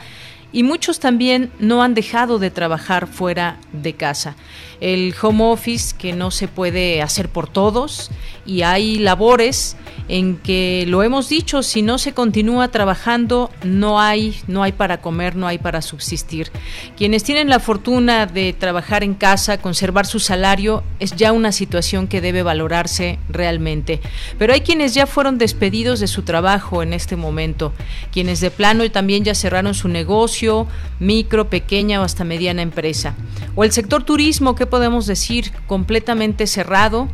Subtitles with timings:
[0.53, 4.37] y muchos también no han dejado de trabajar fuera de casa.
[4.81, 8.11] El home office que no se puede hacer por todos
[8.45, 9.77] y hay labores
[10.09, 15.01] en que lo hemos dicho, si no se continúa trabajando, no hay, no hay para
[15.01, 16.53] comer, no hay para subsistir.
[16.97, 22.06] Quienes tienen la fortuna de trabajar en casa, conservar su salario, es ya una situación
[22.06, 24.00] que debe valorarse realmente.
[24.39, 27.73] Pero hay quienes ya fueron despedidos de su trabajo en este momento,
[28.12, 30.67] quienes de plano también ya cerraron su negocio,
[31.00, 33.15] micro, pequeña o hasta mediana empresa.
[33.55, 35.53] O el sector turismo, ¿qué podemos decir?
[35.69, 37.09] Completamente cerrado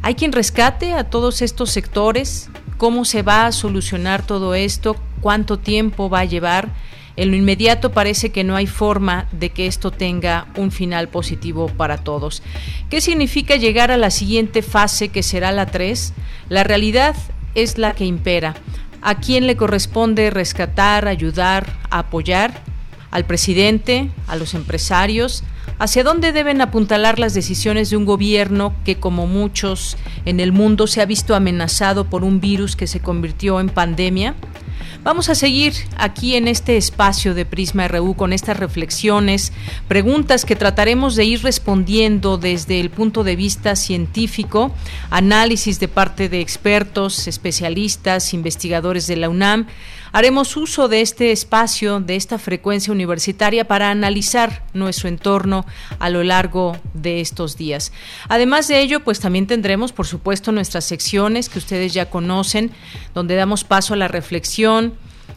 [0.00, 2.50] ¿Hay quien rescate a todos estos sectores?
[2.76, 4.96] ¿Cómo se va a solucionar todo esto?
[5.22, 6.68] ¿Cuánto tiempo va a llevar?
[7.16, 11.68] En lo inmediato parece que no hay forma de que esto tenga un final positivo
[11.68, 12.42] para todos.
[12.90, 16.12] ¿Qué significa llegar a la siguiente fase que será la 3?
[16.50, 17.16] La realidad
[17.54, 18.54] es la que impera.
[19.00, 22.62] ¿A quién le corresponde rescatar, ayudar, apoyar?
[23.10, 24.10] ¿Al presidente?
[24.26, 25.44] ¿A los empresarios?
[25.78, 30.86] ¿Hacia dónde deben apuntalar las decisiones de un gobierno que, como muchos en el mundo,
[30.86, 34.34] se ha visto amenazado por un virus que se convirtió en pandemia?
[35.02, 39.52] Vamos a seguir aquí en este espacio de Prisma RU con estas reflexiones,
[39.86, 44.72] preguntas que trataremos de ir respondiendo desde el punto de vista científico,
[45.10, 49.66] análisis de parte de expertos, especialistas, investigadores de la UNAM,
[50.16, 55.66] Haremos uso de este espacio, de esta frecuencia universitaria para analizar nuestro entorno
[55.98, 57.90] a lo largo de estos días.
[58.28, 62.70] Además de ello, pues también tendremos, por supuesto, nuestras secciones que ustedes ya conocen,
[63.12, 64.94] donde damos paso a la reflexión,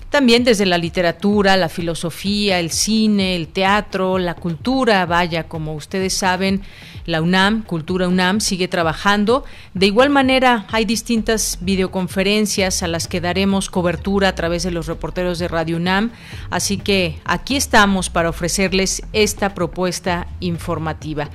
[0.09, 6.13] también desde la literatura, la filosofía, el cine, el teatro, la cultura, vaya, como ustedes
[6.13, 6.62] saben,
[7.06, 9.44] la UNAM, Cultura UNAM, sigue trabajando.
[9.73, 14.88] De igual manera, hay distintas videoconferencias a las que daremos cobertura a través de los
[14.88, 16.12] reporteros de Radio UNAM.
[16.50, 21.29] Así que aquí estamos para ofrecerles esta propuesta informativa.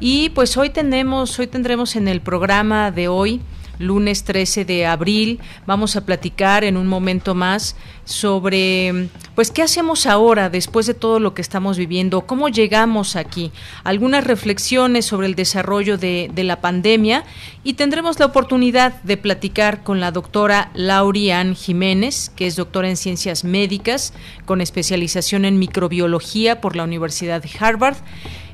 [0.00, 3.40] Y pues hoy tenemos, hoy tendremos en el programa de hoy
[3.78, 5.40] lunes 13 de abril.
[5.66, 11.18] Vamos a platicar en un momento más sobre, pues, qué hacemos ahora después de todo
[11.20, 13.50] lo que estamos viviendo, cómo llegamos aquí,
[13.82, 17.24] algunas reflexiones sobre el desarrollo de, la pandemia
[17.62, 22.98] y tendremos la oportunidad de platicar con la doctora Laurian Jiménez, que es doctora en
[22.98, 24.12] ciencias médicas
[24.44, 27.96] con especialización en microbiología por la Universidad de Harvard.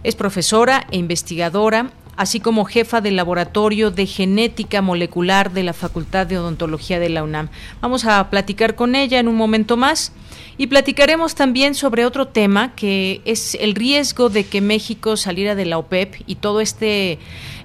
[0.04, 6.26] Es profesora e investigadora así como jefa del Laboratorio de Genética Molecular de la Facultad
[6.26, 7.48] de Odontología de la UNAM.
[7.80, 10.12] Vamos a platicar con ella en un momento más.
[10.58, 15.64] Y platicaremos también sobre otro tema que es el riesgo de que México saliera de
[15.64, 17.18] la OPEP y todo este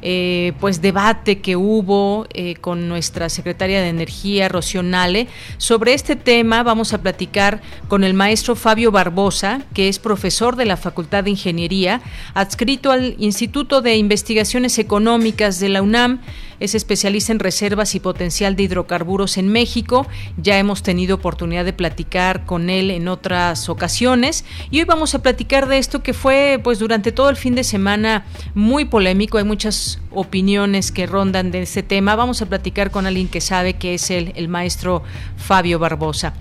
[0.07, 5.27] eh, pues debate que hubo eh, con nuestra secretaria de Energía, Rocío Nale.
[5.57, 10.65] Sobre este tema vamos a platicar con el maestro Fabio Barbosa, que es profesor de
[10.65, 12.01] la Facultad de Ingeniería,
[12.35, 16.21] adscrito al Instituto de Investigaciones Económicas de la UNAM
[16.59, 20.07] es especialista en reservas y potencial de hidrocarburos en México.
[20.37, 25.21] Ya hemos tenido oportunidad de platicar con él en otras ocasiones y hoy vamos a
[25.21, 29.37] platicar de esto que fue pues durante todo el fin de semana muy polémico.
[29.37, 32.15] Hay muchas opiniones que rondan de este tema.
[32.15, 35.03] Vamos a platicar con alguien que sabe que es el, el maestro
[35.37, 36.33] Fabio Barbosa.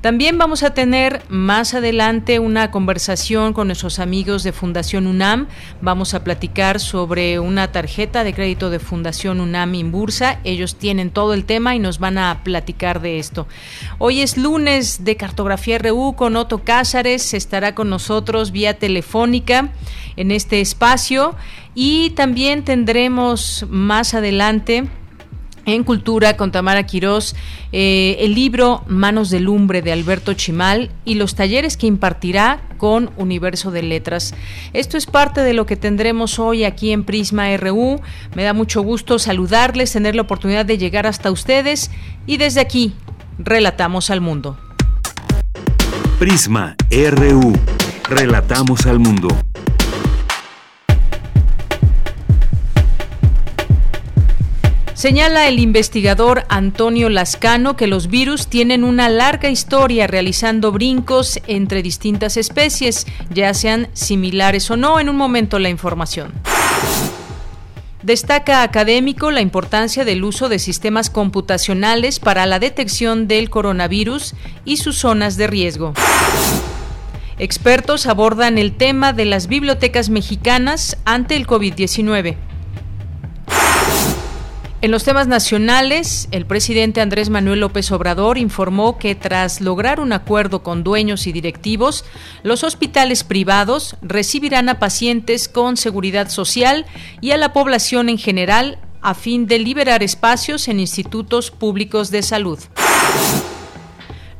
[0.00, 5.48] También vamos a tener más adelante una conversación con nuestros amigos de Fundación UNAM.
[5.80, 10.40] Vamos a platicar sobre una tarjeta de crédito de Fundación UNAM Inbursa.
[10.44, 13.46] Ellos tienen todo el tema y nos van a platicar de esto.
[13.98, 17.34] Hoy es lunes de Cartografía RU con Otto Cázares.
[17.34, 19.70] Estará con nosotros vía telefónica
[20.16, 21.34] en este espacio.
[21.74, 24.88] Y también tendremos más adelante
[25.64, 27.36] en Cultura con Tamara Quirós,
[27.70, 33.10] eh, el libro Manos de Lumbre de Alberto Chimal y los talleres que impartirá con
[33.16, 34.34] Universo de Letras.
[34.72, 38.00] Esto es parte de lo que tendremos hoy aquí en Prisma RU.
[38.34, 41.90] Me da mucho gusto saludarles, tener la oportunidad de llegar hasta ustedes
[42.26, 42.94] y desde aquí
[43.38, 44.58] relatamos al mundo.
[46.18, 47.52] Prisma RU.
[48.08, 49.28] Relatamos al mundo.
[55.02, 61.82] Señala el investigador Antonio Lascano que los virus tienen una larga historia realizando brincos entre
[61.82, 65.00] distintas especies, ya sean similares o no.
[65.00, 66.30] En un momento la información.
[68.04, 74.76] Destaca académico la importancia del uso de sistemas computacionales para la detección del coronavirus y
[74.76, 75.94] sus zonas de riesgo.
[77.40, 82.51] Expertos abordan el tema de las bibliotecas mexicanas ante el COVID-19.
[84.82, 90.12] En los temas nacionales, el presidente Andrés Manuel López Obrador informó que tras lograr un
[90.12, 92.04] acuerdo con dueños y directivos,
[92.42, 96.84] los hospitales privados recibirán a pacientes con seguridad social
[97.20, 102.24] y a la población en general a fin de liberar espacios en institutos públicos de
[102.24, 102.58] salud.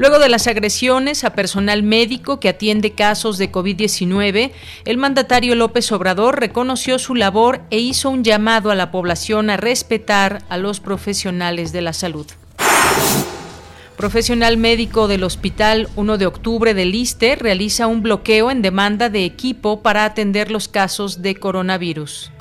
[0.02, 4.50] Luego de las agresiones a personal médico que atiende casos de COVID-19,
[4.84, 9.56] el mandatario López Obrador reconoció su labor e hizo un llamado a la población a
[9.56, 12.26] respetar a los profesionales de la salud.
[13.96, 19.24] Profesional médico del Hospital 1 de Octubre del ISTE realiza un bloqueo en demanda de
[19.24, 22.32] equipo para atender los casos de coronavirus.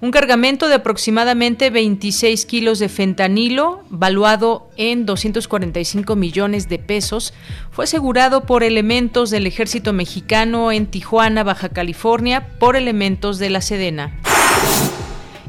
[0.00, 7.34] Un cargamento de aproximadamente 26 kilos de fentanilo, valuado en 245 millones de pesos,
[7.72, 13.60] fue asegurado por elementos del ejército mexicano en Tijuana, Baja California, por elementos de la
[13.60, 14.12] Sedena.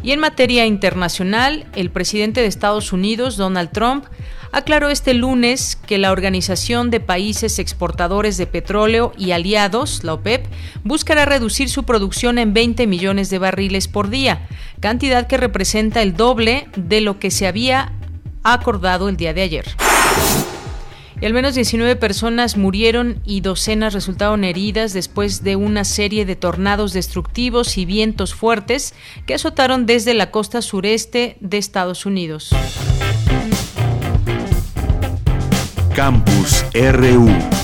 [0.02, 4.06] Y en materia internacional, el presidente de Estados Unidos, Donald Trump,
[4.52, 10.46] aclaró este lunes que la Organización de Países Exportadores de Petróleo y Aliados, la OPEP,
[10.84, 14.48] buscará reducir su producción en 20 millones de barriles por día,
[14.80, 17.94] cantidad que representa el doble de lo que se había
[18.44, 19.66] acordado el día de ayer.
[21.22, 26.38] Y al menos 19 personas murieron y docenas resultaron heridas después de una serie de
[26.38, 28.94] tornados destructivos y vientos fuertes
[29.26, 32.52] que azotaron desde la costa sureste de Estados Unidos.
[35.94, 37.59] Campus RU.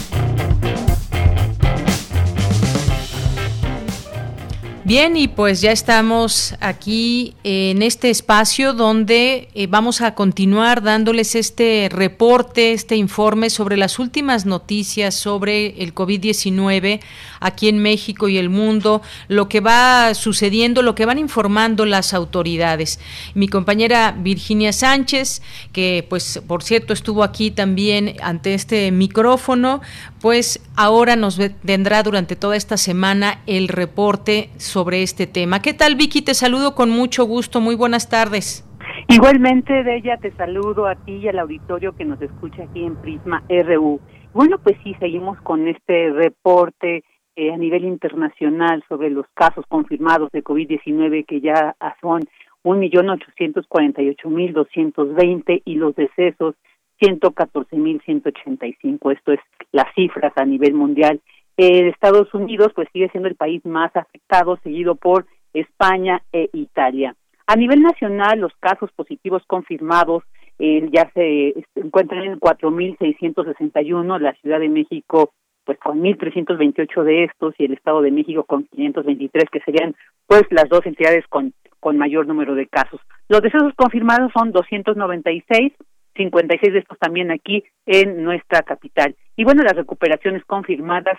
[4.85, 11.33] Bien, y pues ya estamos aquí en este espacio donde eh, vamos a continuar dándoles
[11.33, 16.99] este reporte, este informe sobre las últimas noticias sobre el COVID-19
[17.39, 22.13] aquí en México y el mundo, lo que va sucediendo, lo que van informando las
[22.13, 22.99] autoridades.
[23.33, 25.41] Mi compañera Virginia Sánchez,
[25.73, 29.81] que pues por cierto estuvo aquí también ante este micrófono,
[30.21, 35.61] pues ahora nos vendrá durante toda esta semana el reporte sobre este tema.
[35.61, 36.21] ¿Qué tal Vicky?
[36.21, 37.61] Te saludo con mucho gusto.
[37.61, 38.67] Muy buenas tardes.
[39.07, 42.97] Igualmente, de ella te saludo a ti y al auditorio que nos escucha aquí en
[42.97, 44.01] Prisma RU.
[44.33, 47.05] Bueno, pues sí, seguimos con este reporte
[47.37, 52.23] eh, a nivel internacional sobre los casos confirmados de COVID-19 que ya son
[52.65, 56.55] 1.848.220 y los decesos
[57.01, 59.13] 114.185.
[59.13, 59.39] Esto es
[59.71, 61.21] las cifras a nivel mundial.
[61.57, 67.15] Eh, Estados Unidos pues sigue siendo el país más afectado, seguido por España e Italia.
[67.47, 70.23] A nivel nacional, los casos positivos confirmados
[70.59, 75.31] eh, ya se encuentran en 4.661, la Ciudad de México
[75.65, 79.95] pues con 1.328 de estos y el Estado de México con 523, que serían
[80.27, 83.01] pues las dos entidades con, con mayor número de casos.
[83.27, 85.73] Los decesos confirmados son 296,
[86.15, 89.15] 56 de estos también aquí en nuestra capital.
[89.35, 91.17] Y bueno, las recuperaciones confirmadas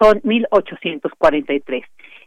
[0.00, 1.84] son 1.843.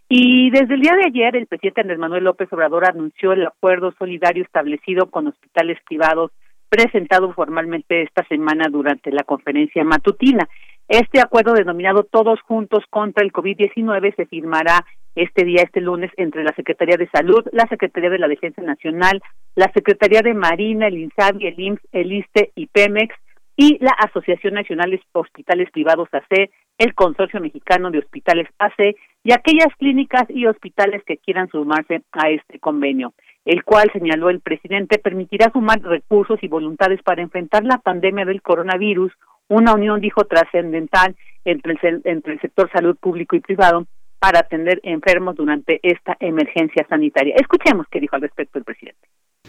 [0.09, 3.93] Y desde el día de ayer, el presidente Andrés Manuel López Obrador anunció el acuerdo
[3.97, 6.31] solidario establecido con hospitales privados
[6.67, 10.47] presentado formalmente esta semana durante la conferencia matutina.
[10.87, 14.85] Este acuerdo denominado Todos Juntos contra el COVID-19 se firmará
[15.15, 19.21] este día, este lunes, entre la Secretaría de Salud, la Secretaría de la Defensa Nacional,
[19.55, 23.15] la Secretaría de Marina, el INSABI, el IMSS, el ISTE y PEMEX
[23.57, 26.49] y la Asociación Nacional de Hospitales Privados AC,
[26.81, 32.29] el Consorcio Mexicano de Hospitales AC y aquellas clínicas y hospitales que quieran sumarse a
[32.29, 33.13] este convenio
[33.45, 38.41] el cual señaló el presidente permitirá sumar recursos y voluntades para enfrentar la pandemia del
[38.41, 39.11] coronavirus,
[39.47, 43.87] una unión, dijo, trascendental entre el, entre el sector salud público y privado
[44.19, 47.35] para atender enfermos durante esta emergencia sanitaria.
[47.37, 48.99] Escuchemos qué dijo al respecto el presidente.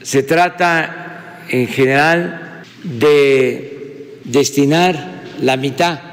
[0.01, 4.95] Se trata, en general, de destinar
[5.41, 6.12] la mitad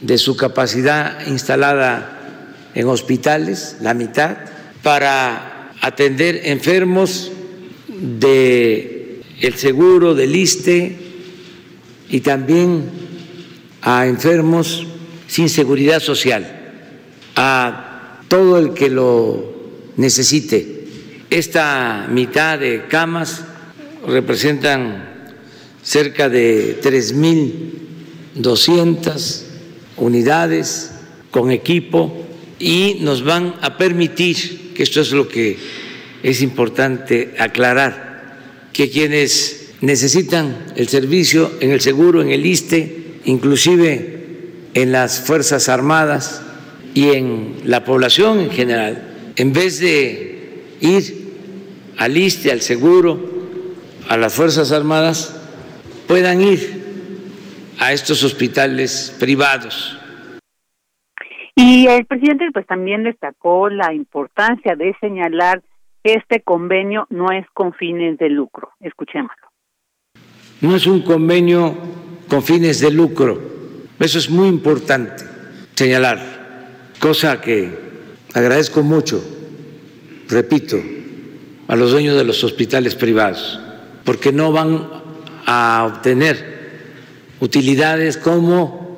[0.00, 2.14] de su capacidad instalada
[2.74, 4.36] en hospitales, la mitad,
[4.82, 7.32] para atender enfermos
[7.88, 10.96] de el seguro del ISTE
[12.08, 12.90] y también
[13.82, 14.86] a enfermos
[15.26, 16.84] sin seguridad social,
[17.36, 19.54] a todo el que lo
[19.96, 20.84] necesite.
[21.30, 23.44] Esta mitad de camas
[24.06, 25.08] representan
[25.82, 29.47] cerca de 3.200
[29.98, 30.92] unidades
[31.30, 32.24] con equipo
[32.58, 35.56] y nos van a permitir que esto es lo que
[36.22, 38.38] es importante aclarar,
[38.72, 44.18] que quienes necesitan el servicio en el seguro, en el ISTE, inclusive
[44.74, 46.42] en las Fuerzas Armadas
[46.94, 51.28] y en la población en general, en vez de ir
[51.96, 53.38] al ISTE, al seguro,
[54.08, 55.34] a las Fuerzas Armadas,
[56.06, 56.77] puedan ir
[57.78, 59.98] a estos hospitales privados
[61.60, 65.60] y el presidente pues también destacó la importancia de señalar
[66.04, 68.70] que este convenio no es con fines de lucro.
[68.78, 69.48] Escuchémoslo.
[70.60, 71.76] No es un convenio
[72.28, 73.42] con fines de lucro.
[73.98, 75.24] Eso es muy importante
[75.74, 76.20] señalar,
[77.00, 77.76] cosa que
[78.34, 79.20] agradezco mucho,
[80.28, 80.76] repito,
[81.66, 83.60] a los dueños de los hospitales privados,
[84.04, 84.88] porque no van
[85.44, 86.57] a obtener
[87.40, 88.96] utilidades como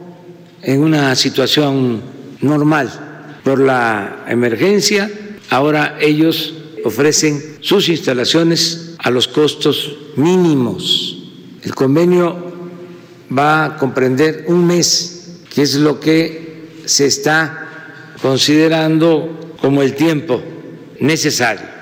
[0.62, 2.02] en una situación
[2.40, 3.38] normal.
[3.44, 5.10] Por la emergencia,
[5.48, 6.54] ahora ellos
[6.84, 11.16] ofrecen sus instalaciones a los costos mínimos.
[11.62, 12.36] El convenio
[13.36, 17.68] va a comprender un mes, que es lo que se está
[18.20, 20.42] considerando como el tiempo
[21.00, 21.79] necesario.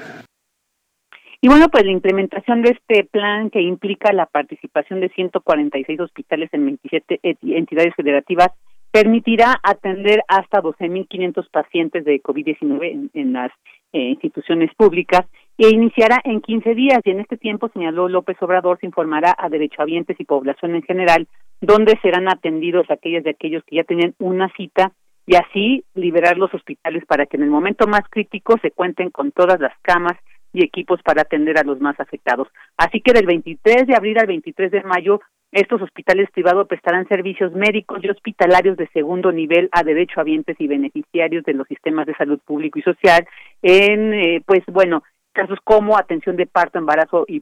[1.40, 6.50] Y bueno, pues la implementación de este plan que implica la participación de 146 hospitales
[6.52, 8.48] en 27 entidades federativas
[8.90, 13.52] permitirá atender hasta 12.500 pacientes de COVID-19 en, las
[13.92, 15.26] eh, instituciones públicas
[15.56, 17.00] e iniciará en 15 días.
[17.04, 21.28] Y en este tiempo, señaló López Obrador, se informará a derechohabientes y población en general
[21.60, 24.92] dónde serán atendidos aquellos de aquellos que ya tenían una cita
[25.24, 29.30] y así liberar los hospitales para que en el momento más crítico se cuenten con
[29.30, 30.16] todas las camas
[30.52, 32.48] y equipos para atender a los más afectados.
[32.76, 37.52] Así que del 23 de abril al 23 de mayo estos hospitales privados prestarán servicios
[37.52, 42.38] médicos y hospitalarios de segundo nivel a derechohabientes y beneficiarios de los sistemas de salud
[42.44, 43.26] público y social
[43.62, 45.02] en, eh, pues bueno,
[45.32, 47.40] casos como atención de parto, embarazo y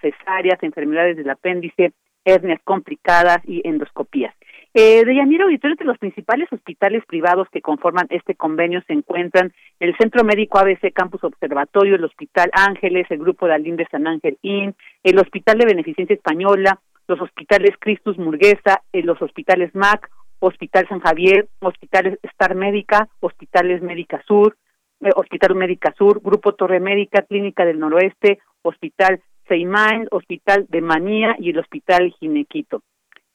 [0.00, 1.92] cesáreas, enfermedades del apéndice,
[2.24, 4.34] hernias complicadas y endoscopías.
[4.80, 9.52] Eh, de Yanira Auditorio, de los principales hospitales privados que conforman este convenio se encuentran
[9.80, 14.06] el Centro Médico ABC Campus Observatorio, el Hospital Ángeles, el Grupo de Alín de San
[14.06, 20.08] Ángel IN, el Hospital de Beneficencia Española, los hospitales Cristus Murguesa, eh, los hospitales MAC,
[20.38, 24.56] Hospital San Javier, hospitales Star Médica, hospitales Médica Sur,
[25.00, 31.34] eh, Hospital Médica Sur, Grupo Torre Médica, Clínica del Noroeste, Hospital Seimain, Hospital de Manía
[31.40, 32.84] y el Hospital Ginequito.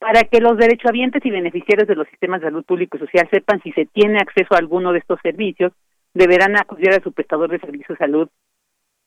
[0.04, 3.62] Para que los derechohabientes y beneficiarios de los sistemas de salud público y social sepan
[3.64, 5.72] si se tiene acceso a alguno de estos servicios,
[6.14, 8.28] deberán acudir a su prestador de servicios de salud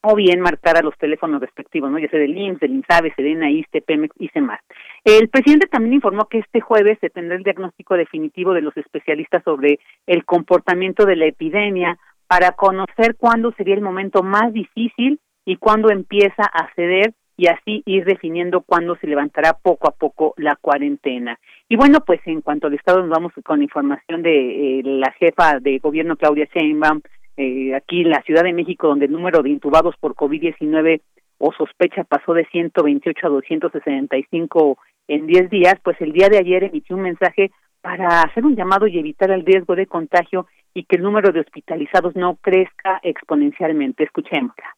[0.01, 1.99] o bien marcar a los teléfonos respectivos, ¿no?
[1.99, 4.61] ya sea del IMSS, del INSABE, Sedena, ISTE, Pemex y CEMAR.
[5.05, 9.45] El presidente también informó que este jueves se tendrá el diagnóstico definitivo de los especialistas
[9.45, 15.57] sobre el comportamiento de la epidemia para conocer cuándo sería el momento más difícil y
[15.57, 20.57] cuándo empieza a ceder y así ir definiendo cuándo se levantará poco a poco la
[20.57, 21.39] cuarentena.
[21.69, 25.59] Y bueno, pues en cuanto al Estado nos vamos con información de eh, la jefa
[25.61, 27.01] de gobierno Claudia Sheinbaum,
[27.37, 31.03] eh, aquí en la Ciudad de México, donde el número de intubados por COVID-19
[31.39, 34.79] o sospecha pasó de 128 a 265
[35.09, 37.51] en 10 días, pues el día de ayer emitió un mensaje
[37.83, 41.41] para hacer un llamado y evitar el riesgo de contagio y que el número de
[41.41, 44.05] hospitalizados no crezca exponencialmente.
[44.05, 44.76] Escuchémosla.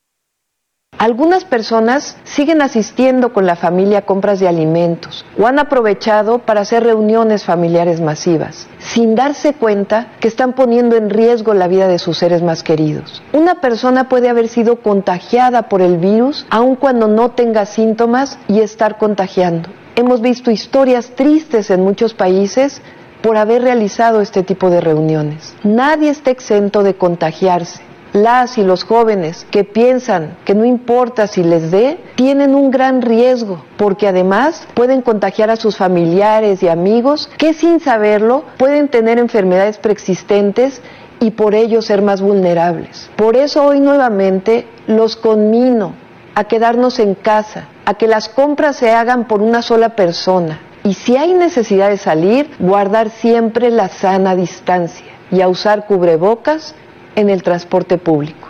[0.98, 6.62] Algunas personas siguen asistiendo con la familia a compras de alimentos o han aprovechado para
[6.62, 12.00] hacer reuniones familiares masivas, sin darse cuenta que están poniendo en riesgo la vida de
[12.00, 13.22] sus seres más queridos.
[13.32, 18.58] Una persona puede haber sido contagiada por el virus aun cuando no tenga síntomas y
[18.58, 19.68] estar contagiando.
[19.94, 22.82] Hemos visto historias tristes en muchos países
[23.22, 25.54] por haber realizado este tipo de reuniones.
[25.62, 31.42] Nadie está exento de contagiarse las y los jóvenes que piensan que no importa si
[31.42, 37.28] les dé, tienen un gran riesgo, porque además pueden contagiar a sus familiares y amigos
[37.38, 40.80] que sin saberlo pueden tener enfermedades preexistentes
[41.20, 43.10] y por ello ser más vulnerables.
[43.16, 45.94] Por eso hoy nuevamente los conmino
[46.34, 50.94] a quedarnos en casa, a que las compras se hagan por una sola persona y
[50.94, 56.74] si hay necesidad de salir, guardar siempre la sana distancia y a usar cubrebocas
[57.18, 58.48] en el transporte público.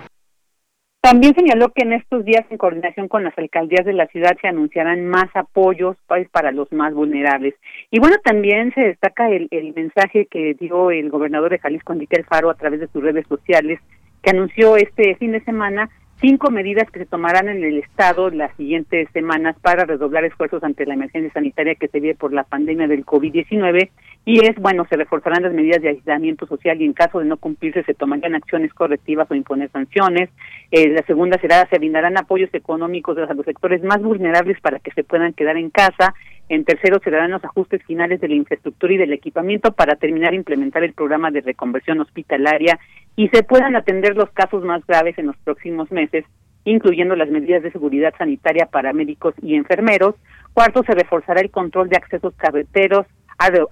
[1.01, 4.49] También señaló que en estos días, en coordinación con las alcaldías de la ciudad, se
[4.49, 7.55] anunciarán más apoyos pues, para los más vulnerables.
[7.91, 12.23] Y bueno, también se destaca el, el mensaje que dio el gobernador de Jalisco, Enrique
[12.25, 13.81] Faro, a través de sus redes sociales,
[14.23, 15.89] que anunció este fin de semana
[16.21, 20.87] cinco medidas que se tomarán en el Estado las siguientes semanas para redoblar esfuerzos ante
[20.87, 23.91] la emergencia sanitaria que se vive por la pandemia del COVID-19
[24.25, 27.39] y es, bueno, se reforzarán las medidas de aislamiento social y en caso de no
[27.39, 30.29] cumplirse se tomarían acciones correctivas o imponer sanciones.
[30.71, 34.91] Eh, la segunda será, se brindarán apoyos económicos a los sectores más vulnerables para que
[34.91, 36.15] se puedan quedar en casa.
[36.51, 40.31] En tercero, se darán los ajustes finales de la infraestructura y del equipamiento para terminar
[40.31, 42.79] de implementar el programa de reconversión hospitalaria
[43.19, 46.25] y se puedan atender los casos más graves en los próximos meses,
[46.65, 50.15] incluyendo las medidas de seguridad sanitaria para médicos y enfermeros.
[50.55, 53.07] Cuarto, se reforzará el control de accesos carreteros,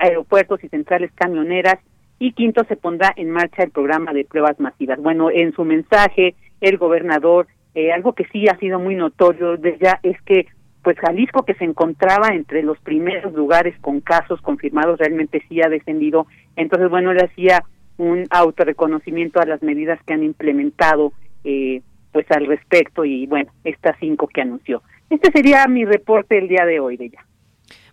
[0.01, 1.79] aeropuertos y centrales camioneras.
[2.19, 5.01] Y quinto, se pondrá en marcha el programa de pruebas masivas.
[5.01, 9.79] Bueno, en su mensaje, el gobernador, eh, algo que sí ha sido muy notorio de
[9.81, 10.49] ya es que
[10.83, 15.69] pues Jalisco que se encontraba entre los primeros lugares con casos confirmados realmente sí ha
[15.69, 16.27] descendido.
[16.57, 17.63] Entonces, bueno, él hacía
[17.99, 21.13] un autorreconocimiento a las medidas que han implementado
[21.45, 21.83] eh,
[22.13, 24.83] pues al respecto y bueno, estas cinco que anunció.
[25.11, 27.25] Este sería mi reporte el día de hoy de ella.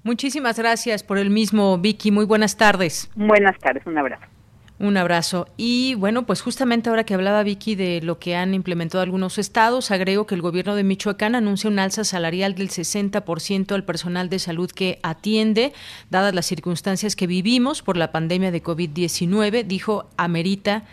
[0.03, 2.11] Muchísimas gracias por el mismo, Vicky.
[2.11, 3.09] Muy buenas tardes.
[3.15, 4.25] Buenas tardes, un abrazo.
[4.79, 5.47] Un abrazo.
[5.55, 9.91] Y bueno, pues justamente ahora que hablaba Vicky de lo que han implementado algunos estados,
[9.91, 14.39] agrego que el gobierno de Michoacán anuncia un alza salarial del 60% al personal de
[14.39, 15.73] salud que atiende,
[16.09, 20.83] dadas las circunstancias que vivimos por la pandemia de COVID-19, dijo, amerita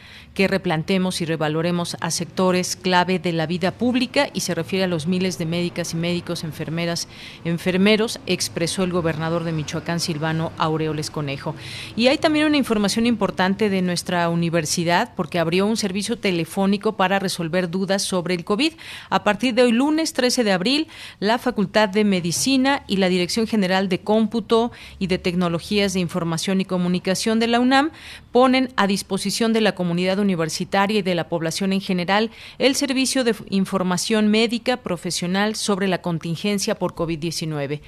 [0.41, 4.89] que replantemos y revaloremos a sectores clave de la vida pública y se refiere a
[4.89, 7.09] los miles de médicas y médicos, enfermeras,
[7.45, 11.55] enfermeros, expresó el gobernador de Michoacán, Silvano Aureoles Conejo.
[11.95, 17.19] Y hay también una información importante de nuestra universidad porque abrió un servicio telefónico para
[17.19, 18.73] resolver dudas sobre el COVID.
[19.11, 23.47] A partir de hoy, lunes 13 de abril, la Facultad de Medicina y la Dirección
[23.47, 27.91] General de Cómputo y de Tecnologías de Información y Comunicación de la UNAM
[28.33, 33.25] ponen a disposición de la comunidad universitaria y de la población en general el servicio
[33.25, 37.81] de información médica profesional sobre la contingencia por COVID-19.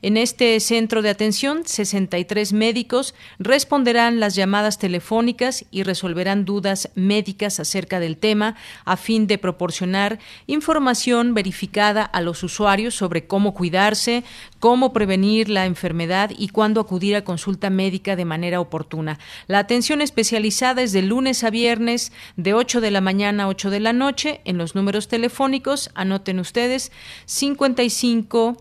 [0.00, 7.58] En este centro de atención, 63 médicos responderán las llamadas telefónicas y resolverán dudas médicas
[7.58, 14.22] acerca del tema a fin de proporcionar información verificada a los usuarios sobre cómo cuidarse,
[14.60, 19.18] cómo prevenir la enfermedad y cuándo acudir a consulta médica de manera oportuna.
[19.48, 23.70] La atención especializada es de lunes a viernes de 8 de la mañana a 8
[23.70, 26.92] de la noche en los números telefónicos, anoten ustedes,
[27.24, 28.58] 55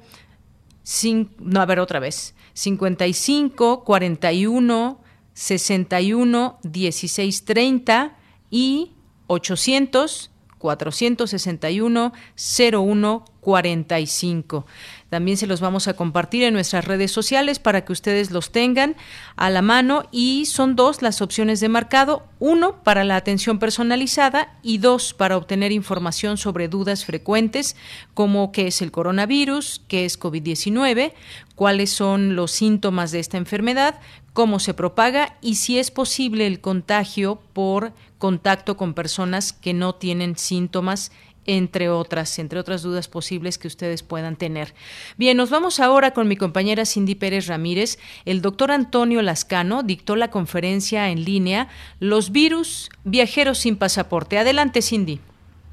[1.40, 2.34] no, a ver otra vez.
[2.54, 5.02] 55 41
[5.34, 8.18] 61 16 30
[8.50, 8.94] y
[9.28, 14.66] 800 461 01 45.
[15.10, 18.98] También se los vamos a compartir en nuestras redes sociales para que ustedes los tengan
[19.38, 24.54] a la mano y son dos las opciones de marcado, uno para la atención personalizada
[24.64, 27.78] y dos para obtener información sobre dudas frecuentes
[28.14, 31.14] como qué es el coronavirus, qué es COVID-19,
[31.56, 34.02] cuáles son los síntomas de esta enfermedad,
[34.34, 39.96] cómo se propaga y si es posible el contagio por contacto con personas que no
[39.96, 41.12] tienen síntomas
[41.48, 44.76] entre otras, entre otras dudas posibles que ustedes puedan tener.
[45.18, 47.98] Bien, nos vamos ahora con mi compañera Cindy Pérez Ramírez.
[48.26, 54.38] El doctor Antonio Lascano dictó la conferencia en línea Los virus viajeros sin pasaporte.
[54.38, 55.22] Adelante, Cindy.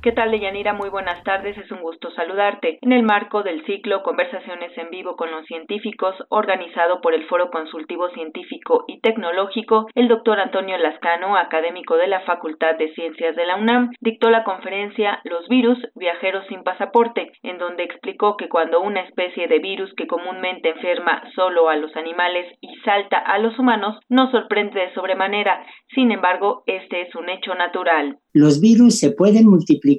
[0.04, 0.74] ¿Qué tal, Deyanira?
[0.74, 1.56] Muy buenas tardes.
[1.56, 2.78] Es un gusto saludarte.
[2.82, 7.50] En el marco del ciclo Conversaciones en vivo con los científicos, organizado por el Foro
[7.50, 13.46] Consultivo Científico y Tecnológico, el doctor Antonio Lascano, académico de la Facultad de Ciencias de
[13.46, 18.82] la UNAM, dictó la conferencia Los virus viajeros sin pasaporte, en donde explicó que cuando
[18.82, 23.58] una especie de virus que comúnmente enferma solo a los animales y salta a los
[23.58, 25.64] humanos, no sorprende de sobremanera.
[25.94, 28.18] Sin embargo, este es un hecho natural.
[28.34, 29.93] Los virus se pueden multiplicar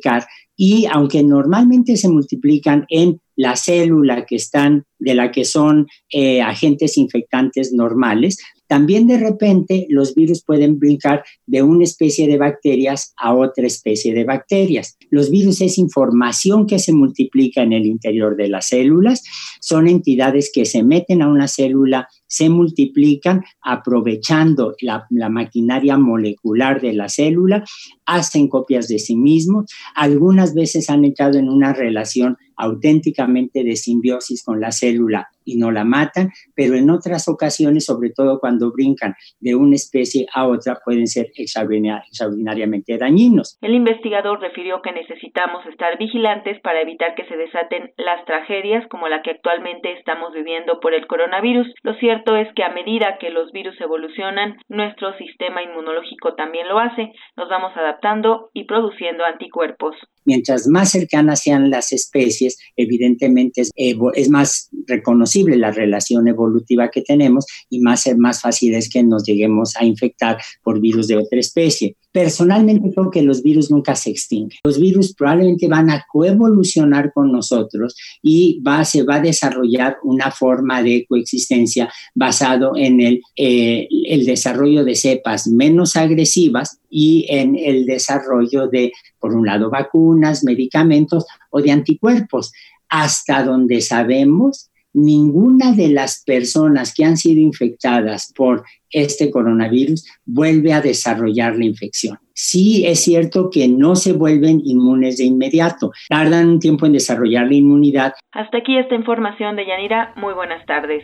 [0.55, 6.41] y aunque normalmente se multiplican en la célula que están, de la que son eh,
[6.41, 13.13] agentes infectantes normales, también de repente los virus pueden brincar de una especie de bacterias
[13.17, 14.97] a otra especie de bacterias.
[15.09, 19.23] Los virus es información que se multiplica en el interior de las células,
[19.59, 26.93] son entidades que se meten a una célula, se multiplican aprovechando la, maquinaria molecular de
[26.93, 27.63] la célula,
[28.05, 34.43] hacen copias de sí mismos, algunas veces han entrado en una relación auténticamente de simbiosis
[34.43, 39.13] con la célula y no la matan, pero en otras ocasiones, sobre todo cuando brincan
[39.39, 43.57] de una especie a otra, pueden ser extraordinariamente dañinos.
[43.61, 49.07] El investigador refirió que necesitamos estar vigilantes para evitar que se desaten las tragedias como
[49.07, 51.67] la que actualmente estamos viviendo por el coronavirus.
[51.83, 56.79] Lo cierto es que a medida que los virus evolucionan, nuestro sistema inmunológico también lo
[56.79, 57.11] hace.
[57.35, 59.95] Nos vamos adaptando y produciendo anticuerpos.
[60.25, 67.45] Mientras más cercanas sean las especies, evidentemente es, más reconocible la relación evolutiva que tenemos
[67.69, 71.95] y más, más fácil es que nos lleguemos a infectar por virus de otra especie.
[72.11, 74.57] Personalmente creo que los virus nunca se extinguen.
[74.63, 80.31] Los virus probablemente van a coevolucionar con nosotros y va, se va a desarrollar una
[80.31, 87.57] forma de coexistencia basado en el, eh, el desarrollo de cepas menos agresivas y en
[87.57, 92.53] el desarrollo de, por un lado, vacunas, medicamentos o de anticuerpos.
[92.87, 100.71] Hasta donde sabemos, ninguna de las personas que han sido infectadas por este coronavirus vuelve
[100.71, 102.17] a desarrollar la infección.
[102.33, 107.47] Sí es cierto que no se vuelven inmunes de inmediato, tardan un tiempo en desarrollar
[107.47, 108.13] la inmunidad.
[108.31, 110.13] Hasta aquí esta información de Yanira.
[110.15, 111.03] Muy buenas tardes.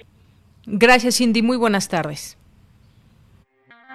[0.66, 1.42] Gracias, Cindy.
[1.42, 2.38] Muy buenas tardes.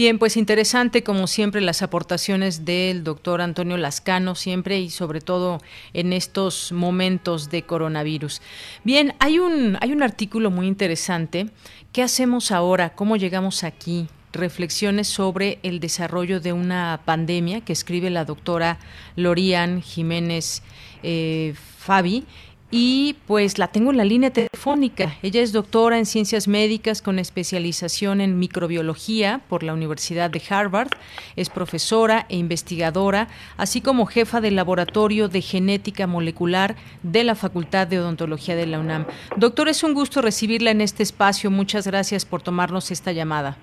[0.00, 5.60] Bien, pues interesante como siempre las aportaciones del doctor Antonio Lascano, siempre y sobre todo
[5.92, 8.40] en estos momentos de coronavirus.
[8.82, 11.50] Bien, hay un, hay un artículo muy interesante.
[11.92, 12.94] ¿Qué hacemos ahora?
[12.94, 14.08] ¿Cómo llegamos aquí?
[14.32, 18.78] reflexiones sobre el desarrollo de una pandemia que escribe la doctora
[19.16, 20.62] Lorian Jiménez
[21.02, 22.24] eh, Fabi
[22.70, 25.14] y pues la tengo en la línea telefónica.
[25.22, 30.90] Ella es doctora en ciencias médicas con especialización en microbiología por la Universidad de Harvard,
[31.36, 37.86] es profesora e investigadora, así como jefa del laboratorio de genética molecular de la Facultad
[37.86, 39.06] de Odontología de la UNAM.
[39.36, 41.50] Doctor, es un gusto recibirla en este espacio.
[41.50, 43.56] Muchas gracias por tomarnos esta llamada.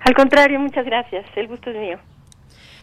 [0.00, 1.24] Al contrario, muchas gracias.
[1.36, 1.98] El gusto es mío.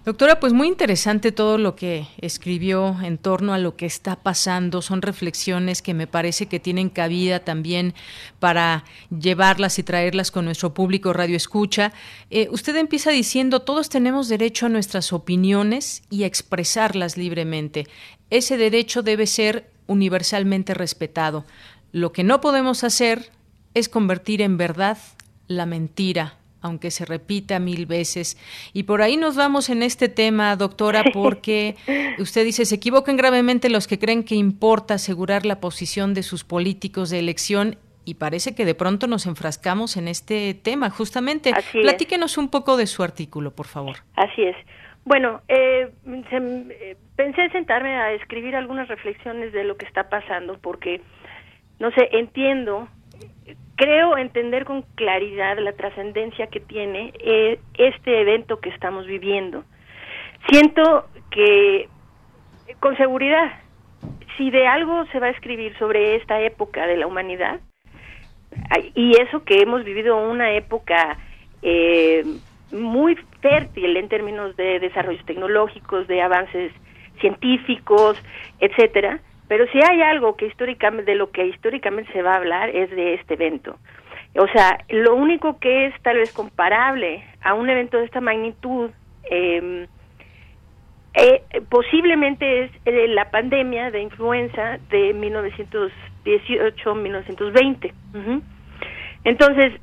[0.08, 4.82] Doctora, pues muy interesante todo lo que escribió en torno a lo que está pasando.
[4.82, 7.94] Son reflexiones que me parece que tienen cabida también
[8.40, 11.92] para llevarlas y traerlas con nuestro público Radio Escucha.
[12.30, 17.86] Eh, usted empieza diciendo, todos tenemos derecho a nuestras opiniones y a expresarlas libremente.
[18.30, 21.44] Ese derecho debe ser universalmente respetado.
[21.92, 23.30] Lo que no podemos hacer
[23.74, 24.98] es convertir en verdad
[25.50, 28.38] la mentira aunque se repita mil veces.
[28.74, 31.76] Y por ahí nos vamos en este tema, doctora, porque
[32.20, 36.44] usted dice, se equivocan gravemente los que creen que importa asegurar la posición de sus
[36.44, 41.52] políticos de elección y parece que de pronto nos enfrascamos en este tema, justamente.
[41.74, 43.98] Platíquenos un poco de su artículo, por favor.
[44.16, 44.56] Así es.
[45.04, 51.02] Bueno, eh, eh, pensé sentarme a escribir algunas reflexiones de lo que está pasando, porque,
[51.80, 52.88] no sé, entiendo
[53.78, 59.64] creo entender con claridad la trascendencia que tiene eh, este evento que estamos viviendo.
[60.50, 61.88] Siento que,
[62.80, 63.52] con seguridad,
[64.36, 67.62] si de algo se va a escribir sobre esta época de la humanidad,
[68.96, 71.18] y eso que hemos vivido una época
[71.62, 72.24] eh,
[72.72, 76.72] muy fértil en términos de desarrollos tecnológicos, de avances
[77.20, 78.22] científicos,
[78.60, 82.70] etcétera, pero si hay algo que históricamente de lo que históricamente se va a hablar
[82.70, 83.78] es de este evento.
[84.36, 88.92] O sea, lo único que es tal vez comparable a un evento de esta magnitud
[89.30, 89.88] eh,
[91.20, 97.92] eh, posiblemente es la pandemia de influenza de 1918-1920.
[99.24, 99.74] Entonces,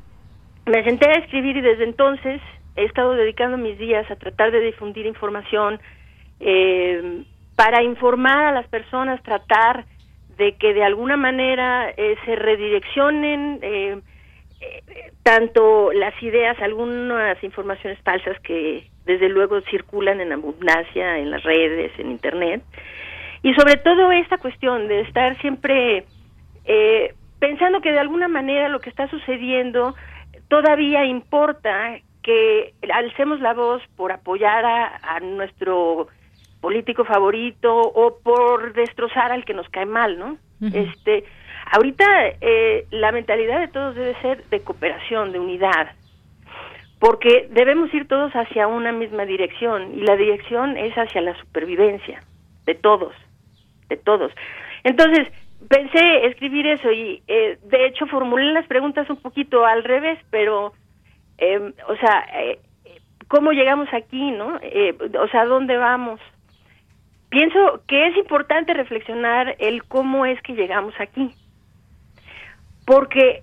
[0.66, 2.40] me senté a escribir y desde entonces
[2.76, 5.80] he estado dedicando mis días a tratar de difundir información
[6.38, 7.24] eh,
[7.56, 9.84] para informar a las personas, tratar
[10.36, 14.00] de que de alguna manera eh, se redireccionen eh,
[15.22, 21.92] tanto las ideas, algunas informaciones falsas que desde luego circulan en abundancia en las redes,
[21.98, 22.62] en Internet,
[23.42, 26.04] y sobre todo esta cuestión de estar siempre
[26.64, 29.94] eh, pensando que de alguna manera lo que está sucediendo
[30.48, 36.08] todavía importa que alcemos la voz por apoyar a, nuestro
[36.64, 40.38] político favorito o por destrozar al que nos cae mal, ¿no?
[40.72, 41.24] Este,
[41.70, 42.06] ahorita
[42.40, 45.90] eh, la mentalidad de todos debe ser de cooperación, de unidad,
[46.98, 52.22] porque debemos ir todos hacia una misma dirección y la dirección es hacia la supervivencia
[52.64, 53.12] de todos,
[53.90, 54.32] de todos.
[54.84, 55.28] Entonces,
[55.68, 60.72] pensé escribir eso y eh, de hecho formulé las preguntas un poquito al revés, pero,
[61.36, 62.58] eh, o sea, eh,
[63.28, 64.58] ¿cómo llegamos aquí, no?
[65.20, 66.20] o sea, ¿dónde vamos?
[67.34, 71.34] Pienso que es importante reflexionar el cómo es que llegamos aquí,
[72.86, 73.42] porque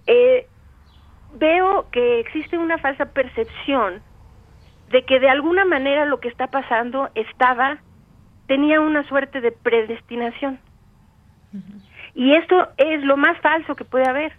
[1.34, 4.02] veo que existe una falsa percepción
[4.92, 7.80] de que de alguna manera lo que está pasando estaba,
[8.48, 10.58] tenía una suerte de predestinación.
[12.16, 14.32] Y esto es lo más falso que puede haber.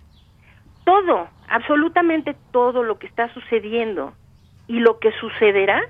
[0.87, 4.15] Todo, absolutamente todo lo que está sucediendo
[4.67, 5.83] y lo que sucederá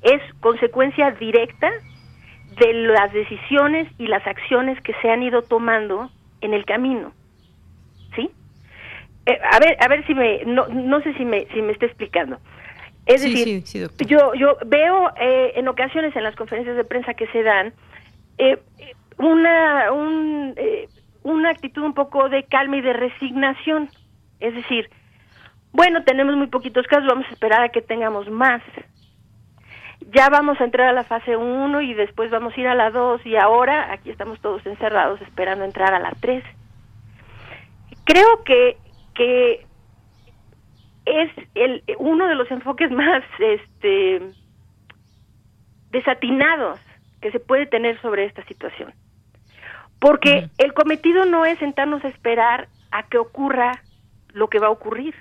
[0.00, 1.70] es consecuencia directa
[2.60, 7.12] de las decisiones y las acciones que se han ido tomando en el camino.
[8.14, 8.30] ¿Sí?
[9.26, 11.86] Eh, a ver, a ver si me, no, no sé si me, si me está
[11.86, 12.38] explicando.
[13.06, 13.64] Es decir,
[14.06, 17.72] yo, yo veo eh, en ocasiones en las conferencias de prensa que se dan
[18.38, 18.58] eh,
[19.18, 20.54] una, un,
[21.22, 23.88] una actitud un poco de calma y de resignación.
[24.38, 24.90] Es decir,
[25.72, 28.62] bueno, tenemos muy poquitos casos, vamos a esperar a que tengamos más.
[30.00, 32.90] Ya vamos a entrar a la fase 1 y después vamos a ir a la
[32.90, 36.42] 2 y ahora aquí estamos todos encerrados esperando entrar a la 3.
[38.04, 38.76] Creo que
[39.14, 39.66] que
[41.04, 44.32] es el uno de los enfoques más este
[45.90, 46.80] desatinados
[47.20, 48.94] que se puede tener sobre esta situación.
[49.98, 53.82] Porque el cometido no es sentarnos a esperar a que ocurra
[54.32, 55.14] lo que va a ocurrir.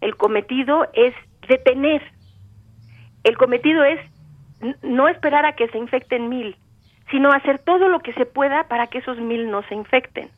[0.00, 1.14] El cometido es
[1.46, 2.02] detener.
[3.28, 4.00] El cometido es
[4.82, 6.56] no esperar a que se infecten mil,
[7.10, 10.30] sino hacer todo lo que se pueda para que esos mil no se infecten.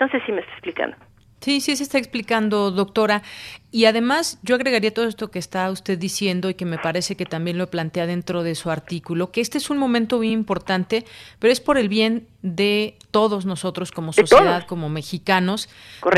[0.00, 0.96] No sé si me estoy explicando.
[1.40, 3.22] Sí, sí se está explicando, doctora.
[3.70, 7.26] Y además, yo agregaría todo esto que está usted diciendo y que me parece que
[7.26, 11.04] también lo plantea dentro de su artículo, que este es un momento muy importante,
[11.38, 15.68] pero es por el bien de todos nosotros como sociedad, como mexicanos,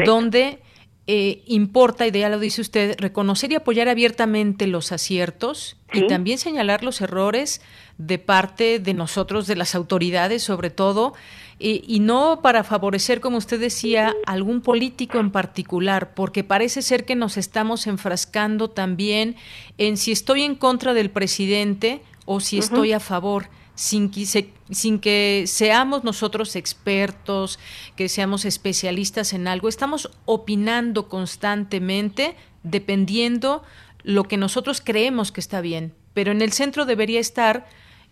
[0.06, 0.58] donde
[1.06, 6.38] eh, importa, y ya lo dice usted, reconocer y apoyar abiertamente los aciertos y también
[6.38, 7.60] señalar los errores
[7.98, 11.12] de parte de nosotros, de las autoridades sobre todo,
[11.58, 17.14] y no para favorecer, como usted decía, algún político en particular, porque parece ser que
[17.14, 19.36] nos estamos enfrascando también
[19.78, 24.24] en si estoy en contra del presidente o si estoy a favor sin que,
[24.70, 27.58] sin que seamos nosotros expertos,
[27.96, 33.62] que seamos especialistas en algo, estamos opinando constantemente dependiendo
[34.02, 37.64] lo que nosotros creemos que está bien, pero en el centro debería estar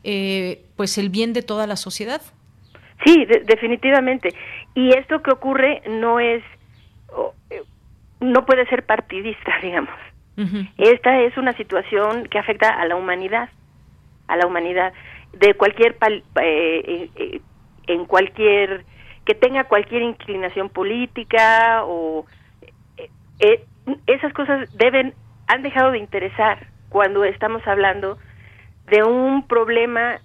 [0.04, 2.20] eh, pues el bien de toda la sociedad.
[3.04, 4.34] Sí, definitivamente.
[4.74, 6.42] Y esto que ocurre no es,
[7.50, 7.62] eh,
[8.20, 9.94] no puede ser partidista, digamos.
[10.78, 13.50] Esta es una situación que afecta a la humanidad,
[14.26, 14.92] a la humanidad
[15.32, 17.40] de cualquier eh, eh, eh,
[17.86, 18.84] en cualquier
[19.24, 22.26] que tenga cualquier inclinación política o
[24.06, 25.14] esas cosas deben
[25.48, 28.18] han dejado de interesar cuando estamos hablando
[28.86, 30.20] de un problema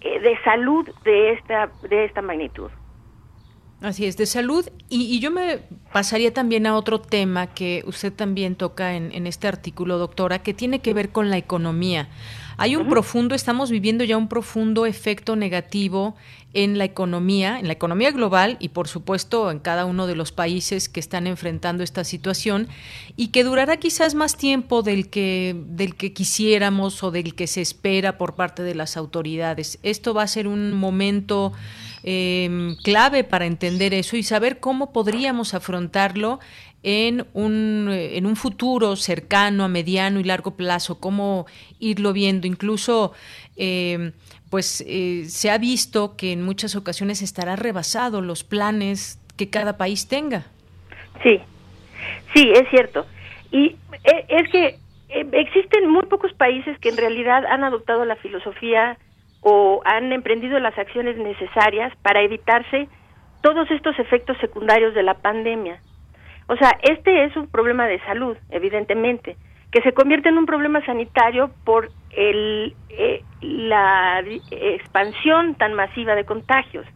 [0.00, 2.70] de salud de esta de esta magnitud.
[3.84, 4.66] Así es, de salud.
[4.88, 5.60] Y, yo me
[5.92, 10.78] pasaría también a otro tema que usted también toca en, este artículo, doctora, que tiene
[10.80, 12.08] que ver con la economía.
[12.56, 16.14] Hay un profundo, estamos viviendo ya un profundo efecto negativo
[16.52, 20.30] en la economía, en la economía global y por supuesto en cada uno de los
[20.30, 22.68] países que están enfrentando esta situación
[23.16, 27.60] y que durará quizás más tiempo del que del que quisiéramos o del que se
[27.60, 29.78] espera por parte de las autoridades.
[29.82, 31.52] Esto va a ser un momento
[32.04, 36.38] eh, clave para entender eso y saber cómo podríamos afrontarlo
[36.84, 41.46] en un, eh, en un futuro cercano, a mediano y largo plazo, cómo
[41.80, 42.46] irlo viendo.
[42.46, 43.14] Incluso,
[43.56, 44.12] eh,
[44.50, 49.78] pues eh, se ha visto que en muchas ocasiones estará rebasado los planes que cada
[49.78, 50.44] país tenga.
[51.22, 51.40] Sí,
[52.34, 53.06] sí, es cierto.
[53.50, 53.76] Y
[54.28, 58.98] es que existen muy pocos países que en realidad han adoptado la filosofía
[59.44, 62.88] o han emprendido las acciones necesarias para evitarse
[63.42, 65.80] todos estos efectos secundarios de la pandemia.
[66.48, 69.36] O sea, este es un problema de salud, evidentemente,
[69.70, 76.24] que se convierte en un problema sanitario por el, eh, la expansión tan masiva de
[76.24, 76.86] contagios.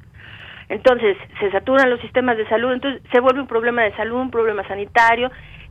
[0.71, 4.31] Entonces, se saturan los sistemas de salud, entonces se vuelve un problema de salud, un
[4.31, 5.31] problema sanitario,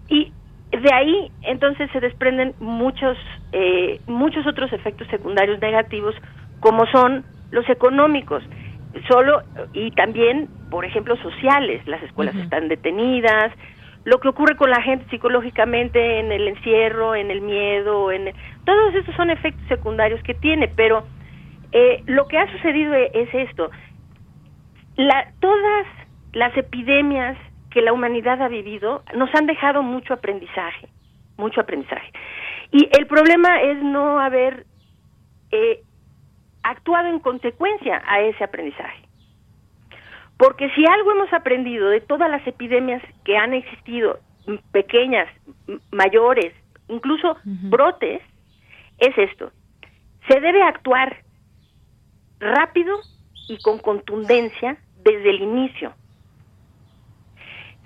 [0.10, 0.32] y
[0.70, 3.18] de ahí entonces se desprenden muchos,
[3.52, 6.14] eh, muchos otros efectos secundarios negativos,
[6.60, 8.44] como son los económicos
[9.08, 9.42] solo
[9.74, 11.86] y también, por ejemplo, sociales.
[11.88, 13.52] Las escuelas están detenidas.
[14.06, 18.34] Lo que ocurre con la gente psicológicamente en el encierro, en el miedo, en
[18.66, 20.70] todos estos son efectos secundarios que tiene.
[20.70, 21.06] Pero
[21.72, 23.70] eh, lo que ha sucedido e, es esto:
[24.96, 25.88] la, todas
[26.34, 27.38] las epidemias
[27.70, 30.88] que la humanidad ha vivido nos han dejado mucho aprendizaje,
[31.38, 32.12] mucho aprendizaje.
[32.72, 34.66] Y el problema es no haber
[35.52, 35.82] eh,
[36.70, 39.04] actuado en consecuencia a ese aprendizaje.
[40.38, 44.20] Porque si algo hemos aprendido de todas las epidemias que han existido,
[44.72, 45.28] pequeñas,
[45.92, 46.54] mayores,
[46.88, 48.22] incluso brotes,
[49.00, 49.52] es esto.
[50.30, 51.24] Se debe actuar
[52.40, 53.00] rápido
[53.50, 55.94] y con contundencia desde el inicio.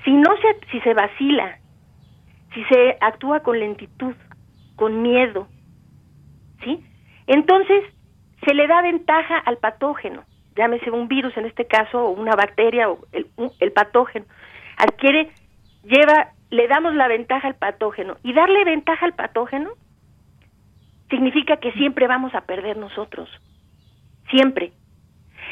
[0.03, 1.59] Si no se, si se vacila,
[2.53, 4.15] si se actúa con lentitud,
[4.75, 5.47] con miedo,
[6.63, 6.83] ¿sí?
[7.27, 7.83] Entonces
[8.45, 10.23] se le da ventaja al patógeno,
[10.55, 14.25] llámese un virus en este caso, o una bacteria, o el, patógeno,
[14.77, 15.29] adquiere,
[15.83, 18.17] lleva, le damos la ventaja al patógeno.
[18.23, 19.71] Y darle ventaja al patógeno
[21.09, 23.29] significa que siempre vamos a perder nosotros,
[24.29, 24.71] siempre.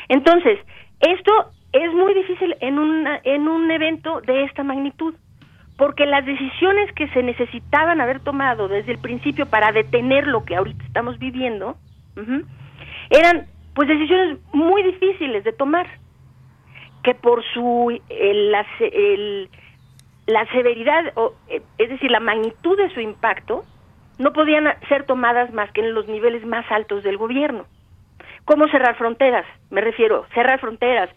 [0.08, 0.60] Entonces,
[0.99, 5.13] esto es muy difícil en, una, en un evento de esta magnitud,
[5.78, 10.56] porque las decisiones que se necesitaban haber tomado desde el principio para detener lo que
[10.56, 11.78] ahorita estamos viviendo,
[13.10, 15.88] eran pues decisiones muy difíciles de tomar,
[17.04, 18.65] que por su la,
[20.30, 23.65] la severidad, o, eh, es decir, la magnitud de su impacto,
[24.17, 27.65] no podían ser tomadas más que en los niveles más altos del gobierno.
[28.45, 29.45] ¿Cómo cerrar fronteras?
[29.69, 31.10] Me refiero, cerrar fronteras,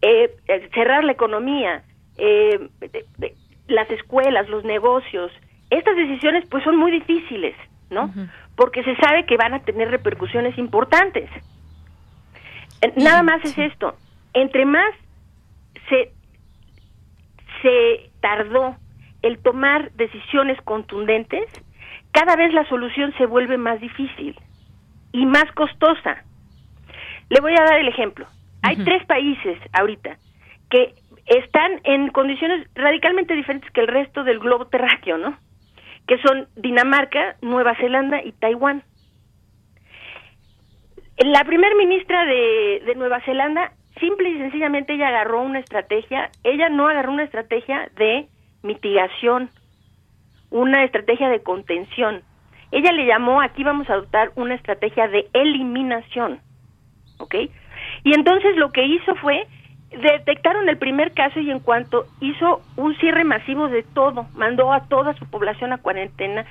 [0.00, 1.82] eh, eh, cerrar la economía,
[3.68, 5.32] las escuelas, los negocios.
[5.70, 7.54] Estas decisiones pues son muy difíciles,
[7.90, 8.12] ¿no?
[8.56, 11.30] Porque se sabe que van a tener repercusiones importantes.
[12.96, 13.94] Nada más es esto,
[14.34, 14.94] entre más
[15.88, 16.12] se,
[17.62, 18.76] se tardó
[19.22, 21.46] el tomar decisiones contundentes,
[22.12, 24.38] cada vez la solución se vuelve más difícil
[25.12, 26.24] y más costosa.
[27.28, 28.26] Le voy a dar el ejemplo.
[28.62, 30.16] Hay tres países ahorita
[30.70, 30.94] que
[31.26, 35.36] están en condiciones radicalmente diferentes que el resto del globo terráqueo, ¿no?
[36.06, 38.82] Que son Dinamarca, Nueva Zelanda y Taiwán.
[41.18, 46.68] La primer ministra de, de Nueva Zelanda, simple y sencillamente ella agarró una estrategia, ella
[46.68, 48.28] no agarró una estrategia de
[48.62, 49.50] mitigación,
[50.50, 52.22] una estrategia de contención.
[52.70, 56.40] Ella le llamó, aquí vamos a adoptar una estrategia de eliminación,
[57.18, 57.34] ¿ok?
[58.04, 59.46] Y entonces lo que hizo fue
[60.00, 64.88] detectaron el primer caso y en cuanto hizo un cierre masivo de todo, mandó a
[64.88, 66.44] toda su población a cuarentena.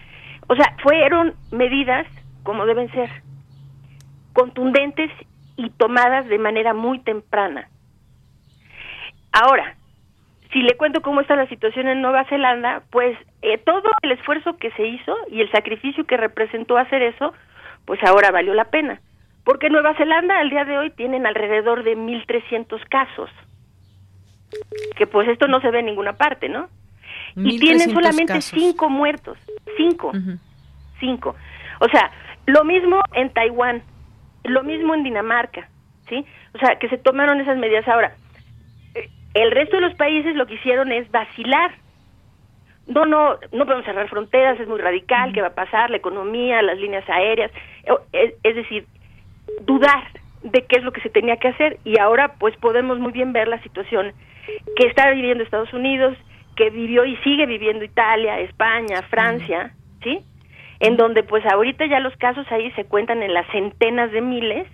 [0.47, 2.05] O sea, fueron medidas
[2.45, 3.10] como deben ser,
[4.31, 5.12] contundentes
[5.58, 7.67] y tomadas de manera muy temprana.
[9.34, 9.75] Ahora,
[10.53, 14.55] si le cuento cómo está la situación en Nueva Zelanda, pues eh, todo el esfuerzo
[14.58, 17.34] que se hizo y el sacrificio que representó hacer eso,
[17.86, 19.01] pues ahora valió la pena.
[19.45, 23.29] Porque Nueva Zelanda al día de hoy tienen alrededor de 1.300 casos.
[24.97, 26.67] Que pues esto no se ve en ninguna parte, ¿no?
[27.36, 29.38] Y tienen solamente cinco muertos.
[29.77, 30.12] Cinco.
[30.99, 31.36] Cinco.
[31.79, 32.12] O sea,
[32.47, 33.84] lo mismo en Taiwán,
[34.45, 35.69] lo mismo en Dinamarca,
[36.10, 36.25] ¿sí?
[36.55, 37.88] O sea, que se tomaron esas medidas.
[37.88, 38.15] Ahora,
[38.95, 41.71] eh, el resto de los países lo que hicieron es vacilar.
[42.87, 45.89] No, no, no podemos cerrar fronteras, es muy radical, ¿qué va a pasar?
[45.89, 47.52] La economía, las líneas aéreas.
[48.13, 48.85] es decir,
[49.62, 50.03] dudar
[50.43, 53.33] de qué es lo que se tenía que hacer y ahora pues podemos muy bien
[53.33, 54.13] ver la situación
[54.75, 56.17] que está viviendo Estados Unidos,
[56.56, 60.19] que vivió y sigue viviendo Italia, España, Francia, ¿sí?
[60.79, 64.67] En donde pues ahorita ya los casos ahí se cuentan en las centenas de miles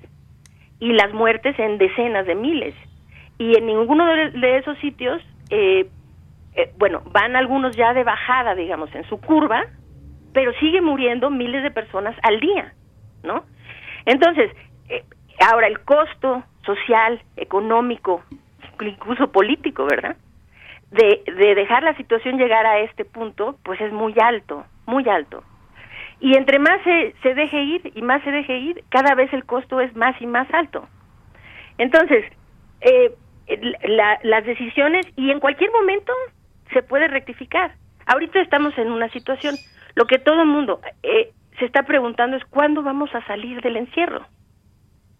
[0.79, 2.75] y las muertes en decenas de miles.
[3.37, 5.87] Y en ninguno de, esos sitios, eh,
[6.55, 9.63] eh, bueno, van algunos ya de bajada, digamos, en su curva,
[10.33, 12.73] pero sigue muriendo miles de personas al día,
[13.23, 13.45] ¿no?
[14.05, 14.51] Entonces,
[15.39, 18.23] ahora el costo social, económico,
[18.79, 20.15] incluso político, ¿verdad?
[20.91, 25.43] De, de dejar la situación llegar a este punto, pues es muy alto, muy alto.
[26.19, 29.45] Y entre más se, se deje ir y más se deje ir, cada vez el
[29.45, 30.87] costo es más y más alto.
[31.77, 32.25] Entonces,
[32.81, 33.11] eh,
[33.83, 36.13] las decisiones, y en cualquier momento
[36.71, 37.73] se puede rectificar.
[38.05, 39.55] Ahorita estamos en una situación,
[39.95, 43.77] lo que todo el mundo eh, se está preguntando es cuándo vamos a salir del
[43.77, 44.25] encierro,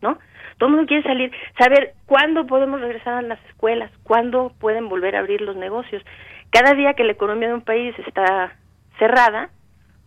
[0.02, 0.18] ¿no?
[0.58, 5.16] Todo el mundo quiere salir, saber cuándo podemos regresar a las escuelas, cuándo pueden volver
[5.16, 6.04] a abrir los negocios.
[6.52, 8.54] Cada día que la economía de un país está
[8.99, 9.49] cerrada,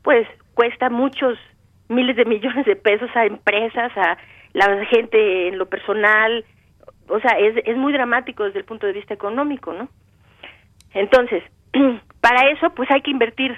[0.02, 1.38] pues cuesta muchos
[1.88, 4.16] miles de millones de pesos a empresas, a
[4.52, 6.44] la gente en lo personal,
[7.08, 9.88] o sea, es, es muy dramático desde el punto de vista económico, ¿no?
[10.92, 11.42] Entonces,
[12.20, 13.56] para eso, pues hay que invertir,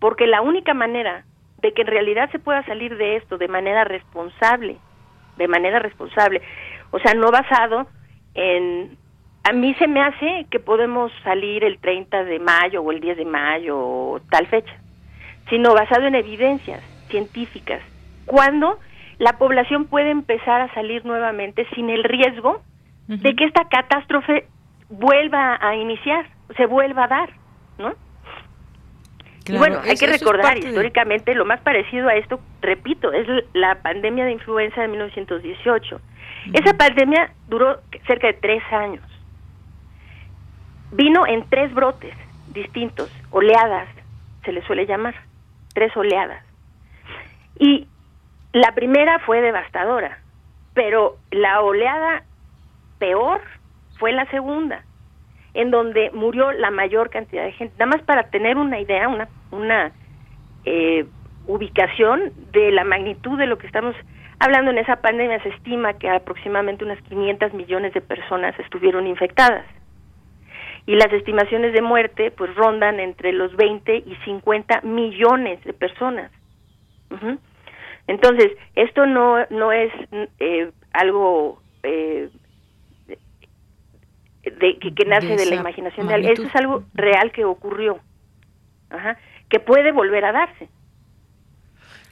[0.00, 1.24] porque la única manera
[1.62, 4.76] de que en realidad se pueda salir de esto de manera responsable,
[5.36, 6.42] de manera responsable,
[6.90, 7.86] o sea, no basado
[8.34, 8.96] en...
[9.46, 13.18] A mí se me hace que podemos salir el 30 de mayo o el 10
[13.18, 14.74] de mayo o tal fecha,
[15.50, 17.82] sino basado en evidencias científicas.
[18.24, 18.78] ¿Cuándo
[19.18, 22.62] la población puede empezar a salir nuevamente sin el riesgo
[23.06, 24.46] de que esta catástrofe
[24.88, 26.26] vuelva a iniciar,
[26.56, 27.30] se vuelva a dar,
[27.78, 27.92] ¿no?
[29.46, 34.24] Y bueno, hay que recordar históricamente lo más parecido a esto, repito, es la pandemia
[34.24, 36.00] de influenza de 1918.
[36.52, 39.04] Esa pandemia duró cerca de tres años.
[40.92, 42.14] Vino en tres brotes
[42.54, 43.88] distintos, oleadas,
[44.44, 45.14] se le suele llamar,
[45.74, 46.42] tres oleadas.
[47.58, 47.86] Y
[48.52, 50.18] la primera fue devastadora,
[50.72, 52.22] pero la oleada
[52.98, 53.42] peor
[53.98, 54.84] fue la segunda,
[55.54, 57.74] en donde murió la mayor cantidad de gente.
[57.78, 59.92] Nada más para tener una idea, una, una
[60.64, 61.06] eh,
[61.46, 63.94] ubicación de la magnitud de lo que estamos
[64.40, 69.64] hablando en esa pandemia, se estima que aproximadamente unas 500 millones de personas estuvieron infectadas.
[70.86, 76.30] Y las estimaciones de muerte pues rondan entre los 20 y 50 millones de personas.
[78.06, 79.92] Entonces, esto no, no es
[80.40, 82.28] eh, algo eh,
[84.44, 88.00] de, que, nace de, la imaginación de alguien, esto es algo real que ocurrió,
[89.48, 90.68] que puede volver a darse.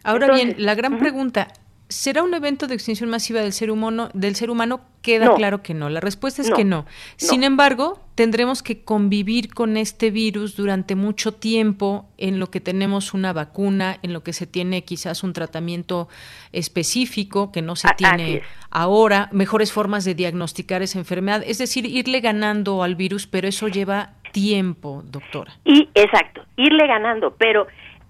[0.05, 1.49] Ahora bien, la gran pregunta,
[1.93, 4.09] ¿será un evento de extinción masiva del ser humano?
[4.15, 5.89] Del ser humano queda claro que no.
[5.91, 6.87] La respuesta es que no.
[7.17, 13.15] Sin embargo, tendremos que convivir con este virus durante mucho tiempo en lo que tenemos
[13.15, 16.09] una vacuna, en lo que se tiene quizás un tratamiento
[16.53, 22.21] específico que no se tiene ahora, mejores formas de diagnosticar esa enfermedad, es decir, irle
[22.21, 25.53] ganando al virus, pero eso lleva tiempo, doctora.
[25.65, 27.67] Y exacto, irle ganando, pero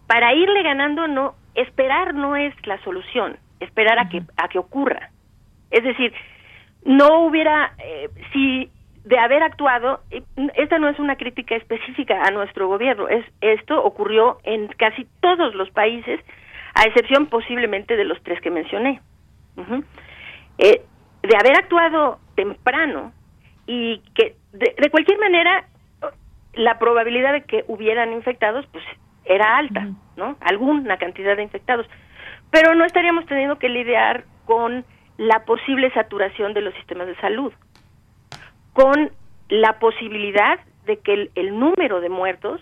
[0.07, 5.11] para irle ganando no esperar no es la solución, esperar a que a que ocurra.
[5.71, 6.13] Es decir,
[6.85, 8.71] no hubiera eh, si
[9.05, 10.01] de haber actuado,
[10.55, 15.55] esta no es una crítica específica a nuestro gobierno, es esto ocurrió en casi todos
[15.55, 16.21] los países,
[16.75, 19.01] a excepción posiblemente de los tres que mencioné.
[20.59, 20.83] eh,
[21.23, 23.13] de haber actuado temprano
[23.67, 25.67] y que de, de, cualquier manera
[26.55, 28.85] la probabilidad de que hubieran infectados pues
[29.25, 30.37] era alta, ¿no?
[30.41, 31.87] Alguna cantidad de infectados.
[32.53, 34.85] Pero no estaríamos teniendo que lidiar con
[35.17, 37.53] la posible saturación de los sistemas de salud,
[38.73, 39.11] con
[39.49, 42.61] la posibilidad de que el, número de muertos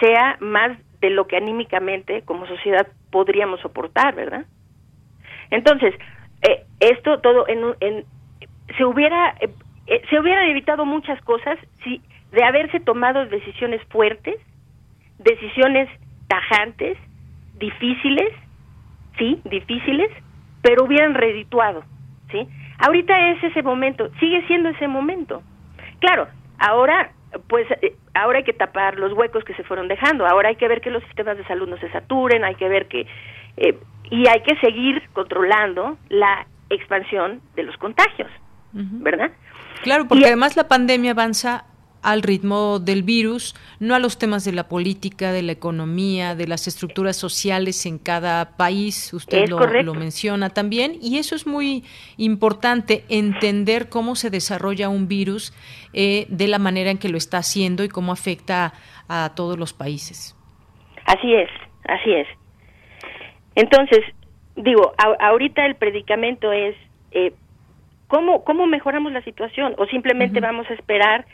[0.00, 4.44] sea más de lo que anímicamente como sociedad podríamos soportar, ¿verdad?
[5.50, 5.94] Entonces,
[6.42, 8.04] eh, esto todo en, en
[8.76, 12.02] se hubiera eh, se hubieran evitado muchas cosas si
[12.32, 14.36] de haberse tomado decisiones fuertes
[15.22, 15.88] decisiones
[16.28, 16.98] tajantes,
[17.58, 18.32] difíciles,
[19.18, 20.10] sí, difíciles,
[20.62, 21.84] pero hubieran redituado,
[22.30, 22.46] ¿sí?
[22.78, 25.42] Ahorita es ese momento, sigue siendo ese momento.
[26.00, 27.12] Claro, ahora
[27.48, 30.68] pues eh, ahora hay que tapar los huecos que se fueron dejando, ahora hay que
[30.68, 33.06] ver que los sistemas de salud no se saturen, hay que ver que
[33.56, 33.78] eh,
[34.10, 38.30] y hay que seguir controlando la expansión de los contagios,
[38.72, 39.30] ¿verdad?
[39.82, 41.64] Claro, porque además la pandemia avanza
[42.02, 46.46] al ritmo del virus, no a los temas de la política, de la economía, de
[46.46, 49.12] las estructuras sociales en cada país.
[49.12, 50.96] Usted lo, lo, menciona también.
[51.00, 51.84] Y eso es muy
[52.16, 55.52] importante, entender cómo se desarrolla un virus
[55.92, 58.72] eh, de la manera en que lo está haciendo y cómo afecta
[59.08, 60.36] a todos los países.
[61.06, 61.50] Así es,
[61.84, 62.26] así es.
[63.54, 64.00] Entonces,
[64.56, 66.74] digo, ahorita el predicamento es
[67.12, 67.32] eh,
[68.12, 69.74] ¿cómo, ¿cómo mejoramos la situación?
[69.78, 71.24] ¿O simplemente vamos a esperar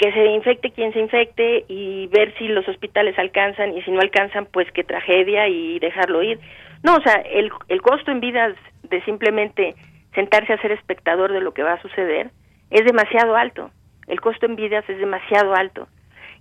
[0.00, 4.00] que se infecte quien se infecte y ver si los hospitales alcanzan y si no
[4.00, 6.40] alcanzan, pues qué tragedia y dejarlo ir?
[6.82, 8.56] No, o sea, el, el costo en vidas
[8.88, 9.74] de simplemente
[10.14, 12.30] sentarse a ser espectador de lo que va a suceder
[12.70, 13.70] es demasiado alto.
[14.06, 15.86] El costo en vidas es demasiado alto.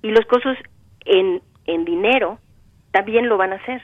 [0.02, 0.56] Y los costos
[1.04, 2.40] en, en dinero
[2.92, 3.82] también lo van a hacer.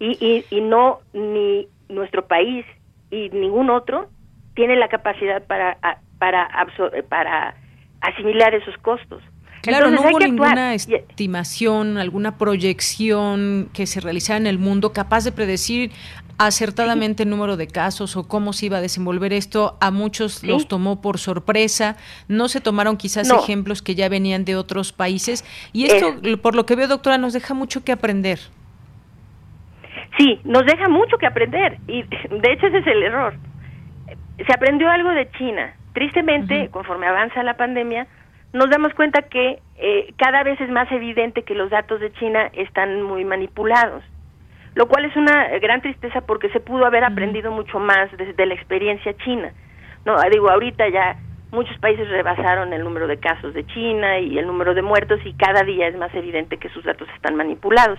[0.00, 2.66] Y, y, y no ni nuestro país
[3.12, 4.08] y ningún otro
[4.56, 5.78] tiene la capacidad para
[6.18, 6.48] para
[7.08, 7.54] para
[8.02, 9.22] asimilar esos costos.
[9.62, 15.30] Claro, no hubo ninguna estimación, alguna proyección que se realizara en el mundo capaz de
[15.30, 15.92] predecir
[16.38, 19.76] acertadamente el número de casos o cómo se iba a desenvolver esto.
[19.80, 21.96] A muchos los tomó por sorpresa.
[22.26, 25.44] No se tomaron quizás ejemplos que ya venían de otros países.
[25.72, 28.40] Y esto, por lo que veo, doctora, nos deja mucho que aprender.
[30.18, 31.78] Sí, nos deja mucho que aprender.
[31.86, 33.34] Y de hecho ese es el error.
[34.44, 35.76] Se aprendió algo de China.
[35.92, 38.06] Tristemente, conforme avanza la pandemia,
[38.52, 42.50] nos damos cuenta que eh, cada vez es más evidente que los datos de China
[42.52, 44.02] están muy manipulados,
[44.74, 48.54] lo cual es una gran tristeza porque se pudo haber aprendido mucho más desde la
[48.54, 49.52] experiencia china.
[50.04, 51.16] No, digo, ahorita ya
[51.52, 55.34] muchos países rebasaron el número de casos de China y el número de muertos y
[55.34, 57.98] cada día es más evidente que sus datos están manipulados.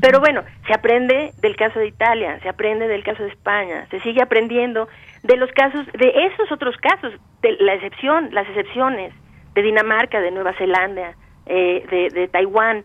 [0.00, 4.00] Pero bueno, se aprende del caso de Italia, se aprende del caso de España, se
[4.00, 4.88] sigue aprendiendo
[5.22, 7.12] de los casos, de esos otros casos,
[7.42, 9.12] de la excepción, las excepciones
[9.54, 11.14] de Dinamarca, de Nueva Zelanda,
[11.46, 12.84] eh, de, Taiwán.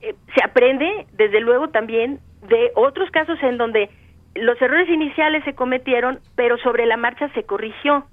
[0.00, 3.90] Eh, se aprende, desde luego, también de otros casos en donde
[4.34, 8.06] los errores iniciales se cometieron, pero sobre la marcha se corrigió.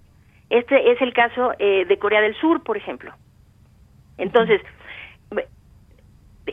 [0.50, 3.14] Este es el caso eh, de Corea del Sur, por ejemplo.
[4.18, 4.62] Entonces,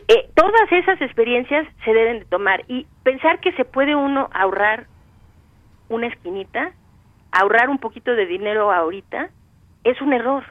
[0.07, 4.85] eh, todas esas experiencias se deben de tomar y pensar que se puede uno ahorrar
[5.89, 6.71] una esquinita,
[7.39, 9.29] ahorrar un poquito de dinero ahorita,
[9.83, 10.43] es un error.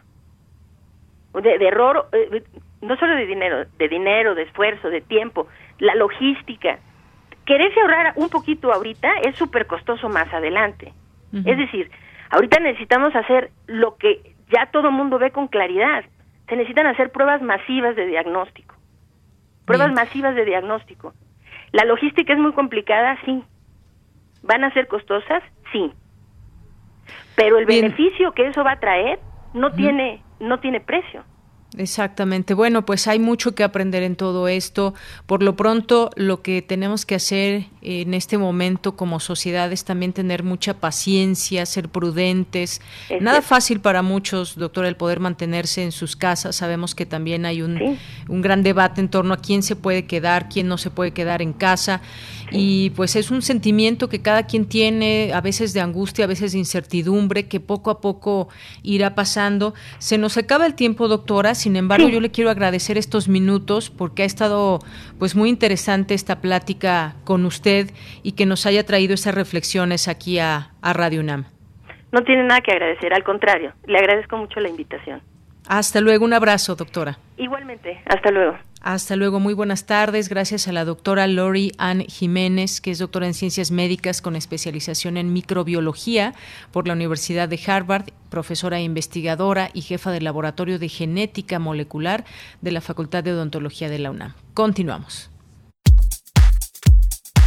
[1.34, 2.42] De, error, eh,
[2.80, 6.78] no solo de dinero, de dinero, de esfuerzo, de tiempo, la logística.
[7.44, 10.92] Quererse ahorrar un poquito ahorita es súper costoso más adelante.
[11.44, 11.90] Es decir,
[12.30, 16.04] Ahorita necesitamos hacer lo que ya todo el mundo ve con claridad.
[16.48, 18.74] Se necesitan hacer pruebas masivas de diagnóstico.
[19.64, 21.12] Pruebas masivas de diagnóstico.
[21.72, 23.42] La logística es muy complicada, sí.
[24.42, 25.42] ¿Van a ser costosas?
[25.72, 25.92] Sí.
[27.36, 29.20] Pero el beneficio que eso va a traer
[29.54, 31.24] no tiene no tiene precio.
[31.76, 32.54] Exactamente.
[32.54, 34.94] Bueno, pues hay mucho que aprender en todo esto.
[35.26, 40.12] Por lo pronto, lo que tenemos que hacer en este momento como sociedad es también
[40.12, 42.80] tener mucha paciencia, ser prudentes.
[43.20, 46.56] Nada fácil para muchos, doctora, el poder mantenerse en sus casas.
[46.56, 50.48] Sabemos que también hay un, un gran debate en torno a quién se puede quedar,
[50.48, 52.00] quién no se puede quedar en casa.
[52.50, 56.52] Y pues es un sentimiento que cada quien tiene, a veces de angustia, a veces
[56.52, 58.48] de incertidumbre, que poco a poco
[58.82, 59.74] irá pasando.
[59.98, 64.22] Se nos acaba el tiempo, doctora sin embargo, yo le quiero agradecer estos minutos porque
[64.22, 64.80] ha estado
[65.18, 67.90] pues muy interesante esta plática con usted
[68.22, 71.46] y que nos haya traído esas reflexiones aquí a, a Radio UNAM.
[72.12, 75.20] No tiene nada que agradecer, al contrario, le agradezco mucho la invitación.
[75.66, 77.18] Hasta luego, un abrazo, doctora.
[77.36, 78.56] Igualmente, hasta luego.
[78.80, 80.28] Hasta luego, muy buenas tardes.
[80.28, 85.16] Gracias a la doctora Lori Ann Jiménez, que es doctora en ciencias médicas con especialización
[85.16, 86.34] en microbiología
[86.70, 92.24] por la Universidad de Harvard, profesora e investigadora y jefa del Laboratorio de Genética Molecular
[92.60, 94.34] de la Facultad de Odontología de la UNAM.
[94.54, 95.30] Continuamos.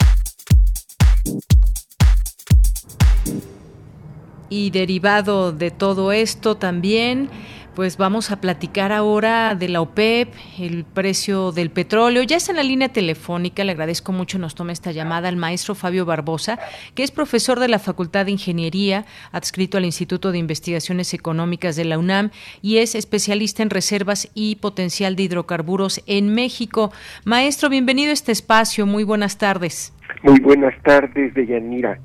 [4.49, 7.29] Y derivado de todo esto también
[7.77, 12.22] pues vamos a platicar ahora de la OPEP, el precio del petróleo.
[12.22, 15.74] Ya está en la línea telefónica, le agradezco mucho, nos toma esta llamada al maestro
[15.74, 16.59] Fabio Barbosa,
[16.95, 21.85] que es profesor de la Facultad de Ingeniería, adscrito al Instituto de Investigaciones Económicas de
[21.85, 22.31] la UNAM
[22.62, 26.93] y es especialista en reservas y potencial de hidrocarburos en México.
[27.27, 29.93] Maestro, bienvenido a este espacio, muy buenas tardes.
[30.22, 32.01] Muy buenas tardes, Deyanira.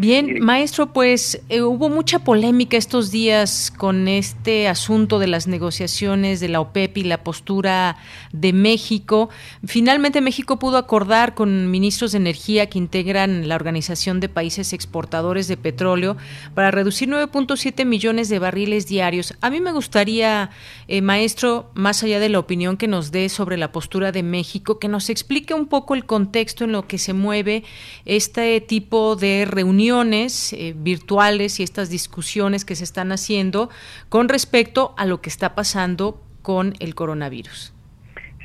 [0.00, 6.38] Bien, maestro, pues eh, hubo mucha polémica estos días con este asunto de las negociaciones
[6.38, 7.96] de la OPEP y la postura
[8.32, 9.28] de México.
[9.66, 15.48] Finalmente México pudo acordar con ministros de energía que integran la Organización de Países Exportadores
[15.48, 16.16] de Petróleo
[16.54, 19.34] para reducir 9.7 millones de barriles diarios.
[19.40, 20.50] A mí me gustaría,
[20.86, 24.78] eh, maestro, más allá de la opinión que nos dé sobre la postura de México,
[24.78, 27.64] que nos explique un poco el contexto en lo que se mueve
[28.04, 33.70] este tipo de reunión eh, virtuales y estas discusiones que se están haciendo
[34.10, 37.74] con respecto a lo que está pasando con el coronavirus.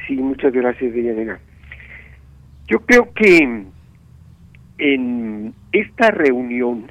[0.08, 1.40] Sí, muchas gracias, Deyanira.
[2.68, 3.66] Yo creo que
[4.78, 6.90] en esta reunión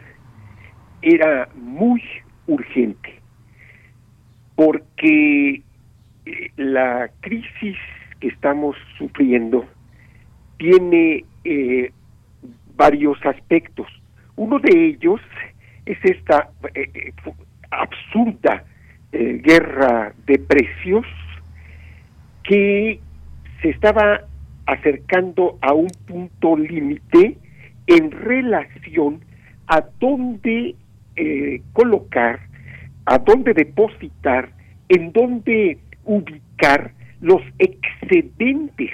[1.00, 2.02] era muy
[2.46, 3.20] urgente
[4.54, 5.62] porque
[6.26, 7.76] eh, la crisis
[8.20, 9.64] que estamos sufriendo
[10.58, 11.90] tiene eh,
[12.76, 13.86] varios aspectos.
[14.36, 15.20] Uno de ellos
[15.86, 17.12] es esta eh, eh,
[17.70, 18.64] absurda
[19.12, 21.06] eh, guerra de precios
[22.44, 22.98] que
[23.60, 24.22] se estaba
[24.66, 27.36] acercando a un punto límite
[27.86, 29.20] en relación
[29.66, 30.76] a dónde
[31.74, 32.40] colocar,
[33.04, 34.50] a dónde depositar,
[34.88, 38.90] en dónde ubicar los excedentes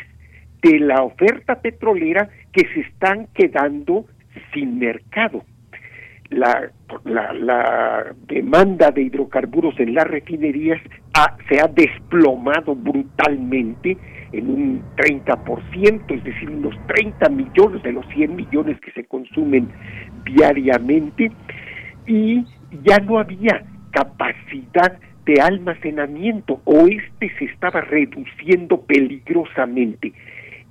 [0.62, 4.04] de la oferta petrolera que se están quedando
[4.52, 5.44] sin mercado.
[6.30, 6.70] La,
[8.26, 10.80] demanda de hidrocarburos en las refinerías
[11.48, 13.96] se ha desplomado brutalmente
[14.32, 19.68] en un 30%, es decir, unos 30 millones de los 100 millones que se consumen
[20.24, 21.32] diariamente,
[22.06, 22.44] y
[22.84, 30.12] ya no había capacidad de almacenamiento o este se estaba reduciendo peligrosamente.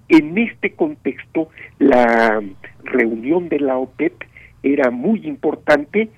[0.10, 1.50] En este contexto,
[1.80, 2.42] la
[2.88, 4.24] reunión de la OPEP
[4.64, 6.10] era muy importante.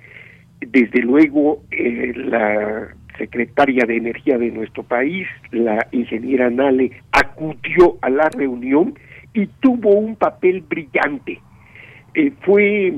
[0.62, 8.10] Desde luego, eh, la secretaria de Energía de nuestro país, la ingeniera Nale, acudió a
[8.10, 8.98] la reunión
[9.34, 11.40] y tuvo un papel brillante.
[12.16, 12.94] Eh, fue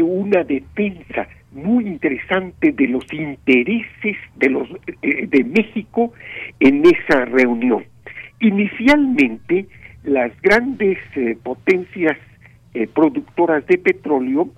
[0.00, 4.68] una defensa muy interesante de los intereses de los
[5.02, 6.12] eh, de México
[6.58, 7.84] en esa reunión.
[8.40, 9.66] Inicialmente
[10.04, 12.16] las grandes eh, potencias
[12.74, 14.48] eh, productoras de petróleo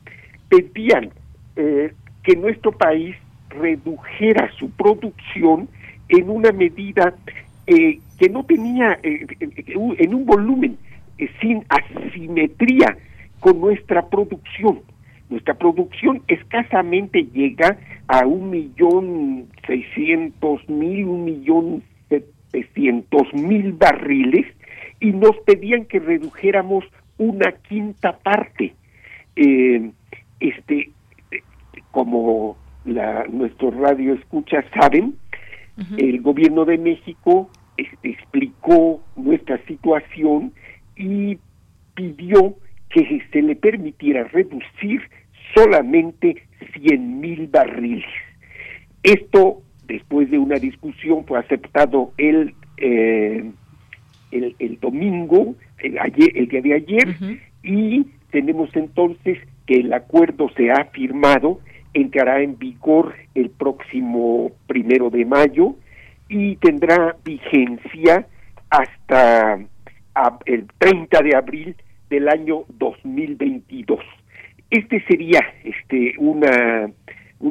[0.49, 1.11] pedían
[1.57, 1.93] eh,
[2.23, 3.17] que nuestro país
[3.51, 5.69] redujera su producción
[6.09, 7.15] en una medida
[7.65, 10.77] que no tenía en un volumen
[11.41, 12.97] sin asimetría
[13.41, 14.81] con nuestra producción.
[15.29, 24.47] Nuestra producción escasamente llega a un millón seiscientos mil, un millón setecientos mil barriles
[25.01, 26.85] y nos pedían que redujéramos
[27.23, 28.75] una quinta parte.
[29.37, 29.91] Eh,
[30.41, 30.91] este,
[31.91, 35.17] como la, nuestros radio escucha saben,
[35.97, 40.53] el gobierno de México este, explicó nuestra situación
[40.97, 41.39] y
[41.95, 42.57] pidió
[42.91, 45.01] que se le permitiera reducir
[45.55, 46.43] solamente
[46.75, 48.05] 100 mil barriles.
[49.03, 53.51] Esto, después de una discusión, fue aceptado el eh,
[54.33, 60.71] el, domingo, el, ayer, el día de ayer, y tenemos entonces que el acuerdo se
[60.71, 61.61] ha firmado,
[61.95, 65.77] entrará en vigor el próximo primero de mayo
[66.29, 68.27] y tendrá vigencia
[68.71, 69.61] hasta
[70.47, 71.77] el 30 de abril
[72.09, 74.01] del año 2022.
[74.71, 76.91] Este sería este una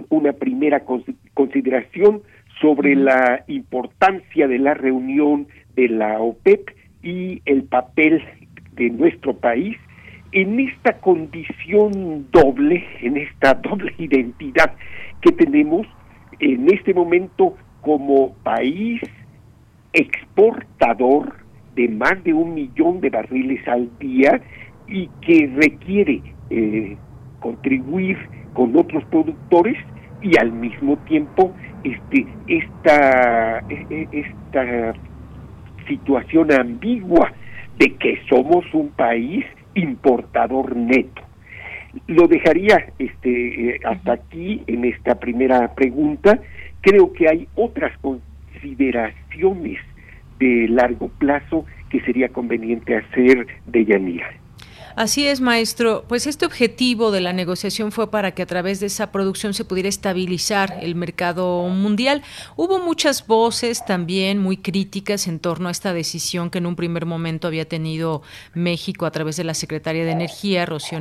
[0.09, 0.83] una primera
[1.33, 2.21] consideración
[2.61, 6.69] sobre la importancia de la reunión de la OPEP
[7.03, 8.23] y el papel
[8.73, 9.75] de nuestro país
[10.31, 14.75] en esta condición doble, en esta doble identidad
[15.21, 15.87] que tenemos
[16.39, 19.01] en este momento como país
[19.93, 21.35] exportador
[21.75, 24.41] de más de un millón de barriles al día
[24.87, 26.97] y que requiere eh,
[27.39, 28.17] contribuir
[28.53, 29.77] con otros productores
[30.21, 31.53] y al mismo tiempo
[31.83, 34.93] este esta e, e, esta
[35.87, 37.31] situación ambigua
[37.77, 41.21] de que somos un país importador neto.
[42.07, 46.39] Lo dejaría este, eh, hasta aquí en esta primera pregunta.
[46.81, 49.79] Creo que hay otras consideraciones
[50.39, 54.40] de largo plazo que sería conveniente hacer de Yanira.
[54.95, 56.05] Así es, maestro.
[56.07, 59.65] Pues este objetivo de la negociación fue para que a través de esa producción se
[59.65, 62.23] pudiera estabilizar el mercado mundial.
[62.55, 67.05] Hubo muchas voces también muy críticas en torno a esta decisión que en un primer
[67.05, 68.21] momento había tenido
[68.53, 70.99] México a través de la secretaria de Energía, Rocío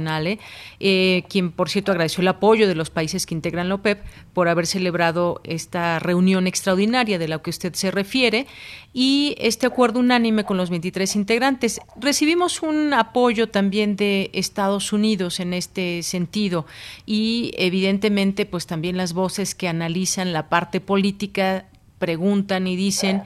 [0.79, 4.49] eh, quien por cierto agradeció el apoyo de los países que integran la OPEP por
[4.49, 8.47] haber celebrado esta reunión extraordinaria de la que usted se refiere
[8.93, 11.81] y este acuerdo unánime con los 23 integrantes.
[11.97, 16.67] Recibimos un apoyo también de Estados Unidos en este sentido
[17.07, 21.67] y evidentemente pues también las voces que analizan la parte política
[21.99, 23.23] preguntan y dicen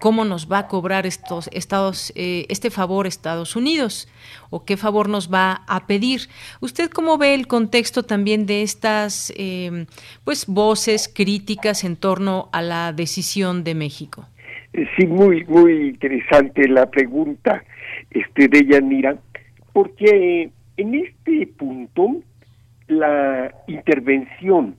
[0.00, 4.08] cómo nos va a cobrar estos estados eh, este favor Estados Unidos
[4.50, 6.28] o qué favor nos va a pedir.
[6.60, 9.86] ¿Usted cómo ve el contexto también de estas eh,
[10.24, 14.26] pues voces críticas en torno a la decisión de México?
[14.76, 17.64] Sí, muy, muy interesante la pregunta
[18.10, 19.16] este, de Yanira,
[19.72, 22.20] porque en este punto
[22.86, 24.76] la intervención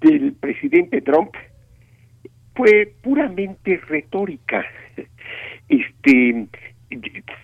[0.00, 1.30] del presidente Trump
[2.54, 4.64] fue puramente retórica.
[5.68, 6.46] Este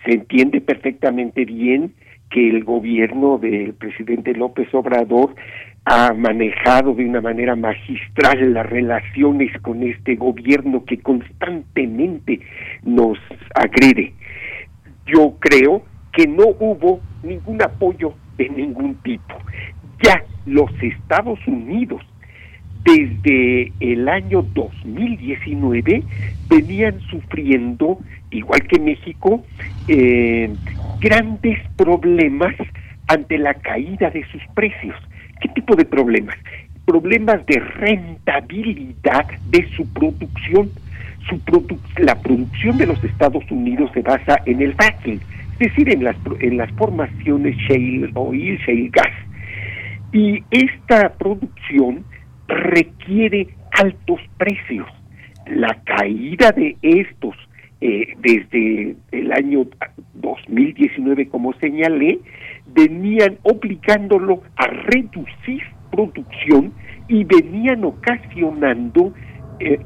[0.05, 1.93] se entiende perfectamente bien
[2.29, 5.35] que el gobierno del presidente López Obrador
[5.85, 12.39] ha manejado de una manera magistral las relaciones con este gobierno que constantemente
[12.83, 13.19] nos
[13.53, 14.13] agrede.
[15.05, 19.35] Yo creo que no hubo ningún apoyo de ningún tipo.
[20.01, 22.01] Ya los Estados Unidos
[22.83, 26.03] desde el año 2019
[26.49, 27.99] venían sufriendo,
[28.31, 29.43] igual que México,
[29.87, 30.51] eh,
[30.99, 32.55] grandes problemas
[33.07, 34.95] ante la caída de sus precios.
[35.45, 36.35] ¿Qué tipo de problemas?
[36.87, 40.71] Problemas de rentabilidad de su producción.
[41.29, 41.39] Su
[41.99, 45.21] la producción de los Estados Unidos se basa en el fracking,
[45.53, 49.13] es decir, en las, en las formaciones shale oil, shale gas.
[50.13, 52.03] Y esta producción
[52.47, 54.87] requiere altos precios.
[55.45, 57.35] La caída de estos
[57.81, 59.67] eh, desde el año
[60.15, 62.17] 2019, como señalé,
[62.75, 66.73] venían obligándolo a reducir producción
[67.07, 69.13] y venían ocasionando
[69.59, 69.79] eh,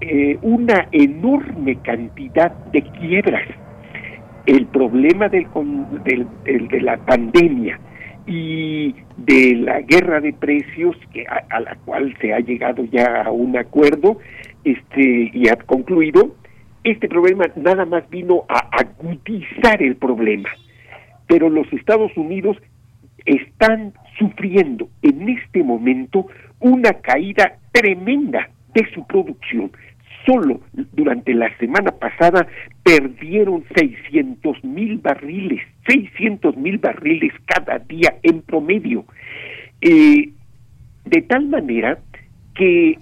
[0.00, 3.48] eh, una enorme cantidad de quiebras.
[4.46, 5.46] El problema del,
[6.04, 7.78] de la pandemia
[8.26, 13.30] y de la guerra de precios que a, la cual se ha llegado ya a
[13.30, 14.18] un acuerdo
[14.64, 16.34] este y ha concluido
[16.84, 20.48] este problema nada más vino a agudizar el problema
[21.26, 22.56] pero los Estados Unidos
[23.24, 26.26] están sufriendo en este momento
[26.60, 29.70] una caída tremenda de su producción.
[30.26, 30.60] Solo
[30.92, 32.46] durante la semana pasada
[32.84, 39.04] perdieron 600 mil barriles, 600 mil barriles cada día en promedio.
[39.80, 40.30] Eh,
[41.04, 41.98] de tal manera
[42.54, 42.98] que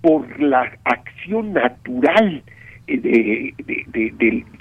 [0.00, 2.42] por la acción natural
[2.98, 3.54] de,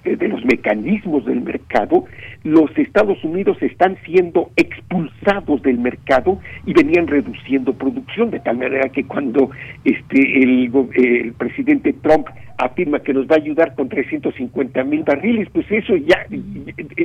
[0.03, 2.05] de, los mecanismos del mercado,
[2.43, 8.89] los Estados Unidos están siendo expulsados del mercado y venían reduciendo producción, de tal manera
[8.89, 9.49] que cuando
[9.83, 12.27] este el, el presidente Trump
[12.59, 16.25] afirma que nos va a ayudar con 350 mil barriles, pues eso ya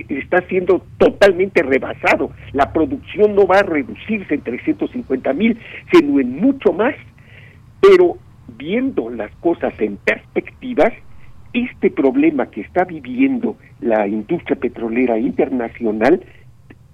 [0.08, 2.32] está siendo totalmente rebasado.
[2.52, 5.56] La producción no va a reducirse en 350 mil,
[5.92, 6.94] sino en mucho más,
[7.80, 8.18] pero
[8.56, 10.92] viendo las cosas en perspectivas,
[11.54, 16.20] este problema que está viviendo la industria petrolera internacional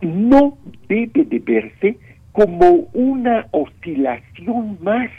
[0.03, 0.59] no
[0.89, 1.99] debe de verse
[2.33, 5.11] como una oscilación más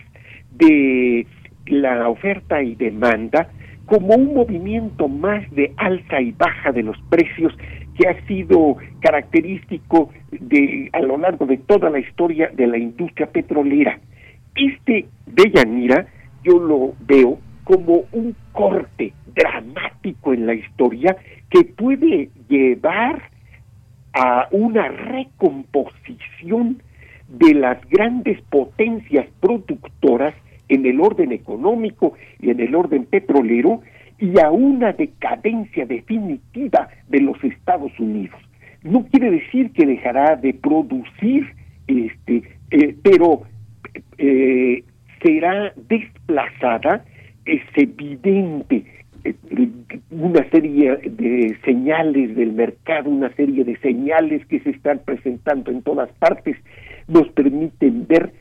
[0.53, 1.25] de
[1.65, 3.49] la oferta y demanda,
[3.85, 7.53] como un movimiento más de alza y baja de los precios
[7.97, 13.27] que ha sido característico de a lo largo de toda la historia de la industria
[13.27, 13.99] petrolera.
[14.55, 16.07] Este de Yanira
[16.43, 21.17] yo lo veo como un corte dramático en la historia
[21.49, 23.29] que puede llevar
[24.13, 26.81] a una recomposición
[27.27, 30.33] de las grandes potencias productoras
[30.67, 33.81] en el orden económico y en el orden petrolero
[34.19, 38.39] y a una decadencia definitiva de los Estados Unidos.
[38.83, 41.47] No quiere decir que dejará de producir,
[41.87, 43.43] este, eh, pero
[44.17, 44.83] eh,
[45.23, 47.03] será desplazada,
[47.45, 48.85] es evidente
[50.09, 55.81] una serie de señales del mercado, una serie de señales que se están presentando en
[55.81, 56.57] todas partes,
[57.07, 58.31] nos permiten ver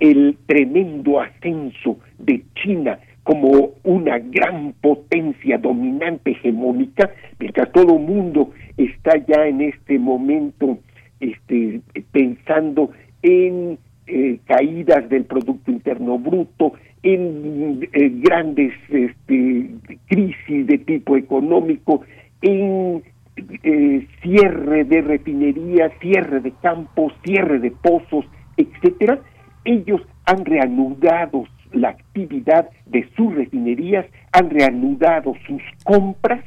[0.00, 8.52] el tremendo ascenso de China como una gran potencia dominante hegemónica, mientras todo el mundo
[8.76, 10.78] está ya en este momento
[11.20, 11.80] este,
[12.12, 12.90] pensando
[13.22, 19.70] en eh, caídas del Producto Interno Bruto, en eh, grandes este,
[20.06, 22.02] crisis de tipo económico,
[22.42, 23.02] en
[23.36, 28.24] eh, cierre de refinerías, cierre de campos, cierre de pozos,
[28.56, 29.20] etcétera,
[29.64, 36.44] ellos han reanudado la actividad de sus refinerías, han reanudado sus compras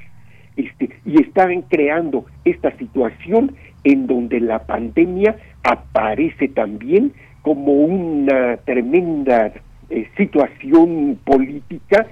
[0.55, 7.14] este, y están creando esta situación en donde la pandemia aparece también
[7.48, 9.54] como una tremenda
[9.89, 12.06] eh, situación política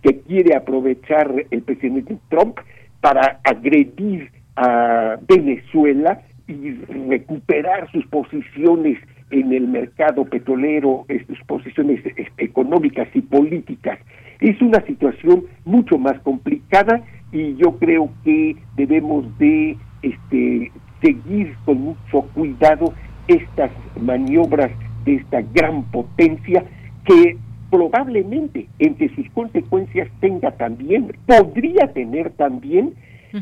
[0.00, 2.60] que quiere aprovechar el presidente Trump
[3.00, 6.70] para agredir a Venezuela y
[7.08, 8.96] recuperar sus posiciones
[9.32, 12.00] en el mercado petrolero, sus posiciones
[12.38, 13.98] económicas y políticas.
[14.38, 20.70] Es una situación mucho más complicada y yo creo que debemos de este,
[21.02, 22.94] seguir con mucho cuidado
[23.28, 23.70] estas
[24.00, 24.70] maniobras
[25.04, 26.64] de esta gran potencia
[27.04, 27.36] que
[27.70, 32.94] probablemente entre sus consecuencias tenga también, podría tener también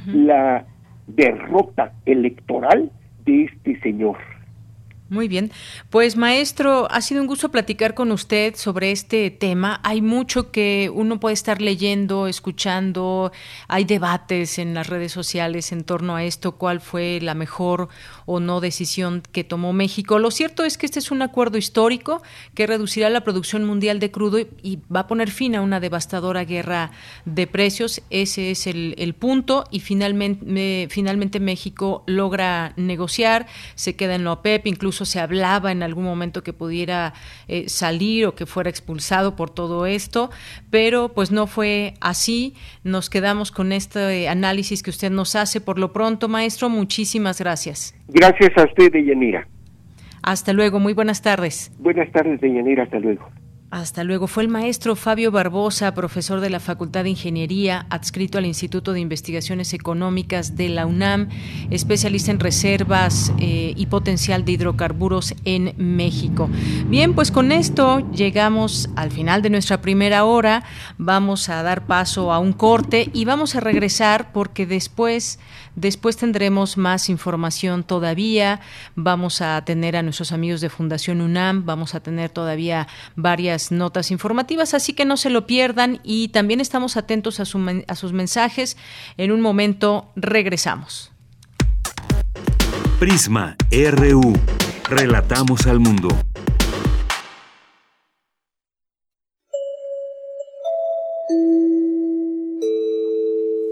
[0.07, 0.64] la
[1.07, 2.91] derrota electoral
[3.24, 4.16] de este señor.
[5.14, 5.52] Muy bien.
[5.90, 9.78] Pues maestro, ha sido un gusto platicar con usted sobre este tema.
[9.84, 13.30] Hay mucho que uno puede estar leyendo, escuchando.
[13.68, 17.90] Hay debates en las redes sociales en torno a esto, cuál fue la mejor
[18.26, 20.18] o no decisión que tomó México.
[20.18, 22.20] Lo cierto es que este es un acuerdo histórico
[22.54, 26.44] que reducirá la producción mundial de crudo y, va a poner fin a una devastadora
[26.44, 26.90] guerra
[27.24, 28.02] de precios.
[28.10, 33.46] Ese es el, punto y finalmente, finalmente México logra negociar,
[33.76, 37.14] se queda en la OPEP, incluso se hablaba en algún momento que pudiera
[37.48, 40.30] eh, salir o que fuera expulsado por todo esto,
[40.70, 42.55] pero pues no fue así.
[42.82, 45.61] Nos quedamos con este análisis que usted nos hace.
[45.61, 47.94] Por lo pronto, maestro, muchísimas gracias.
[48.09, 49.46] Gracias a usted, Deyanira.
[50.22, 51.70] Hasta luego, muy buenas tardes.
[51.78, 53.28] Buenas tardes, Deyanira, hasta luego.
[53.74, 54.28] Hasta luego.
[54.28, 59.00] Fue el maestro Fabio Barbosa, profesor de la Facultad de Ingeniería, adscrito al Instituto de
[59.00, 61.28] Investigaciones Económicas de la UNAM,
[61.70, 66.48] especialista en reservas eh, y potencial de hidrocarburos en México.
[66.86, 70.62] Bien, pues con esto llegamos al final de nuestra primera hora.
[70.96, 75.40] Vamos a dar paso a un corte y vamos a regresar porque después
[75.76, 78.60] Después tendremos más información todavía.
[78.94, 84.10] Vamos a tener a nuestros amigos de Fundación UNAM, vamos a tener todavía varias notas
[84.10, 88.76] informativas, así que no se lo pierdan y también estamos atentos a, sus mensajes.
[89.16, 91.10] En un momento regresamos.
[92.98, 94.32] Prisma RU.
[94.88, 96.08] Relatamos al mundo.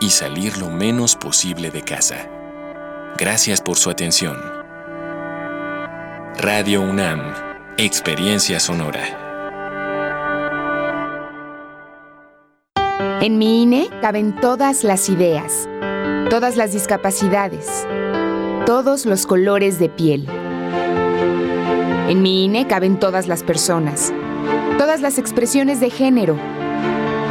[0.00, 2.28] y salir lo menos posible de casa.
[3.16, 4.36] Gracias por su atención.
[6.36, 7.20] Radio UNAM,
[7.76, 9.24] Experiencia Sonora.
[13.20, 15.68] En mi INE caben todas las ideas,
[16.30, 17.86] todas las discapacidades,
[18.64, 20.28] todos los colores de piel.
[22.08, 24.12] En mi INE caben todas las personas,
[24.78, 26.38] todas las expresiones de género,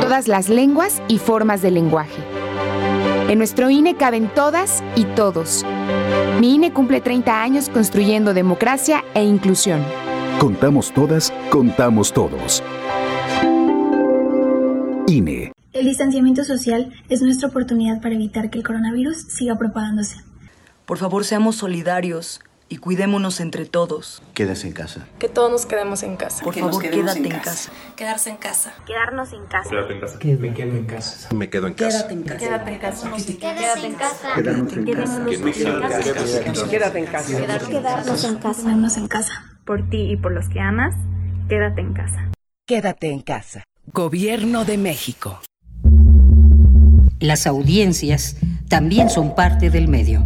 [0.01, 2.36] todas las lenguas y formas de lenguaje.
[3.29, 5.65] En nuestro INE caben todas y todos.
[6.39, 9.83] Mi INE cumple 30 años construyendo democracia e inclusión.
[10.39, 12.63] Contamos todas, contamos todos.
[15.07, 15.51] INE.
[15.73, 20.21] El distanciamiento social es nuestra oportunidad para evitar que el coronavirus siga propagándose.
[20.85, 24.21] Por favor, seamos solidarios y cuidémonos entre todos.
[24.33, 25.07] Quédese en casa.
[25.19, 26.43] Que todos nos quedemos en casa.
[26.43, 27.71] Por favor, quédate en casa.
[27.95, 28.73] Quedarse en casa.
[28.85, 29.69] Quedarnos en casa.
[29.69, 30.17] Quédate en casa.
[30.19, 31.35] Me quedo en casa.
[31.35, 32.07] Me quedo en casa.
[32.07, 32.39] Quédate en casa.
[32.39, 33.09] Quédate en casa.
[33.09, 34.35] Quédate en casa.
[34.35, 36.69] Quedarnos en casa.
[36.69, 37.37] Quédate en casa.
[37.37, 38.61] Quedarnos en casa.
[38.61, 39.59] Quedarnos en casa.
[39.65, 40.95] Por ti y por los que amas,
[41.49, 42.31] quédate en casa.
[42.65, 43.63] Quédate en casa.
[43.85, 45.39] Gobierno de México.
[47.19, 48.37] Las audiencias
[48.69, 50.25] también son parte del medio.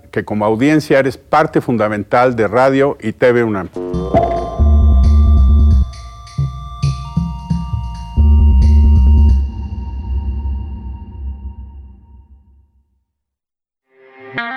[0.11, 3.69] que como audiencia eres parte fundamental de Radio y TV UNAM.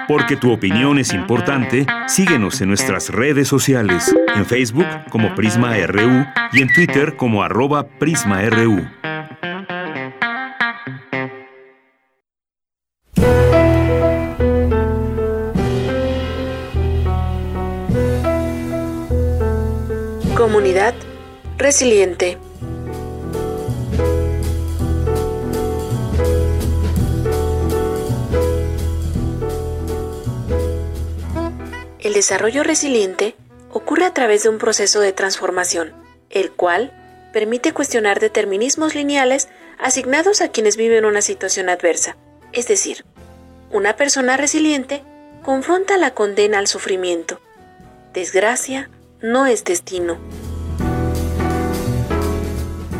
[0.06, 6.26] Porque tu opinión es importante, síguenos en nuestras redes sociales, en Facebook como Prisma RU
[6.52, 8.84] y en Twitter como arroba PrismaRU.
[20.44, 20.92] Comunidad
[21.56, 22.36] resiliente.
[31.98, 33.36] El desarrollo resiliente
[33.72, 35.94] ocurre a través de un proceso de transformación,
[36.28, 36.92] el cual
[37.32, 42.18] permite cuestionar determinismos lineales asignados a quienes viven una situación adversa.
[42.52, 43.06] Es decir,
[43.70, 45.04] una persona resiliente
[45.42, 47.40] confronta la condena al sufrimiento.
[48.12, 48.90] Desgracia
[49.24, 50.18] no es destino.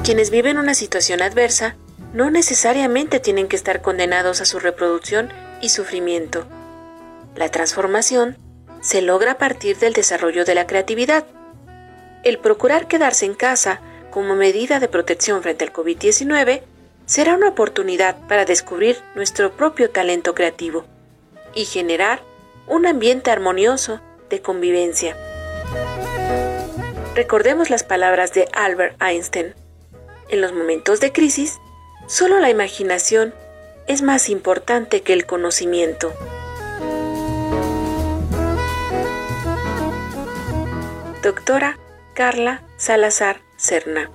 [0.05, 1.77] Quienes viven una situación adversa
[2.15, 5.29] no necesariamente tienen que estar condenados a su reproducción
[5.61, 6.47] y sufrimiento.
[7.37, 8.39] La transformación
[8.81, 11.27] se logra a partir del desarrollo de la creatividad.
[12.23, 16.63] El procurar quedarse en casa como medida de protección frente al COVID-19
[17.05, 20.87] será una oportunidad para descubrir nuestro propio talento creativo
[21.55, 22.23] y generar
[22.67, 24.01] un ambiente armonioso
[24.31, 25.19] de convivencia.
[27.15, 29.55] Recordemos las palabras de Albert Einstein.
[30.29, 31.59] En los momentos de crisis,
[32.09, 33.33] solo la imaginación
[33.87, 36.13] es más importante que el conocimiento.
[41.23, 41.79] Doctora
[42.15, 44.11] Carla Salazar Cerna.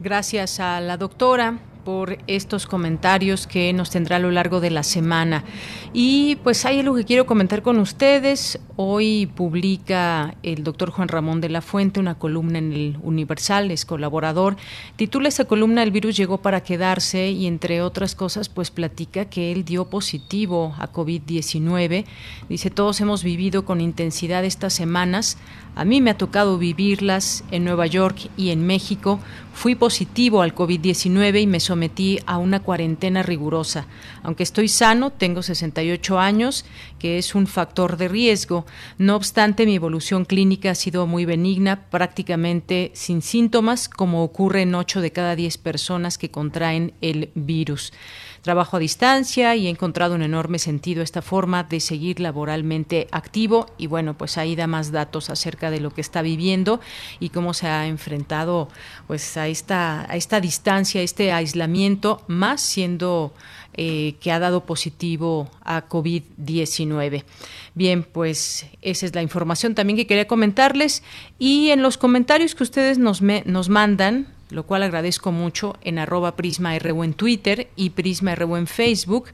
[0.00, 4.82] Gracias a la doctora por estos comentarios que nos tendrá a lo largo de la
[4.82, 5.44] semana.
[5.92, 8.60] Y pues hay algo que quiero comentar con ustedes.
[8.76, 13.84] Hoy publica el doctor Juan Ramón de la Fuente una columna en el Universal, es
[13.84, 14.56] colaborador.
[14.96, 19.52] Titula esa columna El virus llegó para quedarse y entre otras cosas pues platica que
[19.52, 22.04] él dio positivo a COVID-19.
[22.48, 25.38] Dice, todos hemos vivido con intensidad estas semanas.
[25.76, 29.20] A mí me ha tocado vivirlas en Nueva York y en México.
[29.52, 33.86] Fui positivo al COVID-19 y me sometí a una cuarentena rigurosa.
[34.22, 36.64] Aunque estoy sano, tengo 68 años,
[36.98, 38.66] que es un factor de riesgo.
[38.98, 44.74] No obstante, mi evolución clínica ha sido muy benigna, prácticamente sin síntomas, como ocurre en
[44.74, 47.92] 8 de cada 10 personas que contraen el virus
[48.42, 53.66] trabajo a distancia y he encontrado un enorme sentido esta forma de seguir laboralmente activo
[53.78, 56.80] y bueno, pues ahí da más datos acerca de lo que está viviendo
[57.18, 58.68] y cómo se ha enfrentado
[59.06, 63.34] pues a esta, a esta distancia, a este aislamiento, más siendo
[63.74, 67.24] eh, que ha dado positivo a COVID-19.
[67.74, 71.02] Bien, pues esa es la información también que quería comentarles
[71.38, 76.36] y en los comentarios que ustedes nos, nos mandan, lo cual agradezco mucho en arroba
[76.36, 79.30] Prisma RU en Twitter y Prisma RU en Facebook.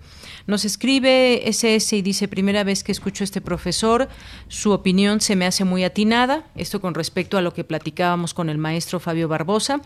[0.46, 4.08] Nos escribe SS y dice, primera vez que escucho a este profesor,
[4.48, 8.48] su opinión se me hace muy atinada, esto con respecto a lo que platicábamos con
[8.48, 9.80] el maestro Fabio Barbosa.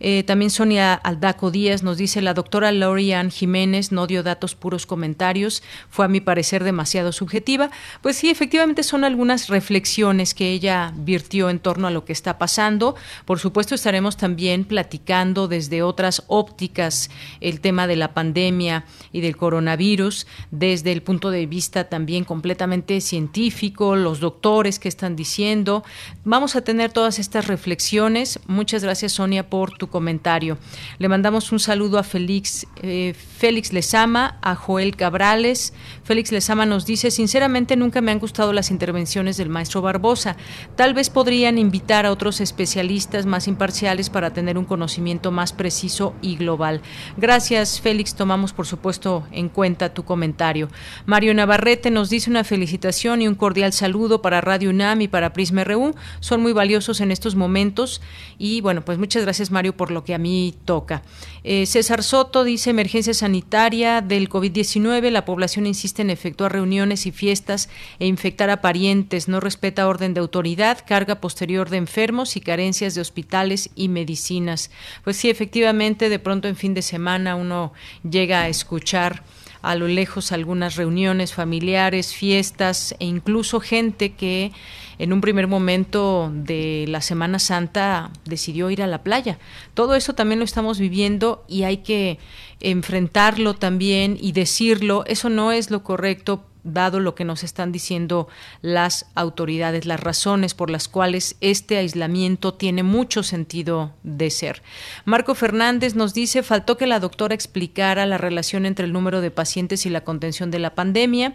[0.00, 4.86] Eh, también Sonia Aldaco Díaz nos dice, la doctora Lorian Jiménez no dio datos puros
[4.86, 7.70] comentarios, fue a mi parecer demasiado subjetiva.
[8.00, 12.38] Pues sí, efectivamente son algunas reflexiones que ella virtió en torno a lo que está
[12.38, 12.96] pasando.
[13.24, 17.10] Por supuesto estaremos también platicando desde otras ópticas
[17.40, 23.00] el tema de la pandemia y del coronavirus, desde el punto de vista también completamente
[23.00, 25.82] científico, los doctores que están diciendo.
[26.24, 28.38] Vamos a tener todas estas reflexiones.
[28.46, 30.56] Muchas gracias, Sonia, por tu comentario.
[30.98, 35.74] Le mandamos un saludo a Félix, eh, Félix Lezama, a Joel Cabrales.
[36.10, 40.36] Félix Lezama nos dice, sinceramente nunca me han gustado las intervenciones del maestro Barbosa.
[40.74, 46.12] Tal vez podrían invitar a otros especialistas más imparciales para tener un conocimiento más preciso
[46.20, 46.80] y global.
[47.16, 48.16] Gracias, Félix.
[48.16, 50.68] Tomamos, por supuesto, en cuenta tu comentario.
[51.06, 55.32] Mario Navarrete nos dice una felicitación y un cordial saludo para Radio UNAM y para
[55.32, 55.94] Prisma RU.
[56.18, 58.02] Son muy valiosos en estos momentos
[58.36, 61.04] y, bueno, pues muchas gracias, Mario, por lo que a mí toca.
[61.44, 65.08] Eh, César Soto dice emergencia sanitaria del COVID-19.
[65.10, 69.28] La población insiste en efectuar reuniones y fiestas e infectar a parientes.
[69.28, 74.70] No respeta orden de autoridad, carga posterior de enfermos y carencias de hospitales y medicinas.
[75.04, 77.72] Pues sí, efectivamente, de pronto en fin de semana uno
[78.08, 79.22] llega a escuchar
[79.62, 84.52] a lo lejos algunas reuniones familiares, fiestas e incluso gente que
[84.98, 89.38] en un primer momento de la Semana Santa decidió ir a la playa.
[89.72, 92.18] Todo eso también lo estamos viviendo y hay que
[92.60, 95.04] enfrentarlo también y decirlo.
[95.06, 98.28] Eso no es lo correcto dado lo que nos están diciendo
[98.62, 104.62] las autoridades, las razones por las cuales este aislamiento tiene mucho sentido de ser.
[105.04, 109.30] Marco Fernández nos dice, faltó que la doctora explicara la relación entre el número de
[109.30, 111.34] pacientes y la contención de la pandemia.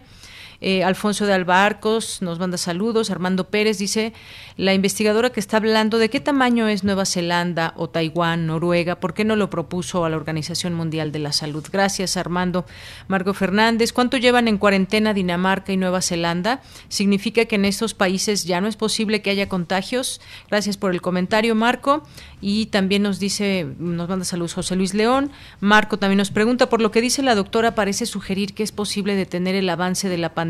[0.61, 3.09] Eh, Alfonso de Albarcos nos manda saludos.
[3.09, 4.13] Armando Pérez dice,
[4.57, 9.13] la investigadora que está hablando de qué tamaño es Nueva Zelanda o Taiwán, Noruega, ¿por
[9.13, 11.65] qué no lo propuso a la Organización Mundial de la Salud?
[11.71, 12.65] Gracias, Armando.
[13.07, 16.61] Marco Fernández, ¿cuánto llevan en cuarentena Dinamarca y Nueva Zelanda?
[16.87, 20.21] ¿Significa que en estos países ya no es posible que haya contagios?
[20.49, 22.03] Gracias por el comentario, Marco.
[22.41, 25.31] Y también nos dice, nos manda saludos José Luis León.
[25.59, 29.15] Marco también nos pregunta, por lo que dice la doctora, parece sugerir que es posible
[29.15, 30.44] detener el avance de la pandemia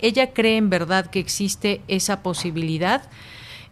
[0.00, 3.02] ¿Ella cree en verdad que existe esa posibilidad?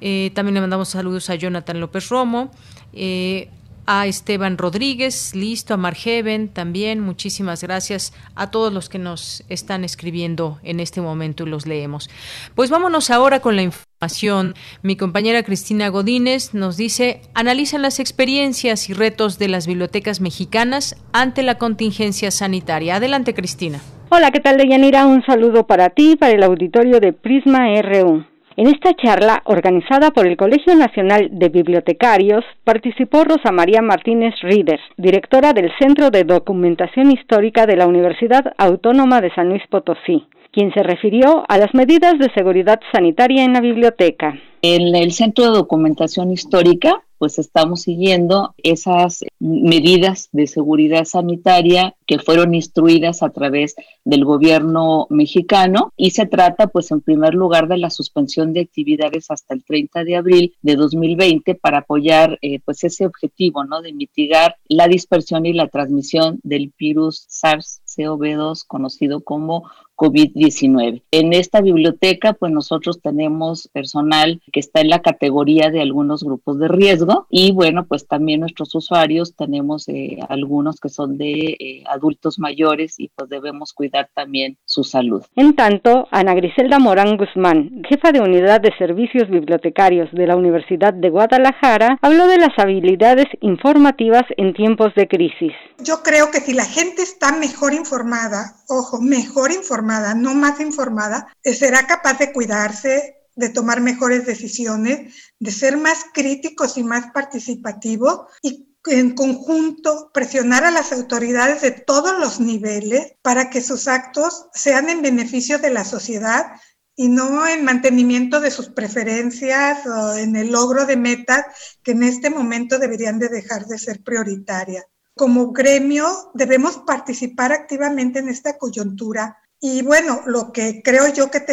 [0.01, 2.51] Eh, también le mandamos saludos a Jonathan López Romo.
[2.93, 3.49] Eh,
[3.91, 9.83] a Esteban Rodríguez, listo, a Margeven también, muchísimas gracias a todos los que nos están
[9.83, 12.11] escribiendo en este momento y los leemos.
[12.55, 14.55] Pues vámonos ahora con la información.
[14.83, 20.95] Mi compañera Cristina Godínez nos dice, analizan las experiencias y retos de las bibliotecas mexicanas
[21.15, 22.97] ante la contingencia sanitaria.
[22.97, 23.81] Adelante, Cristina.
[24.11, 25.07] Hola, ¿qué tal, Deyanira?
[25.07, 28.25] Un saludo para ti, para el auditorio de Prisma RU.
[28.57, 34.81] En esta charla, organizada por el Colegio Nacional de Bibliotecarios, participó Rosa María Martínez Rieder,
[34.97, 40.73] directora del Centro de Documentación Histórica de la Universidad Autónoma de San Luis Potosí, quien
[40.73, 44.39] se refirió a las medidas de seguridad sanitaria en la biblioteca.
[44.63, 52.19] En el Centro de Documentación Histórica, pues estamos siguiendo esas medidas de seguridad sanitaria que
[52.19, 57.79] fueron instruidas a través del gobierno mexicano y se trata pues en primer lugar de
[57.79, 62.85] la suspensión de actividades hasta el 30 de abril de 2020 para apoyar eh, pues
[62.85, 63.83] ese objetivo, ¿no?
[63.83, 69.69] De mitigar la dispersión y la transmisión del virus SARS-CoV-2 conocido como
[69.99, 71.03] COVID-19.
[71.11, 76.59] En esta biblioteca, pues nosotros tenemos personal que está en la categoría de algunos grupos
[76.61, 81.85] de riesgo y bueno, pues también nuestros usuarios tenemos eh, algunos que son de eh,
[81.87, 85.25] adultos mayores y pues debemos cuidar también su salud.
[85.35, 90.95] En tanto, Ana Griselda Morán Guzmán, jefa de unidad de servicios bibliotecarios de la Universidad
[90.95, 95.53] de Guadalajara, habló de las habilidades informativas en tiempos de crisis.
[95.81, 101.29] Yo creo que si la gente está mejor informada, ojo, mejor informada, no más informada,
[101.43, 107.11] eh, será capaz de cuidarse, de tomar mejores decisiones, de ser más críticos y más
[107.13, 113.87] participativos y en conjunto presionar a las autoridades de todos los niveles para que sus
[113.87, 116.53] actos sean en beneficio de la sociedad
[116.97, 121.45] y no en mantenimiento de sus preferencias o en el logro de metas
[121.83, 124.85] que en este momento deberían de dejar de ser prioritarias.
[125.15, 131.45] Como gremio debemos participar activamente en esta coyuntura y bueno, lo que creo yo que,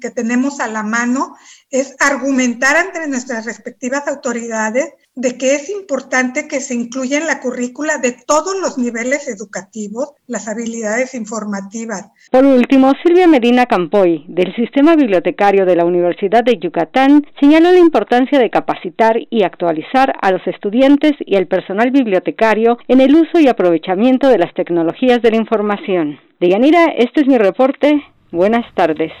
[0.00, 1.36] que tenemos a la mano
[1.70, 7.40] es argumentar ante nuestras respectivas autoridades de que es importante que se incluya en la
[7.40, 12.10] currícula de todos los niveles educativos las habilidades informativas.
[12.30, 17.78] Por último, Silvia Medina Campoy, del Sistema Bibliotecario de la Universidad de Yucatán, señaló la
[17.78, 23.38] importancia de capacitar y actualizar a los estudiantes y al personal bibliotecario en el uso
[23.38, 26.18] y aprovechamiento de las tecnologías de la información.
[26.40, 28.02] De Yanira, este es mi reporte.
[28.30, 29.12] Buenas tardes.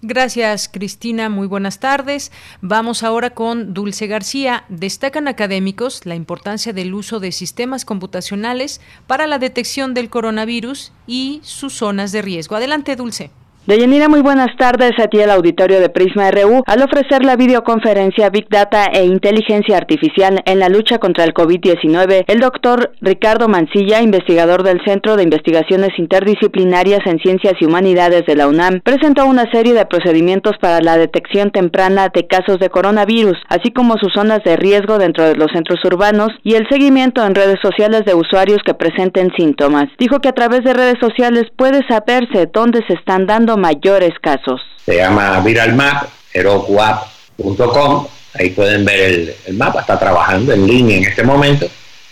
[0.00, 1.28] Gracias, Cristina.
[1.28, 2.30] Muy buenas tardes.
[2.60, 4.64] Vamos ahora con Dulce García.
[4.68, 11.40] Destacan académicos la importancia del uso de sistemas computacionales para la detección del coronavirus y
[11.42, 12.54] sus zonas de riesgo.
[12.54, 13.32] Adelante, Dulce.
[13.68, 16.62] Deyanira, muy buenas tardes a ti el auditorio de Prisma RU.
[16.64, 22.24] Al ofrecer la videoconferencia Big Data e Inteligencia Artificial en la lucha contra el COVID-19,
[22.28, 28.36] el doctor Ricardo Mancilla, investigador del Centro de Investigaciones Interdisciplinarias en Ciencias y Humanidades de
[28.36, 33.36] la UNAM, presentó una serie de procedimientos para la detección temprana de casos de coronavirus,
[33.50, 37.34] así como sus zonas de riesgo dentro de los centros urbanos y el seguimiento en
[37.34, 39.90] redes sociales de usuarios que presenten síntomas.
[39.98, 44.60] Dijo que a través de redes sociales puede saberse dónde se están dando mayores casos.
[44.84, 51.22] Se llama ViralMap, herokuapp.com, ahí pueden ver el, mapa, está trabajando en línea en este
[51.22, 51.68] momento,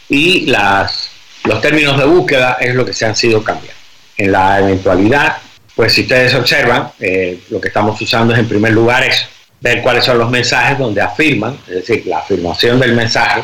[0.08, 1.10] y las,
[1.44, 3.74] los términos de búsqueda es lo que se han sido cambiando.
[4.18, 5.36] En la eventualidad,
[5.74, 9.26] pues si ustedes observan, eh, lo que estamos usando es en primer lugar es
[9.60, 13.42] ver cuáles son los mensajes donde afirman, es decir, la afirmación del mensaje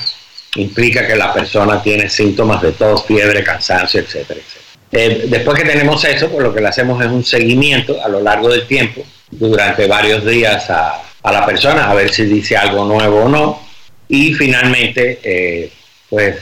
[0.57, 4.62] implica que la persona tiene síntomas de tos, fiebre, cansancio, etcétera, etcétera.
[4.93, 8.21] Eh, después que tenemos eso, pues lo que le hacemos es un seguimiento a lo
[8.21, 13.23] largo del tiempo, durante varios días a, la persona, a ver si dice algo nuevo
[13.23, 13.63] o no.
[14.09, 15.73] Y finalmente, eh,
[16.11, 16.37] pues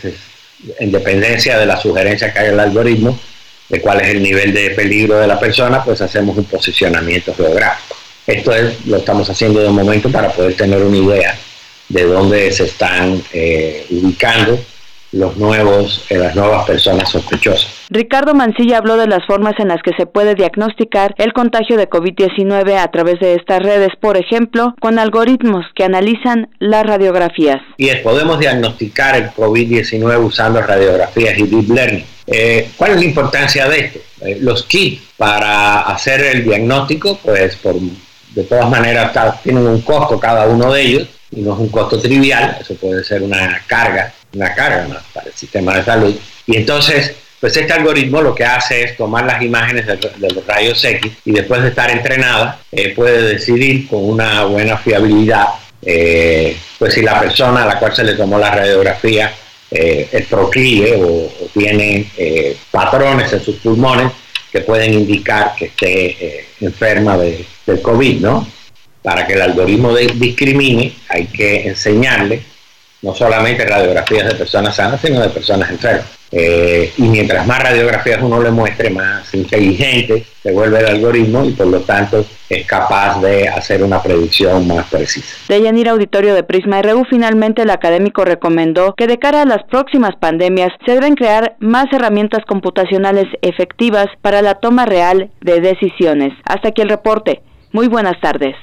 [0.78, 3.18] en dependencia de la sugerencia que en el algoritmo,
[3.68, 7.97] de cuál es el nivel de peligro de la persona, pues hacemos un posicionamiento geográfico.
[8.27, 11.39] Esto es, lo estamos haciendo de momento para poder tener una idea
[11.89, 14.59] de dónde se están eh, ubicando
[15.12, 17.80] los nuevos, las nuevas personas sospechosas.
[17.93, 21.91] Ricardo Mancilla habló de las formas en las que se puede diagnosticar el contagio de
[21.91, 27.61] COVID-19 a través de estas redes, por ejemplo, con algoritmos que analizan las radiografías.
[27.79, 32.05] Y podemos diagnosticar el COVID-19 usando radiografías y deep learning.
[32.29, 33.99] Eh, ¿Cuál es la importancia de esto?
[34.21, 39.12] Eh, los kits para hacer el diagnóstico, pues por, de todas maneras
[39.43, 43.03] tienen un costo cada uno de ellos y no es un costo trivial, eso puede
[43.03, 46.15] ser una carga una carga más para el sistema de salud.
[46.47, 50.85] Y entonces, pues este algoritmo lo que hace es tomar las imágenes de, los rayos
[50.85, 55.47] X y después de estar entrenada, eh, puede decidir con una buena fiabilidad,
[55.81, 59.33] eh, pues si la persona a la cual se le tomó la radiografía
[59.71, 62.07] eh, es proclive o, tiene
[62.71, 64.12] patrones en sus pulmones
[64.53, 68.47] que pueden indicar que esté enferma de, del COVID, ¿no?
[69.03, 72.43] Para que el algoritmo discrimine, hay que enseñarle
[73.01, 76.20] no solamente radiografías de personas sanas, sino de personas enfermas.
[76.32, 81.52] Eh, y mientras más radiografías uno le muestre, más inteligente se vuelve el algoritmo y
[81.52, 85.36] por lo tanto es capaz de hacer una predicción más precisa.
[85.48, 89.65] De Yanir Auditorio de Prisma RU, finalmente el académico recomendó que de cara a las
[89.65, 96.32] próximas pandemias se deben crear más herramientas computacionales efectivas para la toma real de decisiones.
[96.44, 97.43] Hasta aquí el reporte.
[97.73, 98.55] Muy buenas tardes.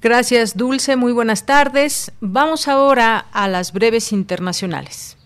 [0.00, 0.96] Gracias, Dulce.
[0.96, 2.12] Muy buenas tardes.
[2.20, 5.18] Vamos ahora a las breves internacionales.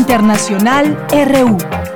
[0.00, 1.89] Internacional RU.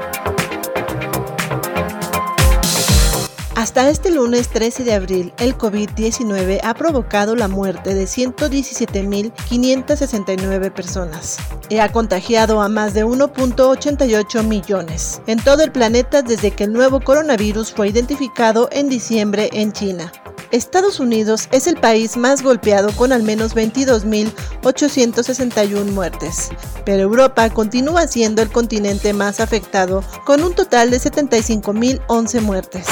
[3.65, 11.39] Hasta este lunes 13 de abril, el COVID-19 ha provocado la muerte de 117.569 personas
[11.71, 16.75] y ha contagiado a más de 1.88 millones en todo el planeta desde que el
[16.75, 20.13] nuevo coronavirus fue identificado en diciembre en China.
[20.51, 26.51] Estados Unidos es el país más golpeado con al menos 22.861 muertes,
[26.85, 32.87] pero Europa continúa siendo el continente más afectado con un total de 75.011 muertes.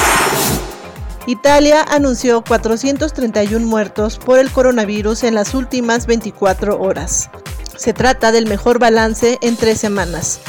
[1.27, 7.31] Italia anunció 431 muertos por el coronavirus en las últimas 24 horas.
[7.77, 10.41] Se trata del mejor balance en tres semanas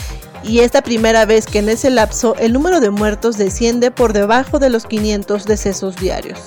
[0.43, 4.13] y es la primera vez que en ese lapso el número de muertos desciende por
[4.13, 6.39] debajo de los 500 decesos diarios.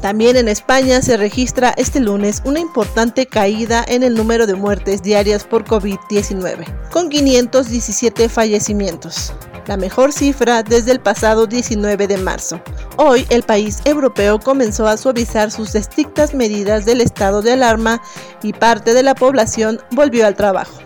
[0.00, 5.02] También en España se registra este lunes una importante caída en el número de muertes
[5.02, 9.32] diarias por COVID-19, con 517 fallecimientos,
[9.66, 12.60] la mejor cifra desde el pasado 19 de marzo.
[12.96, 18.00] Hoy el país europeo comenzó a suavizar sus estrictas medidas del estado de alarma
[18.42, 20.78] y parte de la población volvió al trabajo.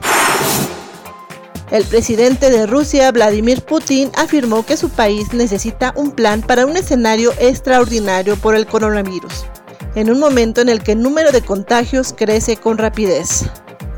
[1.72, 6.76] El presidente de Rusia, Vladimir Putin, afirmó que su país necesita un plan para un
[6.76, 9.46] escenario extraordinario por el coronavirus,
[9.94, 13.44] en un momento en el que el número de contagios crece con rapidez.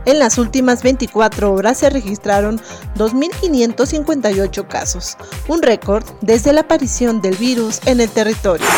[0.07, 2.61] En las últimas 24 horas se registraron
[2.95, 5.17] 2.558 casos,
[5.49, 8.69] un récord desde la aparición del virus en el territorio.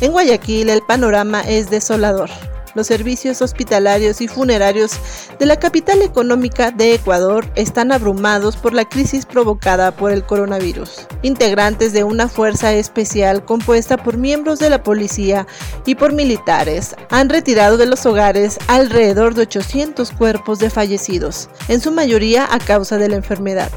[0.00, 2.30] En Guayaquil el panorama es desolador.
[2.74, 4.98] Los servicios hospitalarios y funerarios
[5.38, 11.06] de la capital económica de Ecuador están abrumados por la crisis provocada por el coronavirus.
[11.22, 15.46] Integrantes de una fuerza especial compuesta por miembros de la policía
[15.86, 21.80] y por militares han retirado de los hogares alrededor de 800 cuerpos de fallecidos, en
[21.80, 23.70] su mayoría a causa de la enfermedad.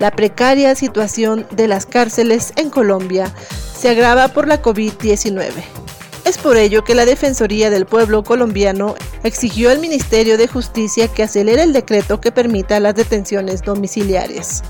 [0.00, 3.32] La precaria situación de las cárceles en Colombia
[3.78, 5.83] se agrava por la COVID-19.
[6.24, 8.94] Es por ello que la Defensoría del Pueblo colombiano
[9.24, 14.62] exigió al Ministerio de Justicia que acelere el decreto que permita las detenciones domiciliarias.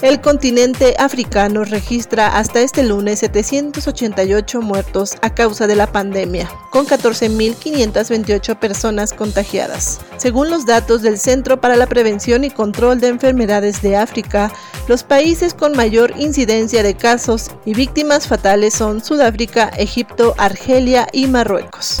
[0.00, 6.86] El continente africano registra hasta este lunes 788 muertos a causa de la pandemia, con
[6.86, 10.00] 14.528 personas contagiadas.
[10.16, 14.52] Según los datos del Centro para la Prevención y Control de Enfermedades de África,
[14.86, 21.26] los países con mayor incidencia de casos y víctimas fatales son Sudáfrica, Egipto, Argelia y
[21.26, 22.00] Marruecos.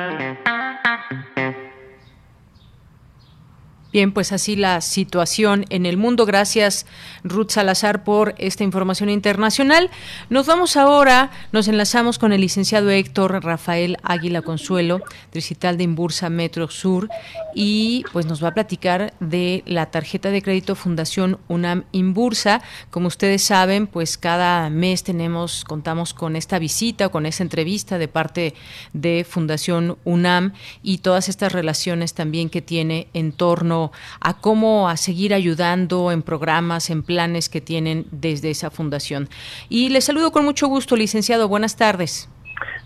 [3.91, 6.25] Bien, pues así la situación en el mundo.
[6.25, 6.85] Gracias,
[7.23, 9.89] Ruth Salazar, por esta información internacional.
[10.29, 15.01] Nos vamos ahora, nos enlazamos con el licenciado Héctor Rafael Águila Consuelo,
[15.33, 17.09] digital de Imbursa Metro Sur,
[17.53, 22.61] y pues nos va a platicar de la tarjeta de crédito Fundación UNAM Imbursa.
[22.89, 28.07] Como ustedes saben, pues cada mes tenemos, contamos con esta visita con esta entrevista de
[28.07, 28.53] parte
[28.93, 30.53] de Fundación UNAM
[30.83, 33.80] y todas estas relaciones también que tiene en torno
[34.19, 39.29] a cómo a seguir ayudando en programas, en planes que tienen desde esa fundación.
[39.69, 41.47] Y les saludo con mucho gusto, licenciado.
[41.47, 42.29] Buenas tardes.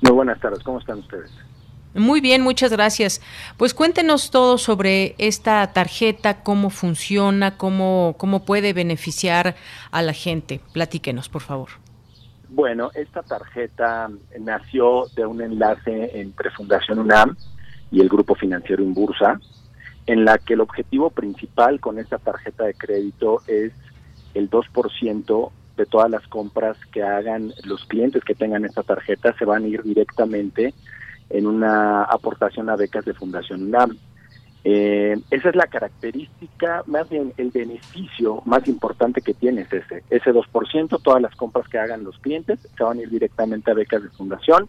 [0.02, 0.64] Muy buenas tardes.
[0.64, 1.32] ¿Cómo están ustedes?
[1.96, 3.22] Muy bien, muchas gracias.
[3.56, 9.56] Pues cuéntenos todo sobre esta tarjeta, cómo funciona, cómo, cómo puede beneficiar
[9.92, 10.60] a la gente.
[10.74, 11.70] Platíquenos, por favor.
[12.50, 14.10] Bueno, esta tarjeta
[14.40, 17.38] nació de un enlace entre Fundación UNAM
[17.92, 19.40] y el Grupo Financiero Inbursa,
[20.08, 23.74] en la que el objetivo principal con esta tarjeta de crédito es
[24.34, 29.46] el 2% de todas las compras que hagan los clientes que tengan esta tarjeta se
[29.46, 30.74] van a ir directamente
[31.30, 33.98] en una aportación a becas de Fundación UNAM.
[34.64, 40.04] Eh, esa es la característica, más bien el beneficio más importante que tiene es ese,
[40.10, 43.76] ese 2%, todas las compras que hagan los clientes se van a ir directamente a
[43.76, 44.68] becas de fundación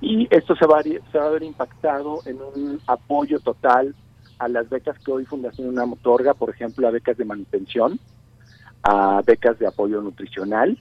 [0.00, 3.94] y esto se va se va a ver impactado en un apoyo total
[4.40, 8.00] a las becas que hoy Fundación UNAM otorga, por ejemplo, a becas de manutención,
[8.82, 10.78] a becas de apoyo nutricional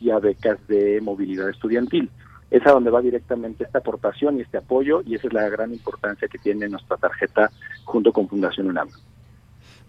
[0.00, 2.08] y a becas de movilidad estudiantil.
[2.52, 5.72] Es a donde va directamente esta aportación y este apoyo y esa es la gran
[5.72, 7.50] importancia que tiene nuestra tarjeta
[7.84, 8.88] junto con Fundación UNAM.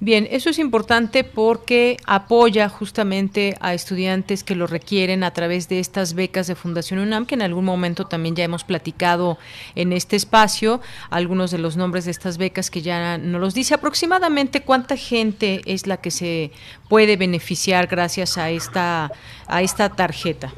[0.01, 5.79] Bien, eso es importante porque apoya justamente a estudiantes que lo requieren a través de
[5.79, 9.37] estas becas de Fundación UNAM, que en algún momento también ya hemos platicado
[9.73, 13.73] en este espacio, algunos de los nombres de estas becas que ya nos los dice
[13.73, 16.51] aproximadamente cuánta gente es la que se
[16.89, 19.11] puede beneficiar gracias a esta
[19.47, 20.51] a esta tarjeta.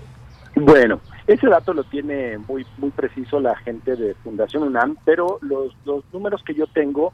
[0.56, 5.76] Bueno, ese dato lo tiene muy muy preciso la gente de Fundación UNAM, pero los,
[5.86, 7.14] los números que yo tengo,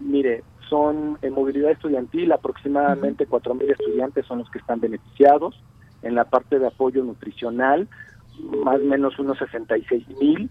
[0.00, 0.42] mire,
[0.72, 5.54] son en movilidad estudiantil, aproximadamente 4.000 estudiantes son los que están beneficiados.
[6.00, 7.88] En la parte de apoyo nutricional,
[8.64, 10.48] más o menos unos 66.000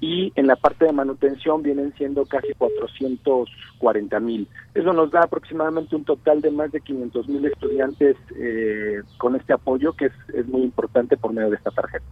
[0.00, 4.48] y en la parte de manutención vienen siendo casi 440 mil.
[4.74, 9.52] Eso nos da aproximadamente un total de más de 500 mil estudiantes eh, con este
[9.52, 12.04] apoyo que es, es muy importante por medio de esta tarjeta.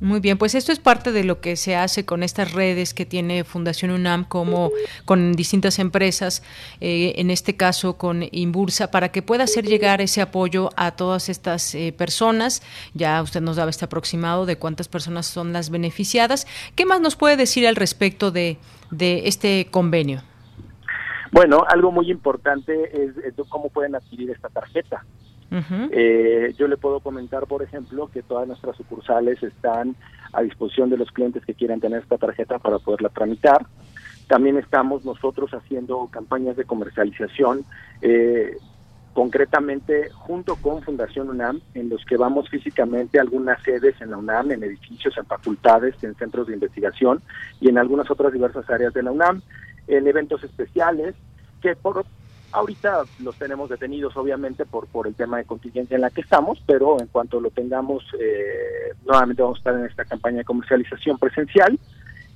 [0.00, 3.06] Muy bien, pues esto es parte de lo que se hace con estas redes que
[3.06, 4.70] tiene Fundación UNAM como
[5.04, 6.42] con distintas empresas,
[6.80, 11.28] eh, en este caso con Imbursa, para que pueda hacer llegar ese apoyo a todas
[11.28, 12.62] estas eh, personas.
[12.94, 16.46] Ya usted nos daba este aproximado de cuántas personas son las beneficiadas.
[16.74, 18.58] ¿Qué más nos puede decir al respecto de,
[19.00, 20.22] este convenio?
[21.32, 25.04] Bueno, algo muy importante es cómo pueden adquirir esta tarjeta.
[25.50, 29.96] Eh, yo le puedo comentar, por ejemplo, que todas nuestras sucursales están
[30.32, 33.66] a disposición de los clientes que quieran tener esta tarjeta para poderla tramitar.
[34.26, 37.64] También estamos nosotros haciendo campañas de comercialización,
[38.02, 38.56] eh,
[39.12, 44.18] concretamente junto con Fundación UNAM, en los que vamos físicamente a algunas sedes en la
[44.18, 47.22] UNAM, en edificios, en facultades, en centros de investigación
[47.60, 49.40] y en algunas otras diversas áreas de la UNAM,
[49.86, 51.14] en eventos especiales
[51.62, 52.04] que por
[52.56, 56.58] Ahorita los tenemos detenidos, obviamente, por, por el tema de contingencia en la que estamos,
[56.64, 61.18] pero en cuanto lo tengamos, eh, nuevamente vamos a estar en esta campaña de comercialización
[61.18, 61.78] presencial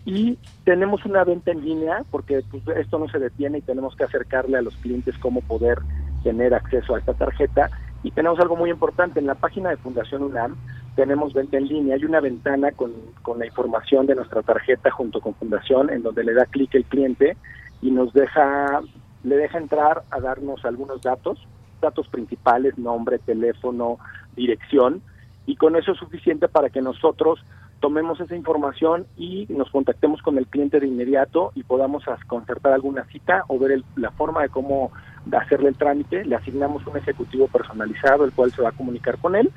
[0.04, 4.04] y tenemos una venta en línea, porque pues, esto no se detiene y tenemos que
[4.04, 5.78] acercarle a los clientes cómo poder
[6.22, 7.70] tener acceso a esta tarjeta.
[8.02, 10.54] Y tenemos algo muy importante, en la página de Fundación UNAM
[10.96, 12.92] tenemos venta en línea, hay una ventana con,
[13.22, 16.84] con la información de nuestra tarjeta junto con Fundación, en donde le da clic el
[16.84, 17.38] cliente
[17.80, 18.82] y nos deja
[19.24, 21.38] le deja entrar a darnos algunos datos,
[21.80, 23.98] datos principales, nombre, teléfono,
[24.36, 25.02] dirección,
[25.46, 27.40] y con eso es suficiente para que nosotros
[27.80, 33.04] tomemos esa información y nos contactemos con el cliente de inmediato y podamos concertar alguna
[33.06, 34.92] cita o ver la forma de cómo
[35.32, 36.24] hacerle el trámite.
[36.24, 39.50] Le asignamos un ejecutivo personalizado, el cual se va a comunicar con él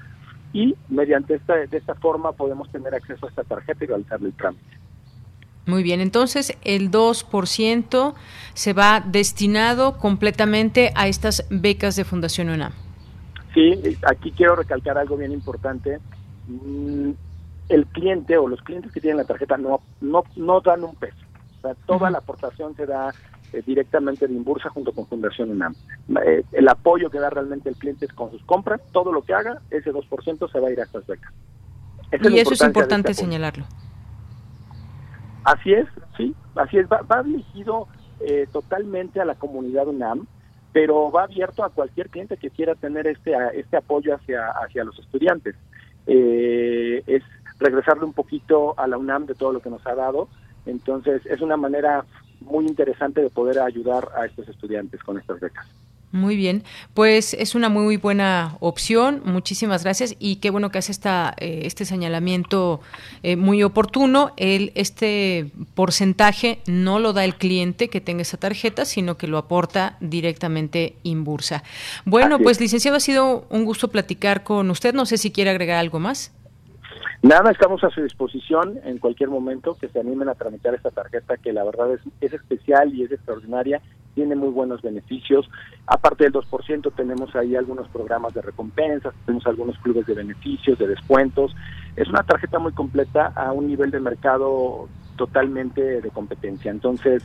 [0.54, 4.36] y mediante esta, de esta forma podemos tener acceso a esta tarjeta y realizarle el
[4.36, 4.78] trámite.
[5.66, 8.14] Muy bien, entonces el 2%
[8.54, 12.74] se va destinado completamente a estas becas de Fundación UNAM.
[13.54, 16.00] Sí, aquí quiero recalcar algo bien importante.
[16.48, 17.12] Mm,
[17.70, 21.16] el cliente o los clientes que tienen la tarjeta no no, no dan un peso.
[21.60, 23.14] O sea, toda la aportación se da
[23.54, 25.76] eh, directamente de Inbursa junto con Fundación UNAM.
[26.26, 29.34] Eh, el apoyo que da realmente el cliente es con sus compras, todo lo que
[29.34, 31.32] haga, ese 2% se va a ir a estas becas.
[32.12, 33.66] y eso es importante este señalarlo.
[35.44, 35.88] Así es,
[36.18, 36.88] sí, así es.
[36.88, 37.88] Va, dirigido
[38.22, 40.28] eh, totalmente a la comunidad UNAM,
[40.72, 44.98] pero va abierto a cualquier cliente que quiera tener este, este apoyo hacia, hacia los
[45.00, 45.56] estudiantes.
[46.08, 47.24] Eh, es
[47.60, 50.30] regresarle un poquito a la UNAM de todo lo que nos ha dado.
[50.66, 52.06] Entonces, es una manera
[52.42, 55.68] muy interesante de poder ayudar a estos estudiantes con estas becas.
[56.14, 56.62] Muy bien,
[56.94, 59.24] pues es una muy buena opción.
[59.26, 62.82] Muchísimas gracias y qué bueno que hace esta, eh, este señalamiento
[63.24, 64.32] eh, muy oportuno.
[64.38, 69.40] El, este porcentaje no lo da el cliente que tenga esa tarjeta, sino que lo
[69.40, 71.64] aporta directamente Inbursa.
[72.06, 74.94] Bueno, pues licenciado, ha sido un gusto platicar con usted.
[74.94, 76.32] No sé si quiere agregar algo más.
[77.24, 81.38] Nada, estamos a su disposición en cualquier momento que se animen a tramitar esta tarjeta
[81.38, 83.82] que la verdad es, es especial y es extraordinaria
[84.16, 85.50] tiene muy buenos beneficios.
[85.88, 90.88] Aparte del 2%, tenemos ahí algunos programas de recompensas, tenemos algunos clubes de beneficios, de
[90.88, 91.56] descuentos.
[91.96, 96.72] Es una tarjeta muy completa a un nivel de mercado totalmente de competencia.
[96.72, 97.24] Entonces,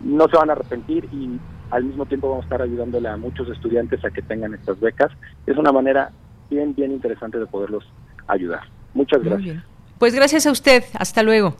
[0.00, 1.38] no se van a arrepentir y
[1.70, 5.10] al mismo tiempo vamos a estar ayudándole a muchos estudiantes a que tengan estas becas.
[5.46, 6.10] Es una manera
[6.50, 7.84] bien, bien interesante de poderlos
[8.26, 8.62] ayudar.
[8.94, 9.64] Muchas gracias.
[9.98, 10.84] Pues gracias a usted.
[10.98, 11.54] Hasta luego.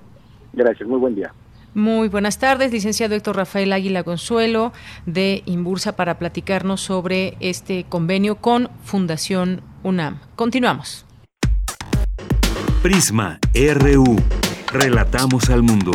[0.52, 0.88] Gracias.
[0.88, 1.32] Muy buen día.
[1.74, 4.72] Muy buenas tardes, licenciado Héctor Rafael Águila Consuelo
[5.06, 10.18] de Imbursa para platicarnos sobre este convenio con Fundación UNAM.
[10.36, 11.06] Continuamos.
[12.82, 14.16] Prisma RU.
[14.70, 15.92] Relatamos al mundo.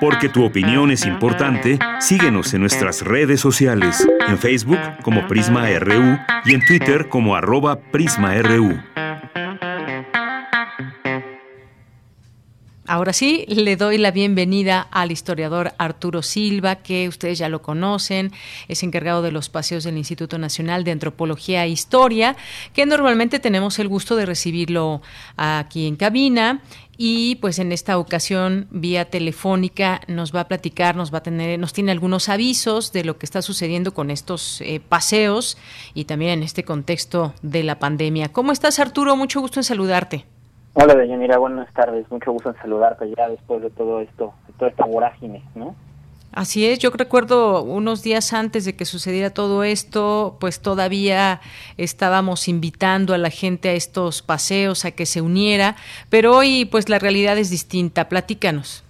[0.00, 6.18] Porque tu opinión es importante, síguenos en nuestras redes sociales, en Facebook como Prisma RU
[6.44, 8.80] y en Twitter como arroba PrismaRU.
[12.86, 18.30] Ahora sí, le doy la bienvenida al historiador Arturo Silva, que ustedes ya lo conocen,
[18.68, 22.36] es encargado de los paseos del Instituto Nacional de Antropología e Historia,
[22.74, 25.00] que normalmente tenemos el gusto de recibirlo
[25.38, 26.60] aquí en cabina
[26.98, 31.58] y pues en esta ocasión vía telefónica nos va a platicar, nos va a tener,
[31.58, 35.56] nos tiene algunos avisos de lo que está sucediendo con estos eh, paseos
[35.94, 38.28] y también en este contexto de la pandemia.
[38.28, 39.16] ¿Cómo estás Arturo?
[39.16, 40.26] Mucho gusto en saludarte.
[40.76, 42.10] Hola, Deyanira, buenas tardes.
[42.10, 45.76] Mucho gusto en saludarte ya después de todo esto, de toda esta vorágine, ¿no?
[46.32, 51.40] Así es, yo recuerdo unos días antes de que sucediera todo esto, pues todavía
[51.76, 55.76] estábamos invitando a la gente a estos paseos, a que se uniera,
[56.10, 58.08] pero hoy pues la realidad es distinta.
[58.08, 58.82] Platícanos.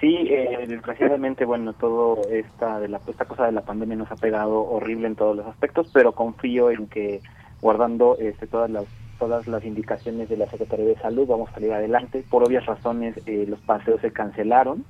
[0.00, 4.16] Sí, eh, desgraciadamente, bueno, todo esta, de la, esta cosa de la pandemia nos ha
[4.16, 7.20] pegado horrible en todos los aspectos, pero confío en que
[7.60, 8.86] guardando este, todas las
[9.20, 12.24] todas las indicaciones de la Secretaría de Salud, vamos a salir adelante.
[12.28, 14.84] Por obvias razones, eh, los paseos se cancelaron.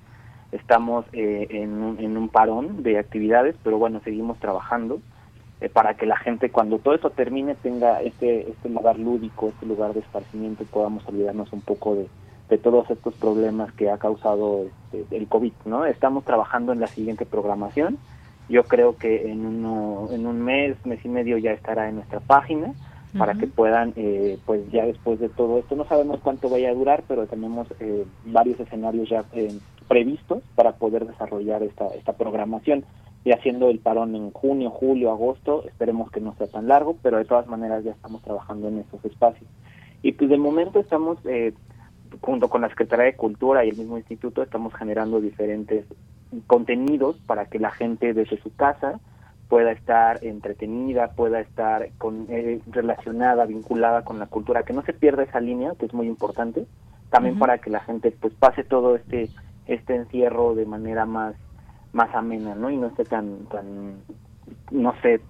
[0.53, 5.01] Estamos eh, en, un, en, un, parón de actividades, pero bueno, seguimos trabajando
[5.61, 9.67] eh, para que la gente, cuando todo esto termine, tenga este, este lugar lúdico, este
[9.67, 12.07] lugar de esparcimiento y podamos olvidarnos un poco de,
[12.49, 15.53] de todos estos problemas que ha causado este, el COVID.
[15.65, 15.87] ¿no?
[15.87, 17.99] Estamos trabajando en la siguiente programación.
[18.49, 22.21] Yo creo que en, uno, en un mes, mes y medio ya estará en nuestra
[22.21, 22.75] página
[23.17, 26.75] para que puedan, eh, pues ya después de todo esto, no sabemos cuánto vaya a
[26.75, 29.59] durar, pero tenemos eh, varios escenarios ya eh,
[29.89, 32.85] previstos para poder desarrollar esta, esta programación
[33.25, 37.19] y haciendo el parón en junio, julio, agosto, esperemos que no sea tan largo, pero
[37.19, 39.49] de todas maneras ya estamos trabajando en esos espacios.
[40.03, 41.19] Y pues de momento estamos,
[42.23, 45.85] junto con la Secretaría de Cultura y el mismo instituto, estamos generando diferentes
[46.47, 49.01] contenidos para que la gente desde su casa
[49.51, 54.93] pueda estar entretenida, pueda estar con, eh, relacionada, vinculada con la cultura, que no se
[54.93, 56.67] pierda esa línea, que es muy importante,
[57.11, 59.29] también para que la gente pues pase todo este
[59.67, 61.35] este encierro de manera más
[61.93, 62.71] más amena, ¿no?
[62.71, 63.97] Y no esté tan tan
[64.71, 65.21] no sé,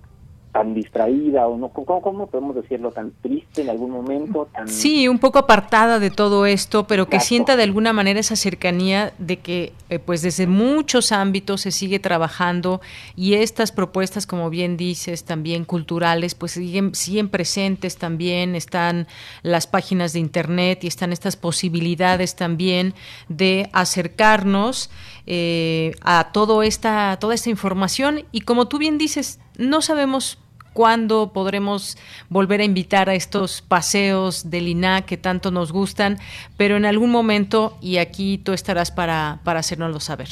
[0.53, 2.91] tan distraída o no, ¿cómo, ¿cómo, podemos decirlo?
[2.91, 4.49] Tan triste en algún momento.
[4.53, 4.67] Tan...
[4.69, 9.13] Sí, un poco apartada de todo esto, pero que sienta de alguna manera esa cercanía
[9.19, 12.81] de que eh, pues desde muchos ámbitos se sigue trabajando
[13.15, 19.07] y estas propuestas, como bien dices, también culturales, pues siguen, siguen presentes también, están
[19.43, 22.95] las páginas de internet y están estas posibilidades también
[23.29, 24.91] de acercarnos
[25.27, 30.40] eh, a todo esta, toda esta información y como tú bien dices, no sabemos
[30.73, 31.99] cuándo podremos
[32.29, 36.19] volver a invitar a estos paseos del INA que tanto nos gustan,
[36.57, 40.29] pero en algún momento, y aquí tú estarás para, para hacernoslo saber.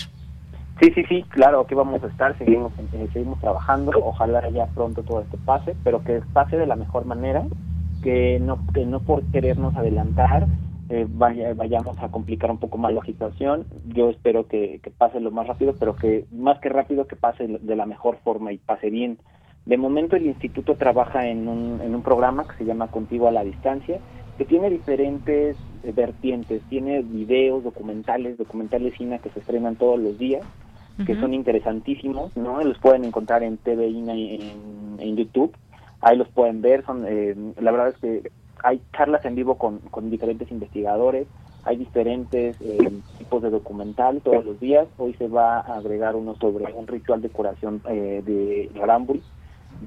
[0.81, 5.03] Sí, sí, sí, claro, aquí vamos a estar, seguimos, eh, seguimos trabajando, ojalá ya pronto
[5.03, 7.45] todo esto pase, pero que pase de la mejor manera,
[8.03, 10.47] que no, que no por querernos adelantar
[10.91, 13.67] eh, vaya, vayamos a complicar un poco más la situación.
[13.89, 17.77] Yo espero que, pase lo más rápido, pero que más que rápido que pase de
[17.77, 19.19] la mejor forma y pase bien.
[19.69, 23.33] De momento el instituto trabaja en un, en un programa que se llama Contigo a
[23.33, 24.01] la Distancia,
[24.39, 25.59] que tiene diferentes
[25.95, 30.43] vertientes, tiene videos, documentales, documentales INA que se estrenan todos los días,
[31.05, 32.65] que son interesantísimos, ¿no?
[32.65, 35.55] Los pueden encontrar en TV INA en, en YouTube,
[36.01, 38.31] ahí los pueden ver, son, eh, la verdad es que
[38.65, 41.27] hay charlas en vivo con, con diferentes investigadores,
[41.65, 42.79] hay diferentes eh,
[43.19, 44.89] tipos de documental todos los días.
[44.97, 49.23] Hoy se va a agregar uno sobre un ritual de curación eh, de Raramburi,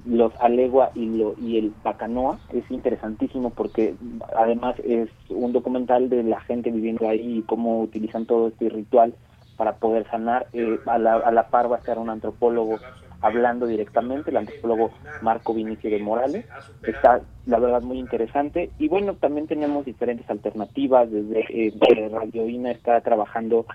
[0.05, 2.39] los Alegua y, lo, y el Bacanoa.
[2.53, 3.95] Es interesantísimo porque
[4.35, 9.13] además es un documental de la gente viviendo ahí y cómo utilizan todo este ritual
[9.57, 10.47] para poder sanar.
[10.53, 12.79] Eh, a, la, a la par va a estar un antropólogo
[13.21, 14.91] hablando directamente, el antropólogo
[15.21, 16.45] Marco Vinicio de Morales.
[16.83, 18.71] Está, la verdad, muy interesante.
[18.79, 21.11] Y bueno, también tenemos diferentes alternativas.
[21.11, 23.65] Desde eh, Radio INA está trabajando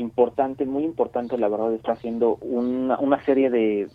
[0.00, 3.88] importante, muy importante, la verdad, está haciendo una, una serie de,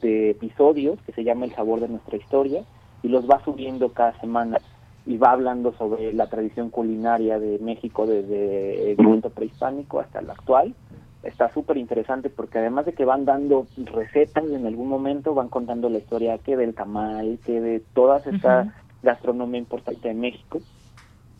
[0.00, 2.64] de episodios que se llama El sabor de nuestra historia
[3.02, 4.58] y los va subiendo cada semana
[5.06, 10.30] y va hablando sobre la tradición culinaria de México desde el momento prehispánico hasta el
[10.30, 10.74] actual
[11.22, 15.88] está súper interesante porque además de que van dando recetas en algún momento, van contando
[15.88, 20.60] la historia que del tamal, que de toda esta gastronomía importante de México.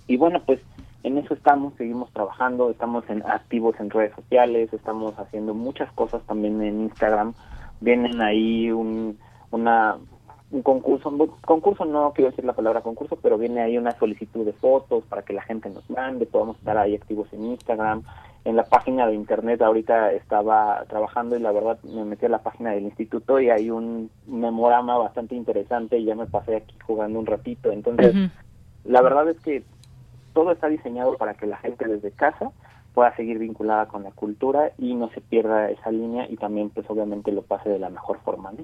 [0.06, 0.60] Y bueno, pues
[1.02, 6.22] en eso estamos, seguimos trabajando, estamos en, activos en redes sociales, estamos haciendo muchas cosas
[6.26, 7.34] también en Instagram.
[7.80, 9.18] Vienen ahí un,
[9.50, 9.96] una,
[10.50, 11.12] un concurso,
[11.44, 15.22] concurso no quiero decir la palabra concurso, pero viene ahí una solicitud de fotos para
[15.22, 18.02] que la gente nos mande, podamos estar ahí activos en Instagram,
[18.44, 22.42] en la página de internet ahorita estaba trabajando y la verdad me metí a la
[22.42, 27.18] página del instituto y hay un memorama bastante interesante y ya me pasé aquí jugando
[27.18, 27.70] un ratito.
[27.70, 28.14] Entonces,
[28.84, 29.64] la verdad es que
[30.38, 32.52] todo está diseñado para que la gente desde casa
[32.94, 36.88] pueda seguir vinculada con la cultura y no se pierda esa línea y también pues
[36.88, 38.52] obviamente lo pase de la mejor forma.
[38.52, 38.58] ¿no?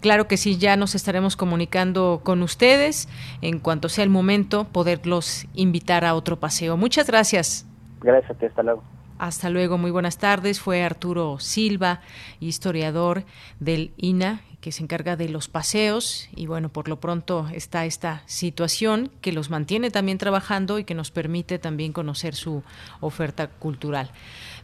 [0.00, 3.08] Claro que sí, ya nos estaremos comunicando con ustedes
[3.40, 6.76] en cuanto sea el momento, poderlos invitar a otro paseo.
[6.76, 7.66] Muchas gracias.
[8.00, 8.82] Gracias a ti, hasta luego.
[9.18, 10.60] Hasta luego, muy buenas tardes.
[10.60, 12.00] Fue Arturo Silva,
[12.38, 13.24] historiador
[13.58, 18.22] del INA, que se encarga de los paseos y bueno, por lo pronto está esta
[18.26, 22.62] situación que los mantiene también trabajando y que nos permite también conocer su
[23.00, 24.10] oferta cultural.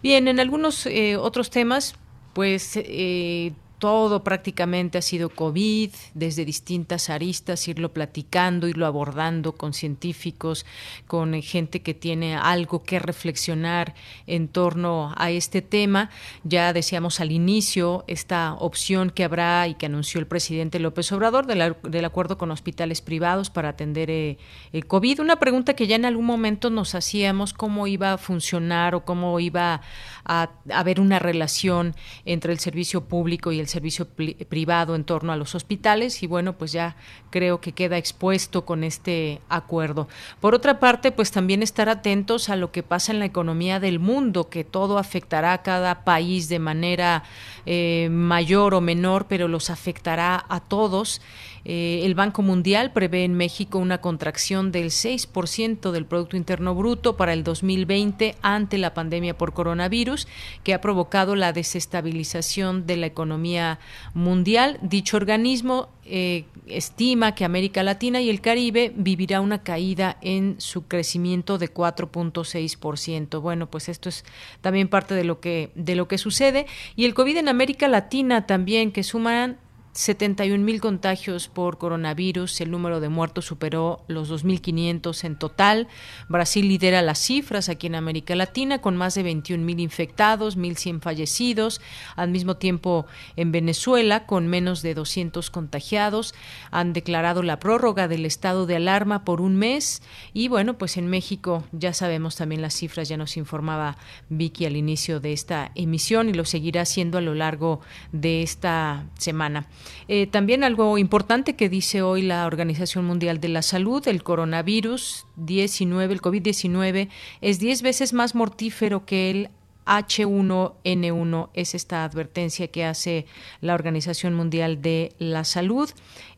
[0.02, 1.96] Bien, en algunos eh, otros temas,
[2.32, 9.72] pues eh, todo prácticamente ha sido COVID, desde distintas aristas, irlo platicando, irlo abordando con
[9.72, 10.64] científicos,
[11.06, 13.94] con gente que tiene algo que reflexionar
[14.26, 16.10] en torno a este tema.
[16.44, 21.46] Ya decíamos al inicio esta opción que habrá y que anunció el presidente López Obrador
[21.46, 24.38] del acuerdo con hospitales privados para atender eh,
[24.72, 25.20] el COVID.
[25.20, 29.40] Una pregunta que ya en algún momento nos hacíamos, cómo iba a funcionar o cómo
[29.40, 29.80] iba
[30.24, 31.94] a haber una relación
[32.24, 36.58] entre el servicio público y el servicio privado en torno a los hospitales y bueno,
[36.58, 36.96] pues ya
[37.30, 40.08] creo que queda expuesto con este acuerdo.
[40.40, 43.98] Por otra parte, pues también estar atentos a lo que pasa en la economía del
[43.98, 47.24] mundo, que todo afectará a cada país de manera
[47.66, 51.20] eh, mayor o menor, pero los afectará a todos.
[51.64, 57.16] Eh, el Banco Mundial prevé en México una contracción del 6% del Producto Interno Bruto
[57.16, 60.28] para el 2020 ante la pandemia por coronavirus,
[60.62, 63.78] que ha provocado la desestabilización de la economía
[64.12, 64.78] mundial.
[64.82, 70.86] Dicho organismo eh, estima que América Latina y el Caribe vivirá una caída en su
[70.86, 73.40] crecimiento de 4.6%.
[73.40, 74.24] Bueno, pues esto es
[74.60, 78.46] también parte de lo que de lo que sucede y el COVID en América Latina
[78.46, 79.56] también que suman
[79.94, 85.86] 71 mil contagios por coronavirus, el número de muertos superó los 2.500 en total.
[86.28, 91.00] Brasil lidera las cifras aquí en América Latina con más de 21 mil infectados, 1.100
[91.00, 91.80] fallecidos.
[92.16, 93.06] Al mismo tiempo,
[93.36, 96.34] en Venezuela, con menos de 200 contagiados,
[96.72, 100.02] han declarado la prórroga del estado de alarma por un mes.
[100.32, 103.96] Y bueno, pues en México ya sabemos también las cifras, ya nos informaba
[104.28, 107.80] Vicky al inicio de esta emisión y lo seguirá haciendo a lo largo
[108.10, 109.68] de esta semana.
[110.08, 115.26] Eh, también algo importante que dice hoy la Organización Mundial de la Salud, el coronavirus
[115.36, 117.08] 19, el COVID-19
[117.40, 119.50] es 10 veces más mortífero que el
[119.86, 123.26] H1N1 es esta advertencia que hace
[123.60, 125.90] la Organización Mundial de la Salud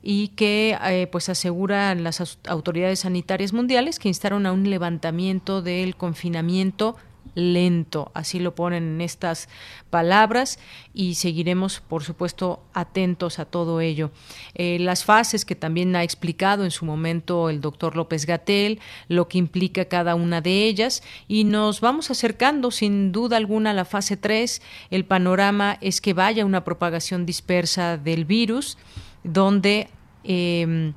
[0.02, 5.96] y que eh, pues aseguran las autoridades sanitarias mundiales que instaron a un levantamiento del
[5.96, 6.96] confinamiento
[7.36, 9.48] lento, así lo ponen en estas
[9.90, 10.58] palabras
[10.94, 14.10] y seguiremos, por supuesto, atentos a todo ello.
[14.54, 19.28] Eh, las fases que también ha explicado en su momento el doctor López Gatel, lo
[19.28, 23.84] que implica cada una de ellas y nos vamos acercando sin duda alguna a la
[23.84, 24.62] fase 3.
[24.90, 28.78] El panorama es que vaya una propagación dispersa del virus,
[29.22, 29.88] donde
[30.24, 30.94] em,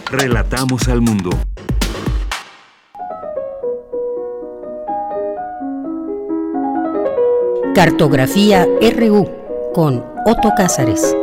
[0.10, 1.32] Relatamos al mundo.
[7.76, 9.30] Cartografía RU
[9.74, 11.14] con Otto Cázares.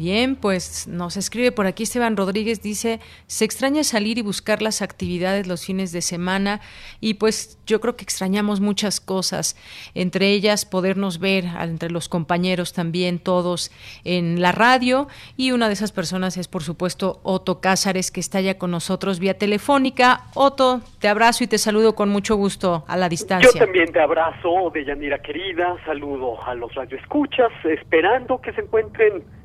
[0.00, 4.80] Bien, pues nos escribe por aquí Esteban Rodríguez, dice, se extraña salir y buscar las
[4.80, 6.62] actividades los fines de semana
[7.02, 9.56] y pues yo creo que extrañamos muchas cosas,
[9.94, 13.70] entre ellas podernos ver entre los compañeros también todos
[14.04, 15.06] en la radio
[15.36, 19.18] y una de esas personas es por supuesto Otto Cázares que está ya con nosotros
[19.18, 20.22] vía telefónica.
[20.34, 23.50] Otto, te abrazo y te saludo con mucho gusto a la distancia.
[23.52, 29.39] Yo también te abrazo, Deyanira querida, saludo a los radioescuchas, esperando que se encuentren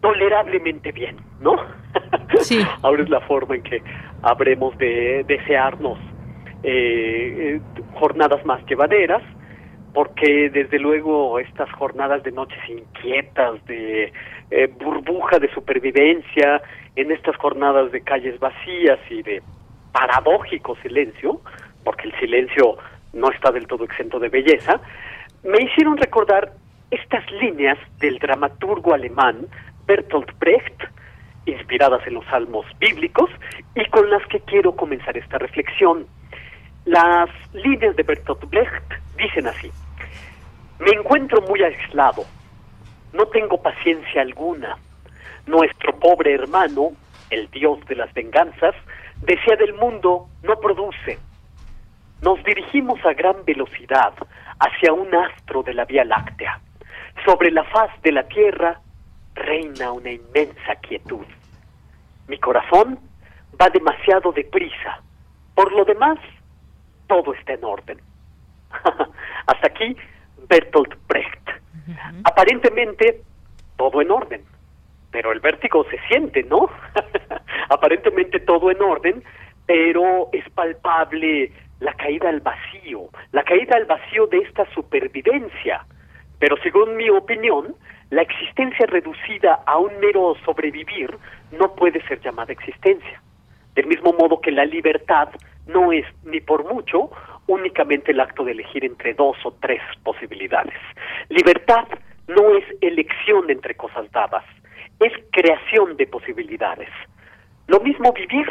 [0.00, 1.56] tolerablemente bien, ¿no?
[2.40, 2.60] Sí.
[2.82, 3.82] Ahora es la forma en que
[4.22, 5.98] habremos de desearnos
[6.62, 7.60] eh, eh,
[7.94, 9.22] jornadas más llevaderas,
[9.94, 14.12] porque desde luego estas jornadas de noches inquietas, de
[14.50, 16.62] eh, burbuja de supervivencia,
[16.96, 19.42] en estas jornadas de calles vacías y de
[19.92, 21.40] paradójico silencio,
[21.84, 22.76] porque el silencio
[23.12, 24.80] no está del todo exento de belleza,
[25.44, 26.52] me hicieron recordar
[26.90, 29.46] estas líneas del dramaturgo alemán
[29.88, 30.84] Bertolt Brecht,
[31.46, 33.30] inspiradas en los salmos bíblicos,
[33.74, 36.06] y con las que quiero comenzar esta reflexión.
[36.84, 38.84] Las líneas de Bertolt Brecht
[39.16, 39.72] dicen así,
[40.78, 42.24] Me encuentro muy aislado.
[43.14, 44.76] No tengo paciencia alguna.
[45.46, 46.90] Nuestro pobre hermano,
[47.30, 48.74] el dios de las venganzas,
[49.22, 51.18] desea del mundo, no produce.
[52.20, 54.12] Nos dirigimos a gran velocidad
[54.60, 56.60] hacia un astro de la Vía Láctea.
[57.24, 58.82] Sobre la faz de la Tierra
[59.38, 61.24] reina una inmensa quietud.
[62.26, 62.98] Mi corazón
[63.60, 65.00] va demasiado deprisa.
[65.54, 66.18] Por lo demás,
[67.06, 67.98] todo está en orden.
[69.46, 69.96] Hasta aquí
[70.48, 71.48] Bertolt Brecht.
[72.24, 73.22] Aparentemente,
[73.76, 74.42] todo en orden.
[75.10, 76.68] Pero el vértigo se siente, ¿no?
[77.70, 79.24] Aparentemente todo en orden,
[79.66, 81.50] pero es palpable
[81.80, 85.86] la caída al vacío, la caída al vacío de esta supervivencia.
[86.38, 87.74] Pero según mi opinión,
[88.10, 91.16] la existencia reducida a un mero sobrevivir
[91.52, 93.22] no puede ser llamada existencia.
[93.74, 95.28] Del mismo modo que la libertad
[95.66, 97.10] no es ni por mucho
[97.46, 100.78] únicamente el acto de elegir entre dos o tres posibilidades.
[101.28, 101.86] Libertad
[102.28, 104.44] no es elección entre cosas dadas,
[105.00, 106.90] es creación de posibilidades.
[107.66, 108.48] Lo mismo vivir.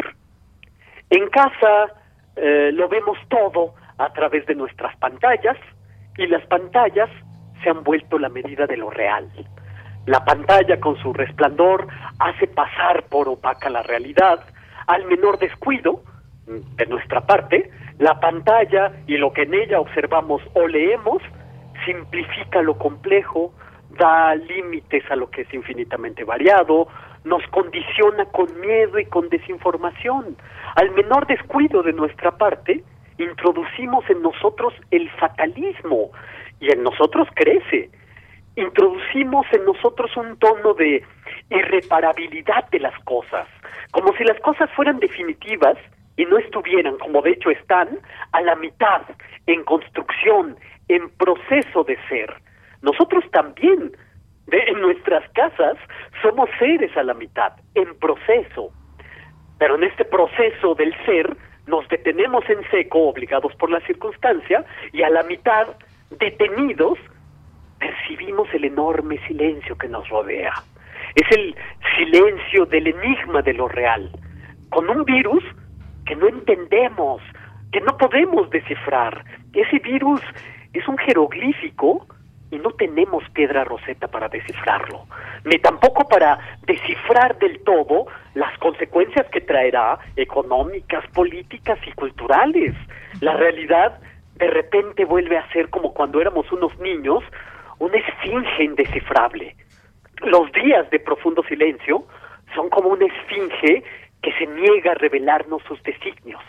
[1.10, 1.94] En casa
[2.36, 5.58] eh, lo vemos todo a través de nuestras pantallas
[6.18, 7.10] y las pantallas
[7.64, 9.30] se han vuelto la medida de lo real.
[10.06, 11.88] La pantalla con su resplandor
[12.20, 14.40] hace pasar por opaca la realidad.
[14.88, 16.02] Al menor descuido,
[16.46, 17.70] de nuestra parte,
[18.00, 21.22] la pantalla y lo que en ella observamos o leemos
[21.86, 23.54] simplifica lo complejo,
[23.98, 26.88] da límites a lo que es infinitamente variado,
[27.24, 30.38] nos condiciona con miedo y con desinformación.
[30.76, 32.84] Al menor descuido de nuestra parte,
[33.18, 36.12] introducimos en nosotros el fatalismo
[36.60, 37.90] y en nosotros crece.
[38.56, 41.04] Introducimos en nosotros un tono de
[41.50, 43.48] irreparabilidad de las cosas,
[43.92, 45.78] como si las cosas fueran definitivas
[46.18, 48.00] y no estuvieran, como de hecho están,
[48.32, 49.04] a la mitad,
[49.46, 50.58] en construcción,
[50.88, 52.34] en proceso de ser.
[52.82, 53.92] Nosotros también,
[54.48, 55.78] de, en nuestras casas,
[56.22, 58.72] somos seres a la mitad, en proceso.
[59.60, 65.04] Pero en este proceso del ser, nos detenemos en seco, obligados por la circunstancia, y
[65.04, 65.68] a la mitad,
[66.10, 66.98] detenidos,
[67.80, 70.54] percibimos el enorme silencio que nos rodea.
[71.16, 71.56] Es el
[71.96, 74.12] silencio del enigma de lo real.
[74.70, 75.44] Con un virus
[76.06, 77.22] que no entendemos,
[77.72, 79.24] que no podemos descifrar.
[79.54, 80.22] Ese virus
[80.74, 82.06] es un jeroglífico
[82.50, 85.06] y no tenemos piedra roseta para descifrarlo,
[85.44, 88.06] ni tampoco para descifrar del todo
[88.36, 92.74] las consecuencias que traerá económicas, políticas y culturales.
[93.20, 94.00] La realidad
[94.38, 97.24] de repente vuelve a ser como cuando éramos unos niños,
[97.80, 99.56] una esfinge indescifrable.
[100.22, 102.06] Los días de profundo silencio
[102.54, 103.84] son como una esfinge
[104.22, 106.42] que se niega a revelarnos sus designios.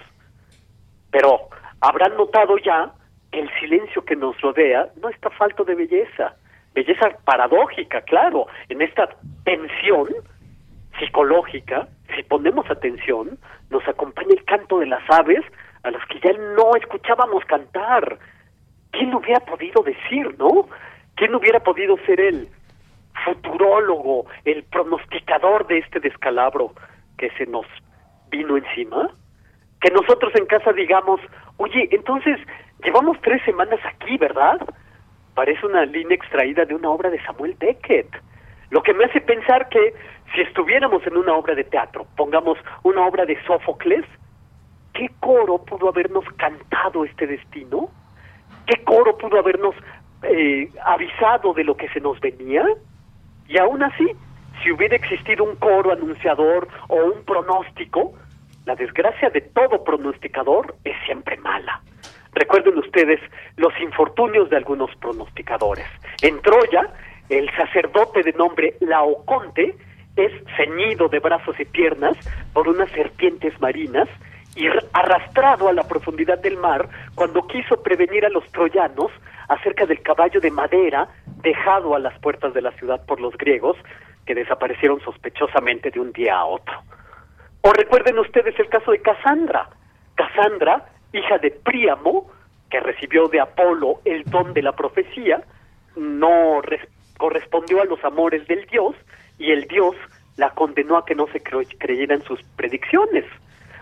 [1.11, 1.49] Pero
[1.81, 2.93] habrán notado ya
[3.31, 6.35] que el silencio que nos rodea no está falto de belleza,
[6.75, 9.09] belleza paradójica, claro, en esta
[9.45, 10.09] tensión
[10.99, 13.39] psicológica, si ponemos atención,
[13.71, 15.45] nos acompaña el canto de las aves
[15.83, 18.19] a las que ya no escuchábamos cantar.
[18.91, 20.69] ¿Quién hubiera podido decir, no?
[21.17, 22.49] ¿Quién hubiera podido ser el
[23.25, 26.73] futurólogo, el pronosticador de este descalabro
[27.17, 27.67] que se nos
[28.31, 29.11] vino encima?
[29.81, 31.21] Que nosotros en casa digamos,
[31.57, 32.39] oye, entonces
[32.83, 34.59] llevamos tres semanas aquí, ¿verdad?
[35.35, 38.09] Parece una línea extraída de una obra de Samuel Beckett.
[38.71, 39.95] Lo que me hace pensar que
[40.35, 44.05] si estuviéramos en una obra de teatro, pongamos una obra de Sófocles,
[44.99, 47.89] ¿qué coro pudo habernos cantado este destino?
[48.67, 49.77] ¿Qué coro pudo habernos
[50.25, 52.65] eh, avisado de lo que se nos venía?
[53.47, 54.09] Y aún así,
[54.63, 58.13] si hubiera existido un coro anunciador o un pronóstico,
[58.67, 61.81] la desgracia de todo pronosticador es siempre mala.
[62.33, 63.21] Recuerden ustedes
[63.57, 65.87] los infortunios de algunos pronosticadores.
[66.23, 66.93] En Troya,
[67.29, 69.77] el sacerdote de nombre Laoconte
[70.17, 72.17] es ceñido de brazos y piernas
[72.53, 74.09] por unas serpientes marinas
[74.59, 79.13] y arrastrado a la profundidad del mar cuando quiso prevenir a los troyanos
[79.49, 81.09] acerca del caballo de madera
[81.43, 83.77] dejado a las puertas de la ciudad por los griegos,
[84.27, 86.75] que desaparecieron sospechosamente de un día a otro.
[87.63, 89.71] O recuerden ustedes el caso de Casandra.
[90.17, 92.29] Casandra, hija de Príamo,
[92.69, 95.41] que recibió de Apolo el don de la profecía,
[95.97, 96.61] no
[97.17, 98.97] correspondió a los amores del dios
[99.39, 99.95] y el dios
[100.37, 103.25] la condenó a que no se creyeran sus predicciones.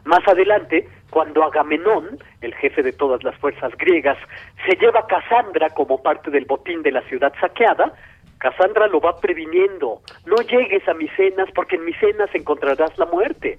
[0.07, 4.17] Más adelante, cuando Agamenón, el jefe de todas las fuerzas griegas,
[4.65, 7.93] se lleva a Casandra como parte del botín de la ciudad saqueada,
[8.39, 13.59] Casandra lo va previniendo, no llegues a Micenas porque en Micenas encontrarás la muerte.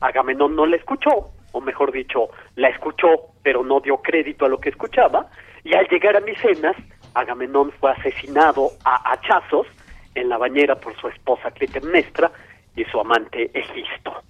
[0.00, 4.58] Agamenón no la escuchó, o mejor dicho, la escuchó pero no dio crédito a lo
[4.58, 5.26] que escuchaba,
[5.62, 6.74] y al llegar a Micenas
[7.14, 9.68] Agamenón fue asesinado a hachazos
[10.16, 12.32] en la bañera por su esposa Clitemnestra
[12.74, 14.24] y su amante Egisto.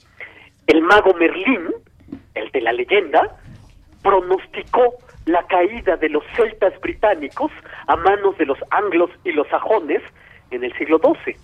[0.69, 1.67] El mago Merlín,
[2.35, 3.39] el de la leyenda,
[4.03, 7.51] pronosticó la caída de los celtas británicos
[7.87, 10.03] a manos de los anglos y los sajones
[10.51, 11.37] en el siglo XII.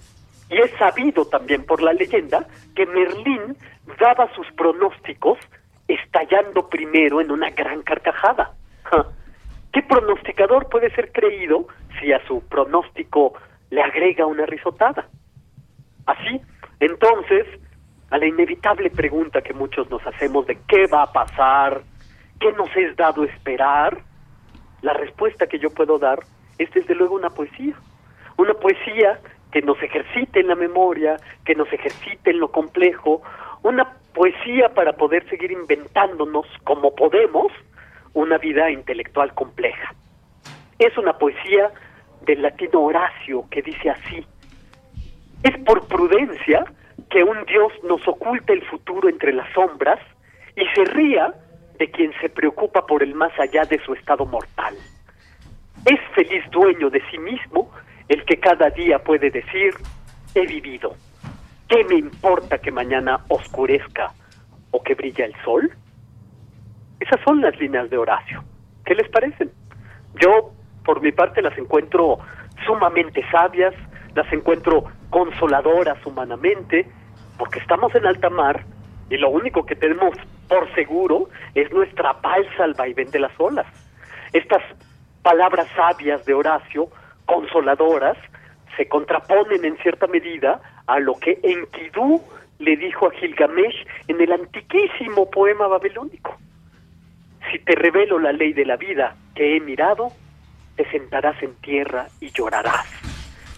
[0.51, 2.47] Y es sabido también por la leyenda
[2.77, 3.57] que Merlín
[3.99, 5.39] daba sus pronósticos
[5.89, 8.53] estallando primero en una gran carcajada.
[9.73, 11.67] ¿Qué pronosticador puede ser creído
[11.99, 13.33] si a su pronóstico
[13.71, 15.09] le agrega una risotada?
[16.07, 16.43] Así,
[16.81, 17.47] entonces,
[18.11, 21.83] a la inevitable pregunta que muchos nos hacemos de qué va a pasar,
[22.41, 23.99] qué nos es dado esperar,
[24.83, 26.21] la respuesta que yo puedo dar
[26.59, 27.75] es desde luego una poesía.
[28.37, 29.21] Una poesía
[29.51, 33.23] que nos ejercite en la memoria, que nos ejercite en lo complejo,
[33.63, 37.53] una poesía para poder seguir inventándonos como podemos
[38.13, 39.95] una vida intelectual compleja.
[40.79, 41.71] Es una poesía
[42.27, 44.27] del latino Horacio que dice así,
[45.43, 46.65] es por prudencia
[47.11, 50.01] que un Dios nos oculte el futuro entre las sombras
[50.57, 51.35] y se ría
[51.79, 54.75] de quien se preocupa por el más allá de su estado mortal.
[55.85, 57.71] Es feliz dueño de sí mismo
[58.09, 59.75] el que cada día puede decir,
[60.35, 60.95] he vivido.
[61.69, 64.13] ¿Qué me importa que mañana oscurezca
[64.71, 65.71] o que brilla el sol?
[67.01, 68.45] Esas son las líneas de Horacio.
[68.85, 69.51] ¿Qué les parecen?
[70.21, 70.53] Yo,
[70.85, 72.19] por mi parte, las encuentro
[72.67, 73.75] sumamente sabias,
[74.15, 76.85] las encuentro consoladoras humanamente,
[77.39, 78.65] porque estamos en alta mar
[79.09, 80.17] y lo único que tenemos
[80.49, 83.65] por seguro es nuestra balsa al vaivén de las olas.
[84.33, 84.61] Estas
[85.23, 86.89] palabras sabias de Horacio,
[87.27, 88.19] consoladoras,
[88.77, 92.21] se contraponen en cierta medida a lo que Enkidu
[92.59, 96.37] le dijo a Gilgamesh en el antiquísimo poema babilónico.
[97.53, 100.09] Si te revelo la ley de la vida que he mirado,
[100.75, 103.14] te sentarás en tierra y llorarás,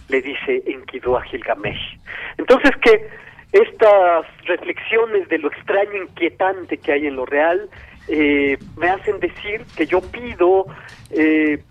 [0.09, 1.97] le dice Enkidu a Gilgamesh.
[2.37, 3.09] Entonces que
[3.51, 7.69] estas reflexiones de lo extraño inquietante que hay en lo real
[8.07, 10.65] eh, me hacen decir que yo pido
[11.11, 11.61] eh,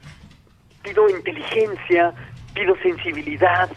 [0.82, 2.14] pido inteligencia
[2.54, 3.70] pido sensibilidad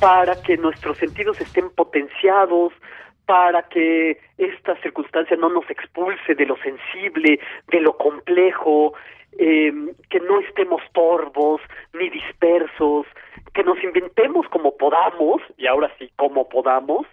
[0.00, 2.72] para que nuestros sentidos estén potenciados
[3.26, 8.92] para que esta circunstancia no nos expulse de lo sensible, de lo complejo,
[9.38, 9.72] eh,
[10.10, 11.60] que no estemos torvos
[11.94, 13.06] ni dispersos,
[13.52, 17.06] que nos inventemos como podamos, y ahora sí, como podamos,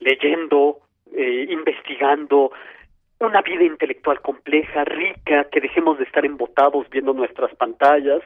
[0.00, 0.78] leyendo,
[1.14, 2.52] eh, investigando,
[3.20, 8.22] una vida intelectual compleja, rica, que dejemos de estar embotados viendo nuestras pantallas.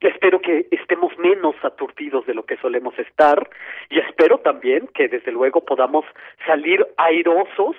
[0.00, 3.48] Espero que estemos menos aturdidos de lo que solemos estar
[3.88, 6.04] y espero también que desde luego podamos
[6.46, 7.74] salir airosos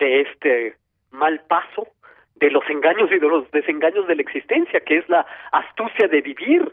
[0.00, 0.74] de este
[1.12, 1.86] mal paso,
[2.34, 6.22] de los engaños y de los desengaños de la existencia, que es la astucia de
[6.22, 6.72] vivir,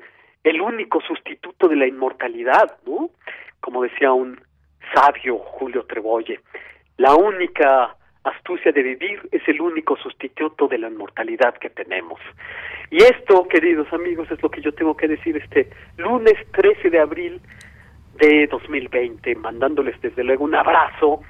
[0.49, 3.09] el único sustituto de la inmortalidad, ¿no?
[3.59, 4.39] Como decía un
[4.93, 6.39] sabio Julio Trebolle,
[6.97, 12.19] la única astucia de vivir es el único sustituto de la inmortalidad que tenemos.
[12.89, 16.99] Y esto, queridos amigos, es lo que yo tengo que decir este lunes 13 de
[16.99, 17.41] abril
[18.15, 21.21] de 2020, mandándoles desde luego un abrazo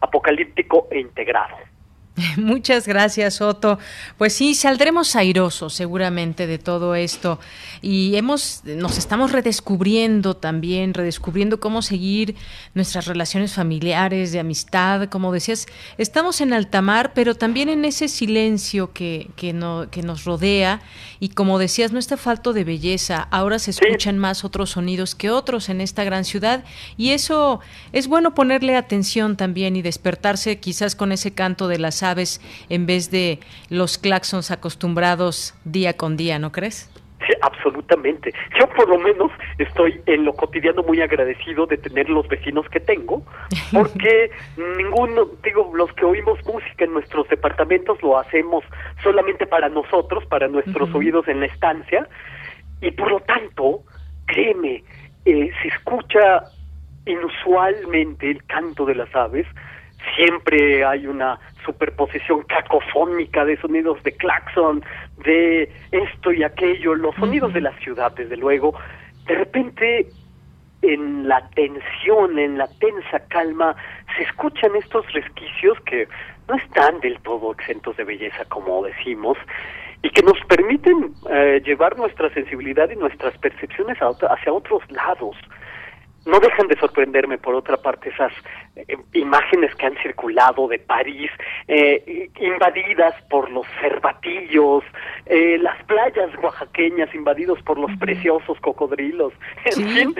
[0.00, 1.56] apocalíptico e integrado.
[2.36, 3.78] Muchas gracias, Otto.
[4.18, 7.38] Pues sí, saldremos airosos seguramente de todo esto.
[7.82, 12.36] Y hemos nos estamos redescubriendo también, redescubriendo cómo seguir
[12.74, 15.66] nuestras relaciones familiares, de amistad, como decías,
[15.98, 20.82] estamos en alta mar, pero también en ese silencio que, que, no, que nos rodea.
[21.20, 25.30] Y como decías, no está falto de belleza, ahora se escuchan más otros sonidos que
[25.30, 26.64] otros en esta gran ciudad.
[26.96, 27.60] Y eso
[27.92, 32.09] es bueno ponerle atención también y despertarse quizás con ese canto de las aves
[32.68, 36.90] en vez de los claxons acostumbrados día con día, ¿no crees?
[37.26, 38.32] Sí, absolutamente.
[38.58, 42.80] Yo por lo menos estoy en lo cotidiano muy agradecido de tener los vecinos que
[42.80, 43.22] tengo,
[43.72, 44.30] porque
[44.78, 48.64] ninguno, digo, los que oímos música en nuestros departamentos lo hacemos
[49.02, 52.08] solamente para nosotros, para nuestros oídos en la estancia,
[52.80, 53.82] y por lo tanto,
[54.26, 54.82] créeme,
[55.26, 56.44] eh, se escucha
[57.04, 59.46] inusualmente el canto de las aves,
[60.16, 64.82] siempre hay una superposición cacofónica de sonidos de claxon,
[65.24, 68.74] de esto y aquello, los sonidos de la ciudad, desde luego,
[69.26, 70.06] de repente
[70.82, 73.76] en la tensión, en la tensa calma,
[74.16, 76.08] se escuchan estos resquicios que
[76.48, 79.36] no están del todo exentos de belleza, como decimos,
[80.02, 85.36] y que nos permiten eh, llevar nuestra sensibilidad y nuestras percepciones hacia otros lados.
[86.26, 88.32] No dejan de sorprenderme por otra parte esas
[88.76, 91.30] eh, imágenes que han circulado de París
[91.66, 94.84] eh, invadidas por los cervatillos,
[95.26, 99.32] eh, las playas oaxaqueñas invadidos por los preciosos cocodrilos,
[99.64, 100.14] en fin,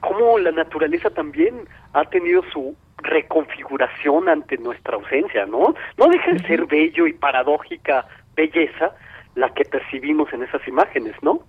[0.00, 5.74] cómo la naturaleza también ha tenido su reconfiguración ante nuestra ausencia, ¿no?
[5.96, 8.92] No deja de ser bello y paradójica belleza
[9.34, 11.42] la que percibimos en esas imágenes, ¿no?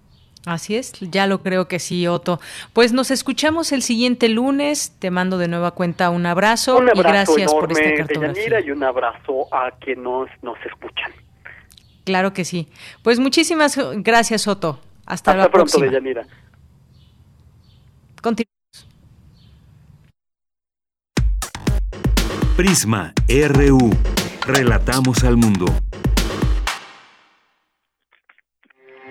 [0.45, 2.39] Así es, ya lo creo que sí, Otto.
[2.73, 4.95] Pues nos escuchamos el siguiente lunes.
[4.97, 8.59] Te mando de nueva cuenta un abrazo, un abrazo y gracias por esta cartografía.
[8.61, 11.11] y un abrazo a quienes nos, nos escuchan.
[12.05, 12.69] Claro que sí.
[13.03, 14.79] Pues muchísimas gracias, Otto.
[15.05, 15.85] Hasta, Hasta la pronto, próxima.
[15.85, 16.25] Deyanira.
[18.21, 18.49] Continuamos.
[22.55, 23.89] Prisma RU.
[24.47, 25.65] Relatamos al mundo.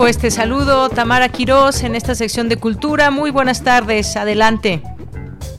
[0.00, 3.10] Pues te saludo Tamara Quirós en esta sección de cultura.
[3.10, 4.82] Muy buenas tardes, adelante.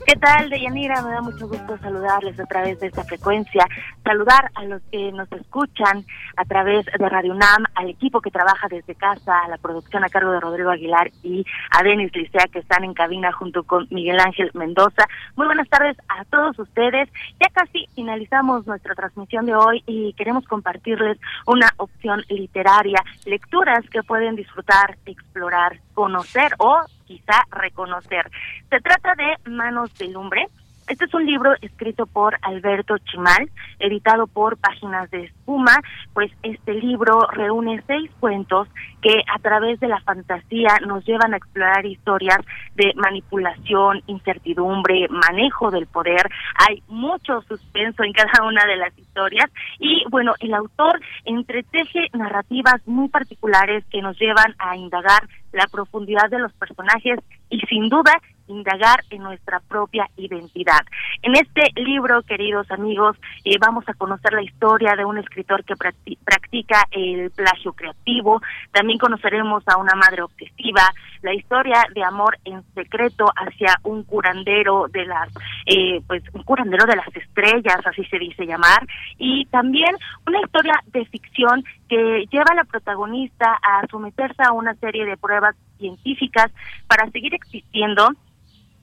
[0.07, 0.99] ¿Qué tal, Deyanira?
[1.03, 3.67] Me da mucho gusto saludarles a través de esta frecuencia,
[4.03, 6.05] saludar a los que nos escuchan
[6.37, 10.09] a través de Radio UNAM, al equipo que trabaja desde casa, a la producción a
[10.09, 14.19] cargo de Rodrigo Aguilar y a Denis Licea que están en cabina junto con Miguel
[14.19, 15.07] Ángel Mendoza.
[15.35, 17.09] Muy buenas tardes a todos ustedes.
[17.39, 24.03] Ya casi finalizamos nuestra transmisión de hoy y queremos compartirles una opción literaria, lecturas que
[24.03, 28.29] pueden disfrutar, explorar, conocer o quizá reconocer.
[28.69, 30.47] Se trata de Manos de Lumbre.
[30.91, 33.49] Este es un libro escrito por Alberto Chimal,
[33.79, 35.79] editado por Páginas de Espuma,
[36.13, 38.67] pues este libro reúne seis cuentos
[39.01, 42.39] que a través de la fantasía nos llevan a explorar historias
[42.75, 46.29] de manipulación, incertidumbre, manejo del poder.
[46.67, 49.49] Hay mucho suspenso en cada una de las historias
[49.79, 55.21] y bueno, el autor entreteje narrativas muy particulares que nos llevan a indagar
[55.53, 57.17] la profundidad de los personajes
[57.49, 58.11] y sin duda
[58.51, 60.81] indagar en nuestra propia identidad.
[61.21, 65.75] En este libro, queridos amigos, eh, vamos a conocer la historia de un escritor que
[65.75, 68.41] practica el plagio creativo,
[68.71, 70.83] también conoceremos a una madre obsesiva,
[71.21, 75.29] la historia de amor en secreto hacia un curandero de las,
[75.65, 78.85] eh, pues un curandero de las estrellas, así se dice llamar,
[79.17, 79.95] y también
[80.27, 85.17] una historia de ficción que lleva a la protagonista a someterse a una serie de
[85.17, 86.51] pruebas científicas
[86.87, 88.09] para seguir existiendo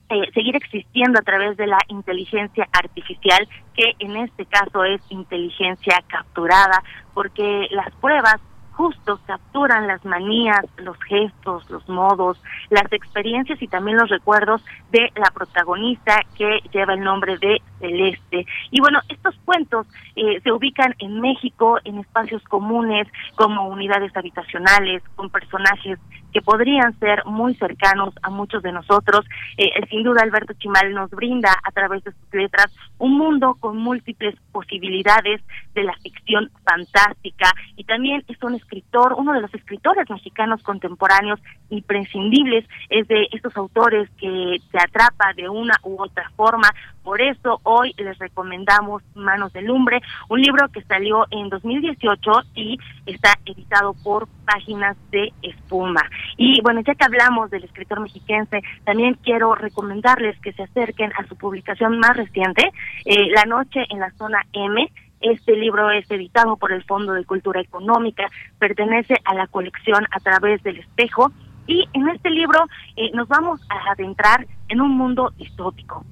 [0.09, 6.03] eh, seguir existiendo a través de la inteligencia artificial, que en este caso es inteligencia
[6.07, 6.83] capturada,
[7.13, 8.39] porque las pruebas
[8.79, 15.11] justo capturan las manías, los gestos, los modos, las experiencias y también los recuerdos de
[15.17, 18.45] la protagonista que lleva el nombre de Celeste.
[18.71, 23.05] Y bueno, estos cuentos eh, se ubican en México en espacios comunes
[23.35, 25.99] como unidades habitacionales, con personajes
[26.31, 29.25] que podrían ser muy cercanos a muchos de nosotros.
[29.57, 33.77] Eh, sin duda, Alberto Chimal nos brinda a través de sus letras un mundo con
[33.77, 35.41] múltiples posibilidades
[35.73, 41.39] de la ficción fantástica y también es un escritor, uno de los escritores mexicanos contemporáneos
[41.69, 46.69] imprescindibles, es de estos autores que te atrapa de una u otra forma.
[47.03, 52.77] Por eso hoy les recomendamos Manos de Lumbre, un libro que salió en 2018 y
[53.05, 56.01] está editado por Páginas de Espuma.
[56.37, 61.27] Y bueno, ya que hablamos del escritor mexiquense, también quiero recomendarles que se acerquen a
[61.27, 62.71] su publicación más reciente,
[63.05, 64.89] eh, La Noche en la Zona M.
[65.21, 70.19] Este libro es editado por el Fondo de Cultura Económica, pertenece a la colección A
[70.19, 71.31] través del espejo
[71.67, 72.65] y en este libro
[72.95, 76.05] eh, nos vamos a adentrar en un mundo distópico,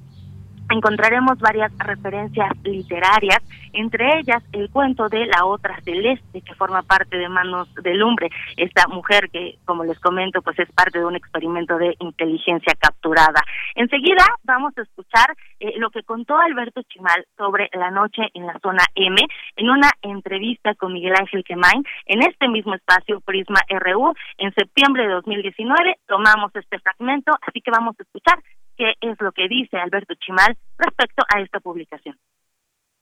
[0.70, 3.40] encontraremos varias referencias literarias,
[3.74, 8.30] entre ellas el cuento de La Otra Celeste, que forma parte de Manos de Lumbre,
[8.56, 13.42] esta mujer que, como les comento, pues es parte de un experimento de inteligencia capturada.
[13.76, 18.58] Enseguida vamos a escuchar eh, lo que contó Alberto Chimal sobre la noche en la
[18.60, 19.16] zona M
[19.56, 25.08] en una entrevista con Miguel Ángel Quemain en este mismo espacio Prisma RU en septiembre
[25.08, 26.00] de 2019.
[26.08, 28.40] Tomamos este fragmento, así que vamos a escuchar
[28.78, 32.18] qué es lo que dice Alberto Chimal respecto a esta publicación.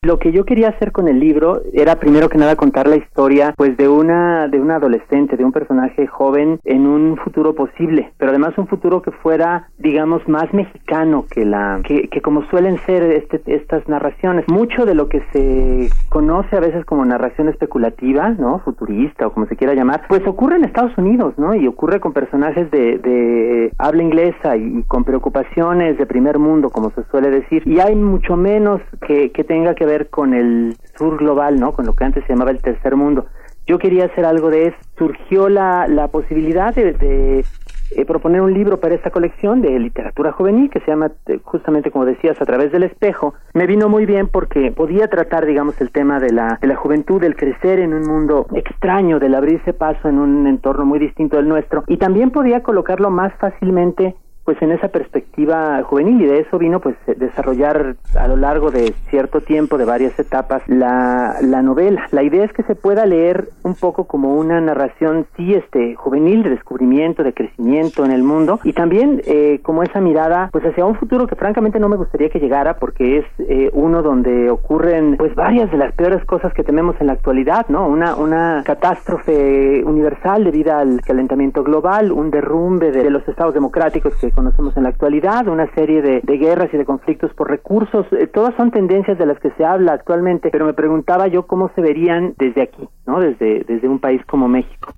[0.06, 3.56] Lo que yo quería hacer con el libro era primero que nada contar la historia
[3.58, 8.30] pues de una de un adolescente, de un personaje joven en un futuro posible, pero
[8.30, 13.02] además un futuro que fuera digamos más mexicano que la que, que como suelen ser
[13.02, 14.46] este, estas narraciones.
[14.48, 18.60] Mucho de lo que se conoce a veces como narración especulativa, ¿no?
[18.60, 21.56] futurista o como se quiera llamar, pues ocurre en Estados Unidos, ¿no?
[21.56, 26.92] Y ocurre con personajes de, de habla inglesa y, con preocupaciones de primer mundo, como
[26.92, 31.18] se suele decir, y hay mucho menos que, que tenga que ver con el sur
[31.18, 31.72] global, ¿no?
[31.74, 33.26] Con lo que antes se llamaba el tercer mundo.
[33.68, 34.78] Yo quería hacer algo de eso.
[34.98, 37.44] Surgió la, la posibilidad de,
[37.92, 41.92] eh, proponer un libro para esta colección de literatura juvenil que se llama, eh, justamente
[41.92, 43.34] como decías, A través del espejo.
[43.54, 47.22] Me vino muy bien porque podía tratar, digamos, el tema de la, de la juventud,
[47.22, 51.48] del crecer en un mundo extraño, del abrirse paso en un entorno muy distinto del
[51.48, 51.84] nuestro.
[51.88, 54.16] Y también podía colocarlo más fácilmente
[54.46, 58.94] pues en esa perspectiva juvenil y de eso vino pues desarrollar a lo largo de
[59.10, 62.08] cierto tiempo de varias etapas la, la novela.
[62.12, 66.44] La idea es que se pueda leer un poco como una narración sí este juvenil
[66.44, 70.86] de descubrimiento de crecimiento en el mundo y también eh, como esa mirada pues hacia
[70.86, 75.18] un futuro que francamente no me gustaría que llegara porque es eh, uno donde ocurren
[75.18, 79.84] pues varias de las peores cosas que tenemos en la actualidad no una una catástrofe
[79.84, 84.90] universal debido al calentamiento global un derrumbe de los estados democráticos que conocemos en la
[84.90, 89.26] actualidad, una serie de, guerras y de conflictos por recursos, eh, todas son tendencias de
[89.26, 93.20] las que se habla actualmente, pero me preguntaba yo cómo se verían desde aquí, ¿no?
[93.20, 94.94] Desde, desde un país como México.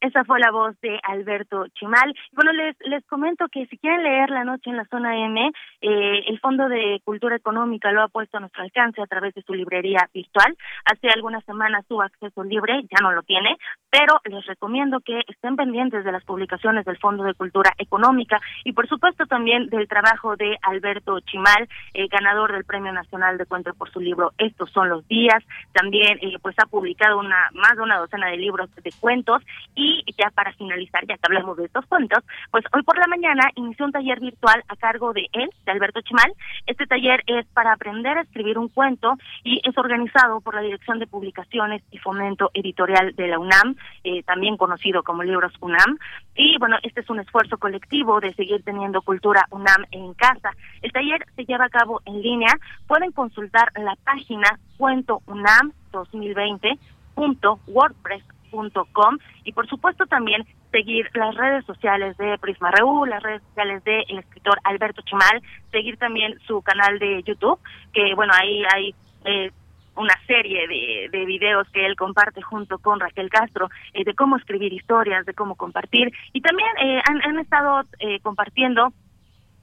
[0.00, 2.14] Esa fue la voz de Alberto Chimal.
[2.32, 5.52] Bueno, les, les comento que si quieren leer La Noche en la Zona M,
[5.82, 9.42] eh, el Fondo de Cultura Económica lo ha puesto a nuestro alcance a través de
[9.42, 10.56] su librería virtual.
[10.86, 13.58] Hace algunas semanas tuvo acceso libre, ya no lo tiene,
[13.90, 18.72] pero les recomiendo que estén pendientes de las publicaciones del Fondo de Cultura Económica y
[18.72, 23.74] por supuesto también del trabajo de Alberto Chimal, eh, ganador del Premio Nacional de Cuento
[23.74, 25.44] por su libro Estos son los días.
[25.72, 29.42] También eh, pues ha publicado una más de una docena de libros de cuentos
[29.74, 33.06] y y ya para finalizar, ya que hablamos de estos cuentos, pues hoy por la
[33.06, 36.32] mañana inició un taller virtual a cargo de él, de Alberto Chimal.
[36.66, 39.14] Este taller es para aprender a escribir un cuento
[39.44, 44.22] y es organizado por la Dirección de Publicaciones y Fomento Editorial de la UNAM, eh,
[44.24, 45.98] también conocido como Libros UNAM.
[46.34, 50.52] Y bueno, este es un esfuerzo colectivo de seguir teniendo cultura UNAM en casa.
[50.82, 52.52] El taller se lleva a cabo en línea.
[52.86, 61.64] Pueden consultar la página cuento UNAM 2020.wordpress com y por supuesto también seguir las redes
[61.64, 66.98] sociales de Prisma Reú, las redes sociales del escritor Alberto Chimal, seguir también su canal
[66.98, 67.58] de YouTube,
[67.92, 68.94] que bueno, ahí hay
[69.24, 69.50] eh,
[69.96, 74.36] una serie de, de videos que él comparte junto con Raquel Castro eh, de cómo
[74.36, 78.92] escribir historias, de cómo compartir y también eh, han, han, estado eh, compartiendo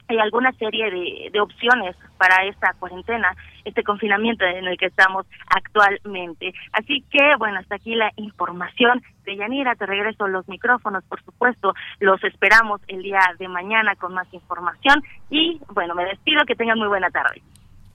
[0.08, 3.30] hay alguna serie de, de, opciones para esta cuarentena,
[3.66, 6.54] este confinamiento en el que estamos actualmente.
[6.72, 9.76] Así que, bueno, hasta aquí la información de Yanira.
[9.76, 11.74] Te regreso los micrófonos, por supuesto.
[12.00, 15.02] Los esperamos el día de mañana con más información.
[15.30, 16.46] Y, bueno, me despido.
[16.46, 17.42] Que tengan muy buena tarde.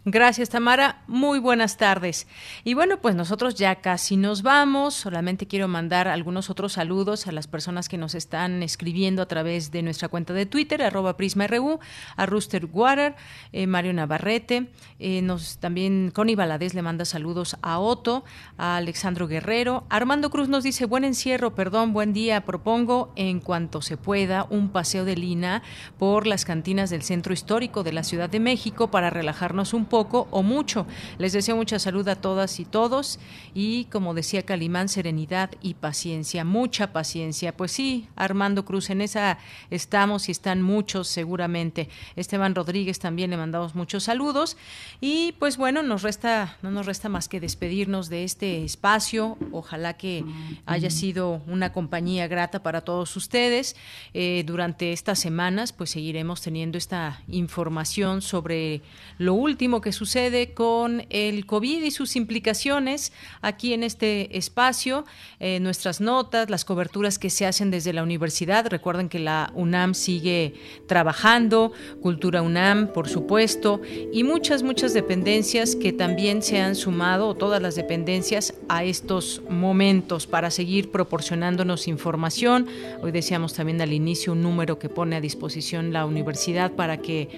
[0.04, 1.04] Gracias, Tamara.
[1.06, 2.26] Muy buenas tardes.
[2.64, 4.94] Y bueno, pues nosotros ya casi nos vamos.
[4.94, 9.70] Solamente quiero mandar algunos otros saludos a las personas que nos están escribiendo a través
[9.70, 11.78] de nuestra cuenta de Twitter, arroba PrismaRU,
[12.16, 13.14] a Rooster Water,
[13.52, 18.24] eh, Mario Navarrete, eh, nos, también Connie Valadez le manda saludos a Otto,
[18.58, 19.84] a Alexandro Guerrero.
[19.88, 22.44] Armando Cruz nos dice, buen encierro, perdón, buen día.
[22.44, 25.62] Propongo, en cuanto se pueda, un paseo de Lina
[25.96, 30.26] por las cantinas del Centro Histórico de la Ciudad de México para relajarnos un poco
[30.30, 30.86] o mucho.
[31.18, 33.20] Les deseo mucha salud a todas y todos
[33.52, 37.54] y como decía Calimán, serenidad y paciencia, mucha paciencia.
[37.54, 39.36] Pues sí, Armando Cruz, en esa
[39.68, 41.90] estamos y están muchos seguramente.
[42.16, 44.56] Esteban Rodríguez también le mandamos muchos saludos
[45.02, 49.36] y pues bueno, nos resta no nos resta más que despedirnos de este espacio.
[49.50, 50.24] Ojalá que
[50.64, 53.76] haya sido una compañía grata para todos ustedes.
[54.14, 58.80] Eh, durante estas semanas pues seguiremos teniendo esta información sobre
[59.18, 65.04] lo último que sucede con el COVID y sus implicaciones aquí en este espacio,
[65.40, 68.66] eh, nuestras notas, las coberturas que se hacen desde la universidad.
[68.68, 70.54] Recuerden que la UNAM sigue
[70.86, 73.82] trabajando, Cultura UNAM, por supuesto,
[74.12, 80.26] y muchas, muchas dependencias que también se han sumado, todas las dependencias, a estos momentos
[80.26, 82.68] para seguir proporcionándonos información.
[83.02, 87.28] Hoy decíamos también al inicio un número que pone a disposición la universidad para que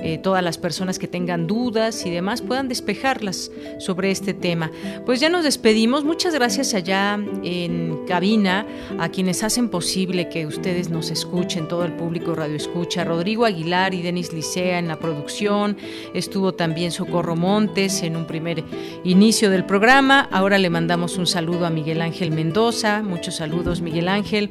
[0.00, 4.70] eh, todas las personas que tengan dudas y demás puedan despejarlas sobre este tema.
[5.04, 6.04] Pues ya nos despedimos.
[6.04, 8.66] Muchas gracias allá en cabina
[8.98, 13.04] a quienes hacen posible que ustedes nos escuchen, todo el público radio escucha.
[13.04, 15.76] Rodrigo Aguilar y Denis Licea en la producción.
[16.14, 18.64] Estuvo también Socorro Montes en un primer
[19.04, 20.28] inicio del programa.
[20.32, 23.02] Ahora le mandamos un saludo a Miguel Ángel Mendoza.
[23.02, 24.50] Muchos saludos, Miguel Ángel.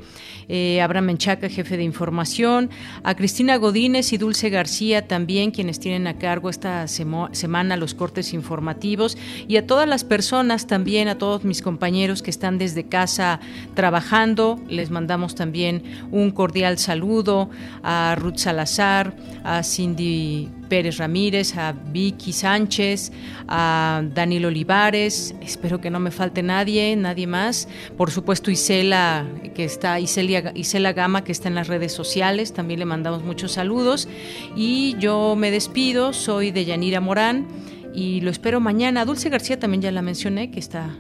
[0.53, 2.69] Eh, Abraham Menchaca, jefe de información,
[3.03, 8.34] a Cristina Godínez y Dulce García también, quienes tienen a cargo esta semana los cortes
[8.34, 9.18] informativos,
[9.48, 13.40] y a todas las personas también, a todos mis compañeros que están desde casa
[13.76, 17.49] trabajando, les mandamos también un cordial saludo.
[17.82, 19.15] A Ruth Salazar,
[19.45, 23.11] a Cindy Pérez Ramírez, a Vicky Sánchez,
[23.49, 27.68] a Daniel Olivares, espero que no me falte nadie, nadie más.
[27.98, 32.80] Por supuesto Isela, que está, Isela, Isela Gama, que está en las redes sociales, también
[32.80, 34.07] le mandamos muchos saludos.
[34.56, 37.48] Y yo me despido, soy de Yanira Morán
[37.93, 39.05] y lo espero mañana.
[39.05, 40.95] Dulce García también ya la mencioné, que está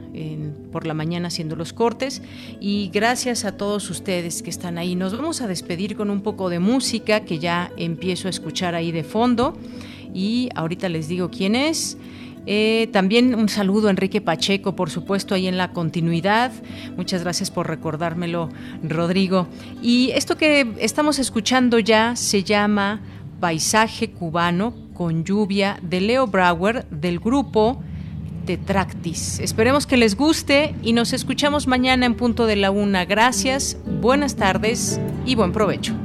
[0.71, 2.21] por la mañana haciendo los cortes.
[2.59, 4.95] Y gracias a todos ustedes que están ahí.
[4.95, 8.91] Nos vamos a despedir con un poco de música que ya empiezo a escuchar ahí
[8.91, 9.57] de fondo.
[10.13, 11.97] Y ahorita les digo quién es.
[12.47, 16.51] Eh, también un saludo a Enrique Pacheco, por supuesto, ahí en la continuidad.
[16.97, 18.49] Muchas gracias por recordármelo,
[18.83, 19.47] Rodrigo.
[19.81, 23.01] Y esto que estamos escuchando ya se llama
[23.39, 27.81] Paisaje Cubano con Lluvia de Leo Brauer del grupo
[28.45, 29.39] Tetractis.
[29.39, 33.05] Esperemos que les guste y nos escuchamos mañana en punto de la una.
[33.05, 35.95] Gracias, buenas tardes y buen provecho.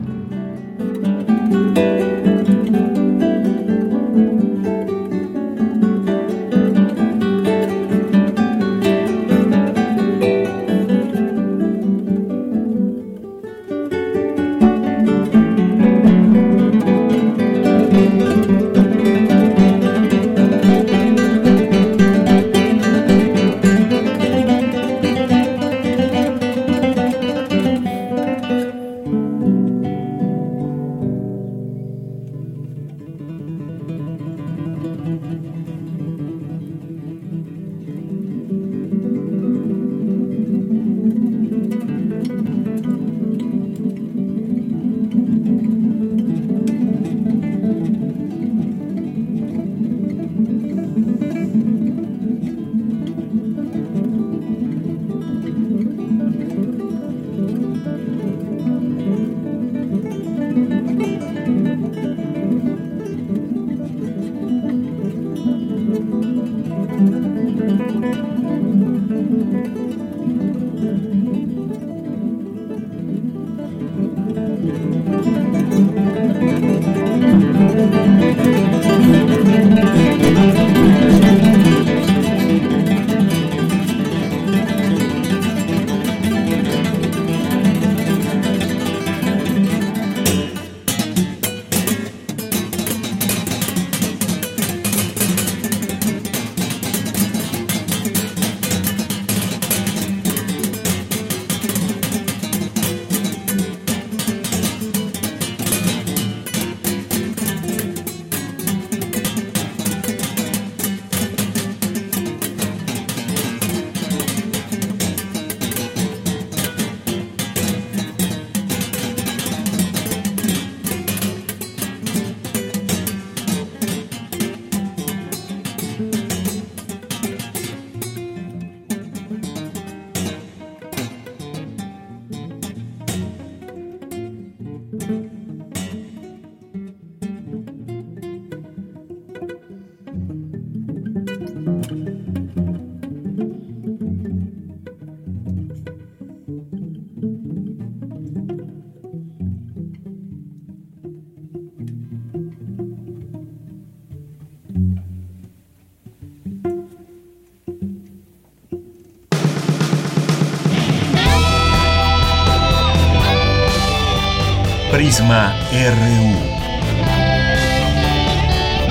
[165.88, 166.34] RU.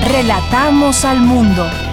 [0.08, 1.85] Relatamos al mundo.